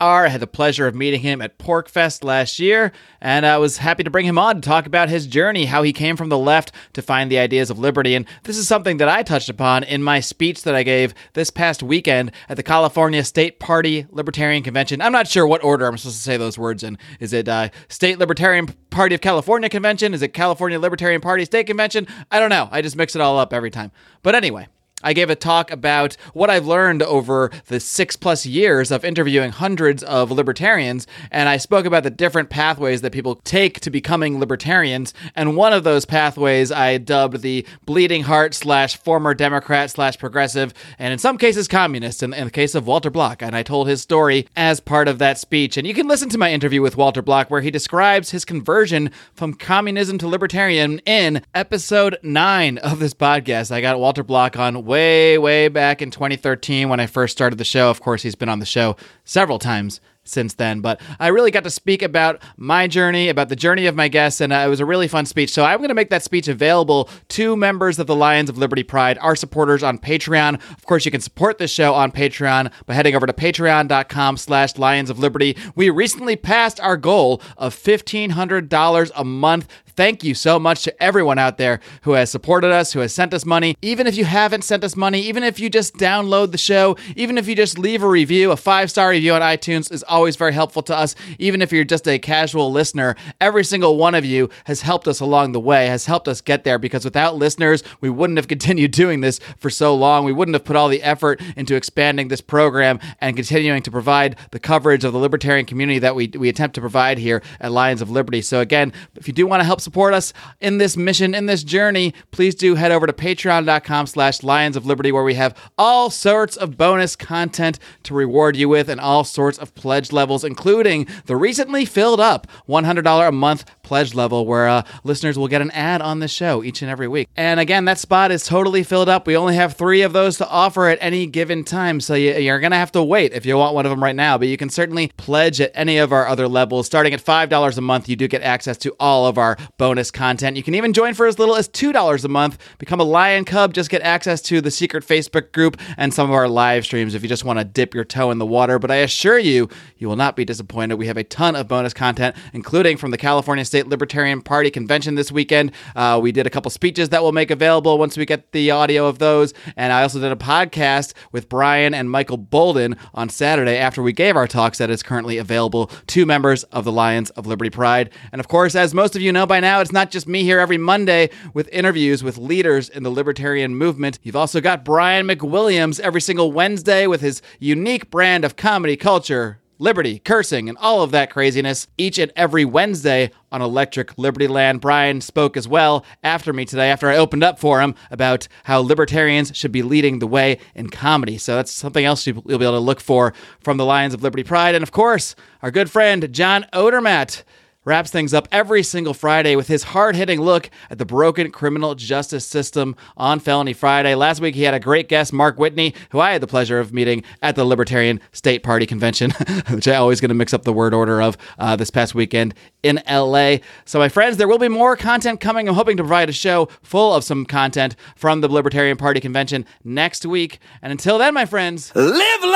I 0.00 0.28
had 0.28 0.40
the 0.40 0.46
pleasure 0.46 0.86
of 0.86 0.94
meeting 0.94 1.20
him 1.20 1.42
at 1.42 1.58
PorcFest 1.58 2.22
last 2.22 2.60
year, 2.60 2.92
and 3.20 3.44
I 3.44 3.58
was 3.58 3.78
happy 3.78 4.04
to 4.04 4.10
bring 4.10 4.26
him 4.26 4.38
on 4.38 4.56
to 4.56 4.60
talk 4.60 4.86
about 4.86 5.08
his 5.08 5.26
journey, 5.26 5.64
how 5.64 5.82
he 5.82 5.92
came 5.92 6.16
from 6.16 6.28
the 6.28 6.38
left 6.38 6.72
to 6.92 7.02
find 7.02 7.30
the 7.30 7.38
ideas 7.38 7.70
of 7.70 7.78
liberty. 7.80 8.14
And 8.14 8.26
this 8.44 8.56
is 8.56 8.68
something 8.68 8.98
that 8.98 9.08
I 9.08 9.22
touched 9.24 9.48
upon 9.48 9.82
in 9.82 10.02
my 10.02 10.20
speech 10.20 10.62
that 10.62 10.76
I 10.76 10.84
gave 10.84 11.14
this 11.32 11.50
past 11.50 11.82
weekend 11.82 12.30
at 12.48 12.56
the 12.56 12.62
California 12.62 13.24
State 13.24 13.58
Party 13.58 14.06
Libertarian 14.10 14.62
Convention. 14.62 15.02
I'm 15.02 15.12
not 15.12 15.26
sure 15.26 15.46
what 15.46 15.64
order 15.64 15.86
I'm 15.86 15.98
supposed 15.98 16.18
to 16.18 16.22
say 16.22 16.36
those 16.36 16.58
words 16.58 16.84
in. 16.84 16.96
Is 17.18 17.32
it 17.32 17.48
uh, 17.48 17.70
State 17.88 18.18
Libertarian 18.20 18.68
Party 18.90 19.16
of 19.16 19.20
California 19.20 19.68
Convention? 19.68 20.14
Is 20.14 20.22
it 20.22 20.28
California 20.28 20.78
Libertarian 20.78 21.20
Party 21.20 21.44
State 21.44 21.66
Convention? 21.66 22.06
I 22.30 22.38
don't 22.38 22.50
know. 22.50 22.68
I 22.70 22.82
just 22.82 22.94
mix 22.94 23.16
it 23.16 23.20
all 23.20 23.38
up 23.38 23.52
every 23.52 23.70
time. 23.70 23.90
But 24.22 24.36
anyway. 24.36 24.68
I 25.02 25.12
gave 25.12 25.30
a 25.30 25.36
talk 25.36 25.70
about 25.70 26.16
what 26.34 26.50
I've 26.50 26.66
learned 26.66 27.02
over 27.02 27.50
the 27.66 27.80
six 27.80 28.16
plus 28.16 28.46
years 28.46 28.90
of 28.90 29.04
interviewing 29.04 29.50
hundreds 29.50 30.02
of 30.02 30.30
libertarians, 30.30 31.06
and 31.30 31.48
I 31.48 31.56
spoke 31.56 31.86
about 31.86 32.02
the 32.02 32.10
different 32.10 32.50
pathways 32.50 33.00
that 33.00 33.12
people 33.12 33.36
take 33.36 33.80
to 33.80 33.90
becoming 33.90 34.38
libertarians. 34.38 35.14
And 35.34 35.56
one 35.56 35.72
of 35.72 35.84
those 35.84 36.04
pathways 36.04 36.70
I 36.70 36.98
dubbed 36.98 37.42
the 37.42 37.66
bleeding 37.86 38.24
heart 38.24 38.54
slash 38.54 38.96
former 38.96 39.34
Democrat 39.34 39.90
slash 39.90 40.18
progressive, 40.18 40.74
and 40.98 41.12
in 41.12 41.18
some 41.18 41.38
cases 41.38 41.68
communist, 41.68 42.22
in, 42.22 42.32
in 42.34 42.44
the 42.44 42.50
case 42.50 42.74
of 42.74 42.86
Walter 42.86 43.10
Block. 43.10 43.42
And 43.42 43.56
I 43.56 43.62
told 43.62 43.88
his 43.88 44.02
story 44.02 44.46
as 44.56 44.80
part 44.80 45.08
of 45.08 45.18
that 45.18 45.38
speech. 45.38 45.76
And 45.76 45.86
you 45.86 45.94
can 45.94 46.08
listen 46.08 46.28
to 46.30 46.38
my 46.38 46.52
interview 46.52 46.82
with 46.82 46.96
Walter 46.96 47.22
Block 47.22 47.50
where 47.50 47.60
he 47.60 47.70
describes 47.70 48.30
his 48.30 48.44
conversion 48.44 49.10
from 49.32 49.54
communism 49.54 50.18
to 50.18 50.28
libertarian 50.28 50.98
in 51.00 51.42
episode 51.54 52.18
nine 52.22 52.78
of 52.78 52.98
this 52.98 53.14
podcast. 53.14 53.70
I 53.70 53.80
got 53.80 54.00
Walter 54.00 54.22
Block 54.22 54.58
on 54.58 54.84
way, 54.90 55.38
way 55.38 55.68
back 55.68 56.02
in 56.02 56.10
2013 56.10 56.88
when 56.88 56.98
I 56.98 57.06
first 57.06 57.32
started 57.32 57.56
the 57.56 57.64
show. 57.64 57.90
Of 57.90 58.00
course, 58.00 58.22
he's 58.22 58.34
been 58.34 58.48
on 58.48 58.58
the 58.58 58.66
show 58.66 58.96
several 59.24 59.60
times 59.60 60.00
since 60.24 60.54
then, 60.54 60.80
but 60.80 61.00
I 61.18 61.28
really 61.28 61.50
got 61.50 61.64
to 61.64 61.70
speak 61.70 62.02
about 62.02 62.42
my 62.56 62.86
journey, 62.86 63.28
about 63.28 63.48
the 63.48 63.56
journey 63.56 63.86
of 63.86 63.94
my 63.94 64.08
guests, 64.08 64.40
and 64.40 64.52
uh, 64.52 64.56
it 64.56 64.68
was 64.68 64.80
a 64.80 64.84
really 64.84 65.08
fun 65.08 65.26
speech. 65.26 65.50
So 65.50 65.64
I'm 65.64 65.78
going 65.78 65.88
to 65.88 65.94
make 65.94 66.10
that 66.10 66.22
speech 66.22 66.46
available 66.48 67.08
to 67.30 67.56
members 67.56 67.98
of 67.98 68.06
the 68.06 68.14
Lions 68.14 68.50
of 68.50 68.58
Liberty 68.58 68.82
Pride, 68.82 69.16
our 69.18 69.34
supporters 69.34 69.82
on 69.82 69.98
Patreon. 69.98 70.54
Of 70.54 70.84
course, 70.86 71.04
you 71.04 71.10
can 71.10 71.20
support 71.20 71.58
this 71.58 71.70
show 71.70 71.94
on 71.94 72.12
Patreon 72.12 72.72
by 72.86 72.94
heading 72.94 73.14
over 73.14 73.26
to 73.26 73.32
patreon.com 73.32 74.36
slash 74.36 74.76
Lions 74.76 75.08
of 75.08 75.18
Liberty. 75.20 75.56
We 75.74 75.88
recently 75.88 76.36
passed 76.36 76.80
our 76.80 76.96
goal 76.96 77.40
of 77.56 77.74
$1,500 77.74 79.10
a 79.14 79.24
month. 79.24 79.68
Thank 79.96 80.24
you 80.24 80.34
so 80.34 80.58
much 80.58 80.82
to 80.84 81.02
everyone 81.02 81.38
out 81.38 81.58
there 81.58 81.80
who 82.02 82.12
has 82.12 82.30
supported 82.30 82.70
us, 82.72 82.92
who 82.92 83.00
has 83.00 83.14
sent 83.14 83.34
us 83.34 83.44
money. 83.44 83.76
Even 83.82 84.06
if 84.06 84.16
you 84.16 84.24
haven't 84.24 84.62
sent 84.62 84.84
us 84.84 84.96
money, 84.96 85.20
even 85.20 85.42
if 85.42 85.60
you 85.60 85.70
just 85.70 85.94
download 85.94 86.52
the 86.52 86.58
show, 86.58 86.96
even 87.16 87.38
if 87.38 87.48
you 87.48 87.54
just 87.54 87.78
leave 87.78 88.02
a 88.02 88.08
review, 88.08 88.50
a 88.50 88.56
five 88.56 88.90
star 88.90 89.10
review 89.10 89.34
on 89.34 89.42
iTunes 89.42 89.92
is 89.92 90.02
always 90.04 90.36
very 90.36 90.52
helpful 90.52 90.82
to 90.82 90.96
us. 90.96 91.14
Even 91.38 91.62
if 91.62 91.72
you're 91.72 91.84
just 91.84 92.06
a 92.08 92.18
casual 92.18 92.70
listener, 92.70 93.16
every 93.40 93.64
single 93.64 93.96
one 93.96 94.14
of 94.14 94.24
you 94.24 94.48
has 94.64 94.82
helped 94.82 95.08
us 95.08 95.20
along 95.20 95.52
the 95.52 95.60
way, 95.60 95.86
has 95.86 96.06
helped 96.06 96.28
us 96.28 96.40
get 96.40 96.64
there 96.64 96.78
because 96.78 97.04
without 97.04 97.36
listeners, 97.36 97.82
we 98.00 98.10
wouldn't 98.10 98.38
have 98.38 98.48
continued 98.60 98.92
doing 98.92 99.20
this 99.20 99.40
for 99.58 99.70
so 99.70 99.94
long. 99.94 100.24
We 100.24 100.32
wouldn't 100.32 100.54
have 100.54 100.64
put 100.64 100.76
all 100.76 100.88
the 100.88 101.02
effort 101.02 101.40
into 101.56 101.74
expanding 101.74 102.28
this 102.28 102.40
program 102.40 102.98
and 103.20 103.36
continuing 103.36 103.82
to 103.82 103.90
provide 103.90 104.36
the 104.50 104.58
coverage 104.58 105.04
of 105.04 105.12
the 105.12 105.18
libertarian 105.18 105.66
community 105.66 105.98
that 105.98 106.14
we, 106.14 106.28
we 106.28 106.48
attempt 106.48 106.74
to 106.74 106.80
provide 106.80 107.18
here 107.18 107.42
at 107.60 107.72
Lions 107.72 108.02
of 108.02 108.10
Liberty. 108.10 108.42
So, 108.42 108.60
again, 108.60 108.92
if 109.16 109.26
you 109.26 109.34
do 109.34 109.46
want 109.46 109.60
to 109.60 109.64
help 109.64 109.79
support 109.80 110.14
us 110.14 110.32
in 110.60 110.78
this 110.78 110.96
mission, 110.96 111.34
in 111.34 111.46
this 111.46 111.64
journey, 111.64 112.14
please 112.30 112.54
do 112.54 112.74
head 112.74 112.92
over 112.92 113.06
to 113.06 113.12
patreon.com 113.12 114.06
slash 114.06 114.42
Lions 114.42 114.76
of 114.76 114.86
Liberty, 114.86 115.12
where 115.12 115.24
we 115.24 115.34
have 115.34 115.56
all 115.78 116.10
sorts 116.10 116.56
of 116.56 116.76
bonus 116.76 117.16
content 117.16 117.78
to 118.04 118.14
reward 118.14 118.56
you 118.56 118.68
with 118.68 118.88
and 118.88 119.00
all 119.00 119.24
sorts 119.24 119.58
of 119.58 119.74
pledge 119.74 120.12
levels, 120.12 120.44
including 120.44 121.06
the 121.26 121.36
recently 121.36 121.84
filled 121.84 122.20
up 122.20 122.46
$100 122.68 123.28
a 123.28 123.32
month 123.32 123.64
pledge 123.90 124.14
level, 124.14 124.46
where 124.46 124.68
uh, 124.68 124.82
listeners 125.02 125.36
will 125.36 125.48
get 125.48 125.60
an 125.60 125.72
ad 125.72 126.00
on 126.00 126.20
the 126.20 126.28
show 126.28 126.62
each 126.62 126.80
and 126.80 126.88
every 126.88 127.08
week. 127.08 127.28
And 127.36 127.58
again, 127.58 127.86
that 127.86 127.98
spot 127.98 128.30
is 128.30 128.44
totally 128.44 128.84
filled 128.84 129.08
up. 129.08 129.26
We 129.26 129.36
only 129.36 129.56
have 129.56 129.72
three 129.72 130.02
of 130.02 130.12
those 130.12 130.38
to 130.38 130.48
offer 130.48 130.86
at 130.86 130.96
any 131.00 131.26
given 131.26 131.64
time, 131.64 132.00
so 132.00 132.14
you, 132.14 132.34
you're 132.34 132.60
going 132.60 132.70
to 132.70 132.76
have 132.76 132.92
to 132.92 133.02
wait 133.02 133.32
if 133.32 133.44
you 133.44 133.56
want 133.56 133.74
one 133.74 133.86
of 133.86 133.90
them 133.90 134.00
right 134.00 134.14
now, 134.14 134.38
but 134.38 134.46
you 134.46 134.56
can 134.56 134.70
certainly 134.70 135.10
pledge 135.16 135.60
at 135.60 135.72
any 135.74 135.98
of 135.98 136.12
our 136.12 136.28
other 136.28 136.46
levels. 136.46 136.86
Starting 136.86 137.12
at 137.12 137.20
$5 137.20 137.76
a 137.76 137.80
month, 137.80 138.08
you 138.08 138.14
do 138.14 138.28
get 138.28 138.42
access 138.42 138.76
to 138.78 138.94
all 139.00 139.26
of 139.26 139.38
our 139.38 139.56
bonus 139.76 140.12
content. 140.12 140.56
You 140.56 140.62
can 140.62 140.76
even 140.76 140.92
join 140.92 141.14
for 141.14 141.26
as 141.26 141.40
little 141.40 141.56
as 141.56 141.68
$2 141.68 142.24
a 142.24 142.28
month, 142.28 142.58
become 142.78 143.00
a 143.00 143.04
Lion 143.04 143.44
Cub, 143.44 143.74
just 143.74 143.90
get 143.90 144.02
access 144.02 144.40
to 144.42 144.60
the 144.60 144.70
secret 144.70 145.04
Facebook 145.04 145.50
group 145.50 145.76
and 145.96 146.14
some 146.14 146.30
of 146.30 146.34
our 146.36 146.46
live 146.48 146.84
streams 146.84 147.16
if 147.16 147.24
you 147.24 147.28
just 147.28 147.44
want 147.44 147.58
to 147.58 147.64
dip 147.64 147.92
your 147.92 148.04
toe 148.04 148.30
in 148.30 148.38
the 148.38 148.46
water. 148.46 148.78
But 148.78 148.92
I 148.92 148.98
assure 148.98 149.40
you, 149.40 149.68
you 149.98 150.06
will 150.06 150.14
not 150.14 150.36
be 150.36 150.44
disappointed. 150.44 150.94
We 150.94 151.08
have 151.08 151.16
a 151.16 151.24
ton 151.24 151.56
of 151.56 151.66
bonus 151.66 151.92
content, 151.92 152.36
including 152.52 152.96
from 152.96 153.10
the 153.10 153.18
California 153.18 153.64
State 153.80 153.88
Libertarian 153.88 154.42
Party 154.42 154.70
convention 154.70 155.14
this 155.14 155.32
weekend. 155.32 155.72
Uh, 155.96 156.20
we 156.22 156.32
did 156.32 156.46
a 156.46 156.50
couple 156.50 156.70
speeches 156.70 157.08
that 157.08 157.22
we'll 157.22 157.32
make 157.32 157.50
available 157.50 157.96
once 157.96 158.14
we 158.14 158.26
get 158.26 158.52
the 158.52 158.70
audio 158.70 159.06
of 159.06 159.18
those. 159.18 159.54
And 159.74 159.90
I 159.90 160.02
also 160.02 160.20
did 160.20 160.30
a 160.30 160.36
podcast 160.36 161.14
with 161.32 161.48
Brian 161.48 161.94
and 161.94 162.10
Michael 162.10 162.36
Bolden 162.36 162.96
on 163.14 163.30
Saturday 163.30 163.78
after 163.78 164.02
we 164.02 164.12
gave 164.12 164.36
our 164.36 164.46
talks 164.46 164.76
that 164.78 164.90
is 164.90 165.02
currently 165.02 165.38
available 165.38 165.90
to 166.08 166.26
members 166.26 166.62
of 166.64 166.84
the 166.84 166.92
Lions 166.92 167.30
of 167.30 167.46
Liberty 167.46 167.70
Pride. 167.70 168.10
And 168.32 168.40
of 168.40 168.48
course, 168.48 168.74
as 168.74 168.92
most 168.92 169.16
of 169.16 169.22
you 169.22 169.32
know 169.32 169.46
by 169.46 169.60
now, 169.60 169.80
it's 169.80 169.92
not 169.92 170.10
just 170.10 170.28
me 170.28 170.42
here 170.42 170.58
every 170.58 170.76
Monday 170.76 171.30
with 171.54 171.70
interviews 171.72 172.22
with 172.22 172.36
leaders 172.36 172.90
in 172.90 173.02
the 173.02 173.10
libertarian 173.10 173.74
movement. 173.76 174.18
You've 174.22 174.36
also 174.36 174.60
got 174.60 174.84
Brian 174.84 175.26
McWilliams 175.26 176.00
every 176.00 176.20
single 176.20 176.52
Wednesday 176.52 177.06
with 177.06 177.22
his 177.22 177.40
unique 177.58 178.10
brand 178.10 178.44
of 178.44 178.56
comedy 178.56 178.98
culture, 178.98 179.58
liberty, 179.80 180.18
cursing, 180.18 180.68
and 180.68 180.78
all 180.78 181.02
of 181.02 181.10
that 181.10 181.30
craziness 181.30 181.88
each 181.98 182.18
and 182.18 182.30
every 182.36 182.64
Wednesday 182.64 183.30
on 183.50 183.62
Electric 183.62 184.16
Liberty 184.18 184.46
Land. 184.46 184.80
Brian 184.80 185.20
spoke 185.20 185.56
as 185.56 185.66
well 185.66 186.04
after 186.22 186.52
me 186.52 186.64
today, 186.64 186.90
after 186.90 187.08
I 187.08 187.16
opened 187.16 187.42
up 187.42 187.58
for 187.58 187.80
him 187.80 187.94
about 188.10 188.46
how 188.64 188.80
libertarians 188.80 189.56
should 189.56 189.72
be 189.72 189.82
leading 189.82 190.18
the 190.18 190.26
way 190.26 190.58
in 190.74 190.90
comedy. 190.90 191.38
So 191.38 191.56
that's 191.56 191.72
something 191.72 192.04
else 192.04 192.26
you'll 192.26 192.42
be 192.42 192.52
able 192.52 192.72
to 192.72 192.78
look 192.78 193.00
for 193.00 193.32
from 193.60 193.78
the 193.78 193.86
Lions 193.86 194.14
of 194.14 194.22
Liberty 194.22 194.44
Pride. 194.44 194.74
And 194.74 194.82
of 194.82 194.92
course, 194.92 195.34
our 195.62 195.70
good 195.70 195.90
friend 195.90 196.32
John 196.32 196.66
Odermatt 196.72 197.42
wraps 197.84 198.10
things 198.10 198.34
up 198.34 198.46
every 198.52 198.82
single 198.82 199.14
Friday 199.14 199.56
with 199.56 199.68
his 199.68 199.84
hard 199.84 200.14
hitting 200.14 200.40
look 200.40 200.68
at 200.90 200.98
the 200.98 201.06
broken 201.06 201.50
criminal 201.50 201.94
justice 201.94 202.46
system 202.46 202.94
on 203.16 203.40
Felony 203.40 203.72
Friday. 203.72 204.14
Last 204.14 204.40
week, 204.40 204.54
he 204.54 204.62
had 204.62 204.74
a 204.74 204.80
great 204.80 205.08
guest, 205.08 205.32
Mark 205.32 205.58
Whitney, 205.58 205.94
who 206.10 206.20
I 206.20 206.32
had 206.32 206.42
the 206.42 206.46
pleasure 206.46 206.78
of 206.78 206.92
meeting 206.92 207.24
at 207.40 207.56
the 207.56 207.64
Libertarian 207.64 208.20
State 208.32 208.62
Party 208.62 208.86
Convention, 208.86 209.30
which 209.70 209.88
I 209.88 209.96
always 209.96 210.20
going 210.20 210.28
to 210.28 210.34
mix 210.34 210.52
up 210.52 210.64
the 210.64 210.72
word 210.72 210.92
order 210.92 211.22
of 211.22 211.38
uh, 211.58 211.76
this 211.76 211.90
past 211.90 212.14
weekend 212.14 212.54
in 212.82 213.00
LA. 213.08 213.56
So, 213.84 213.98
my 213.98 214.08
friends, 214.08 214.36
there 214.36 214.48
will 214.48 214.58
be 214.58 214.68
more 214.68 214.96
content 214.96 215.40
coming. 215.40 215.68
I'm 215.68 215.74
hoping 215.74 215.96
to 215.96 216.02
provide 216.02 216.28
a 216.28 216.32
show 216.32 216.68
full 216.82 217.14
of 217.14 217.24
some 217.24 217.46
content 217.46 217.96
from 218.14 218.40
the 218.40 218.48
Libertarian 218.48 218.96
Party 218.96 219.20
Convention 219.20 219.64
next 219.84 220.26
week. 220.26 220.58
And 220.82 220.92
until 220.92 221.18
then, 221.18 221.34
my 221.34 221.46
friends, 221.46 221.94
live 221.94 222.42
long 222.42 222.50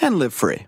and 0.00 0.18
live 0.18 0.32
free. 0.32 0.66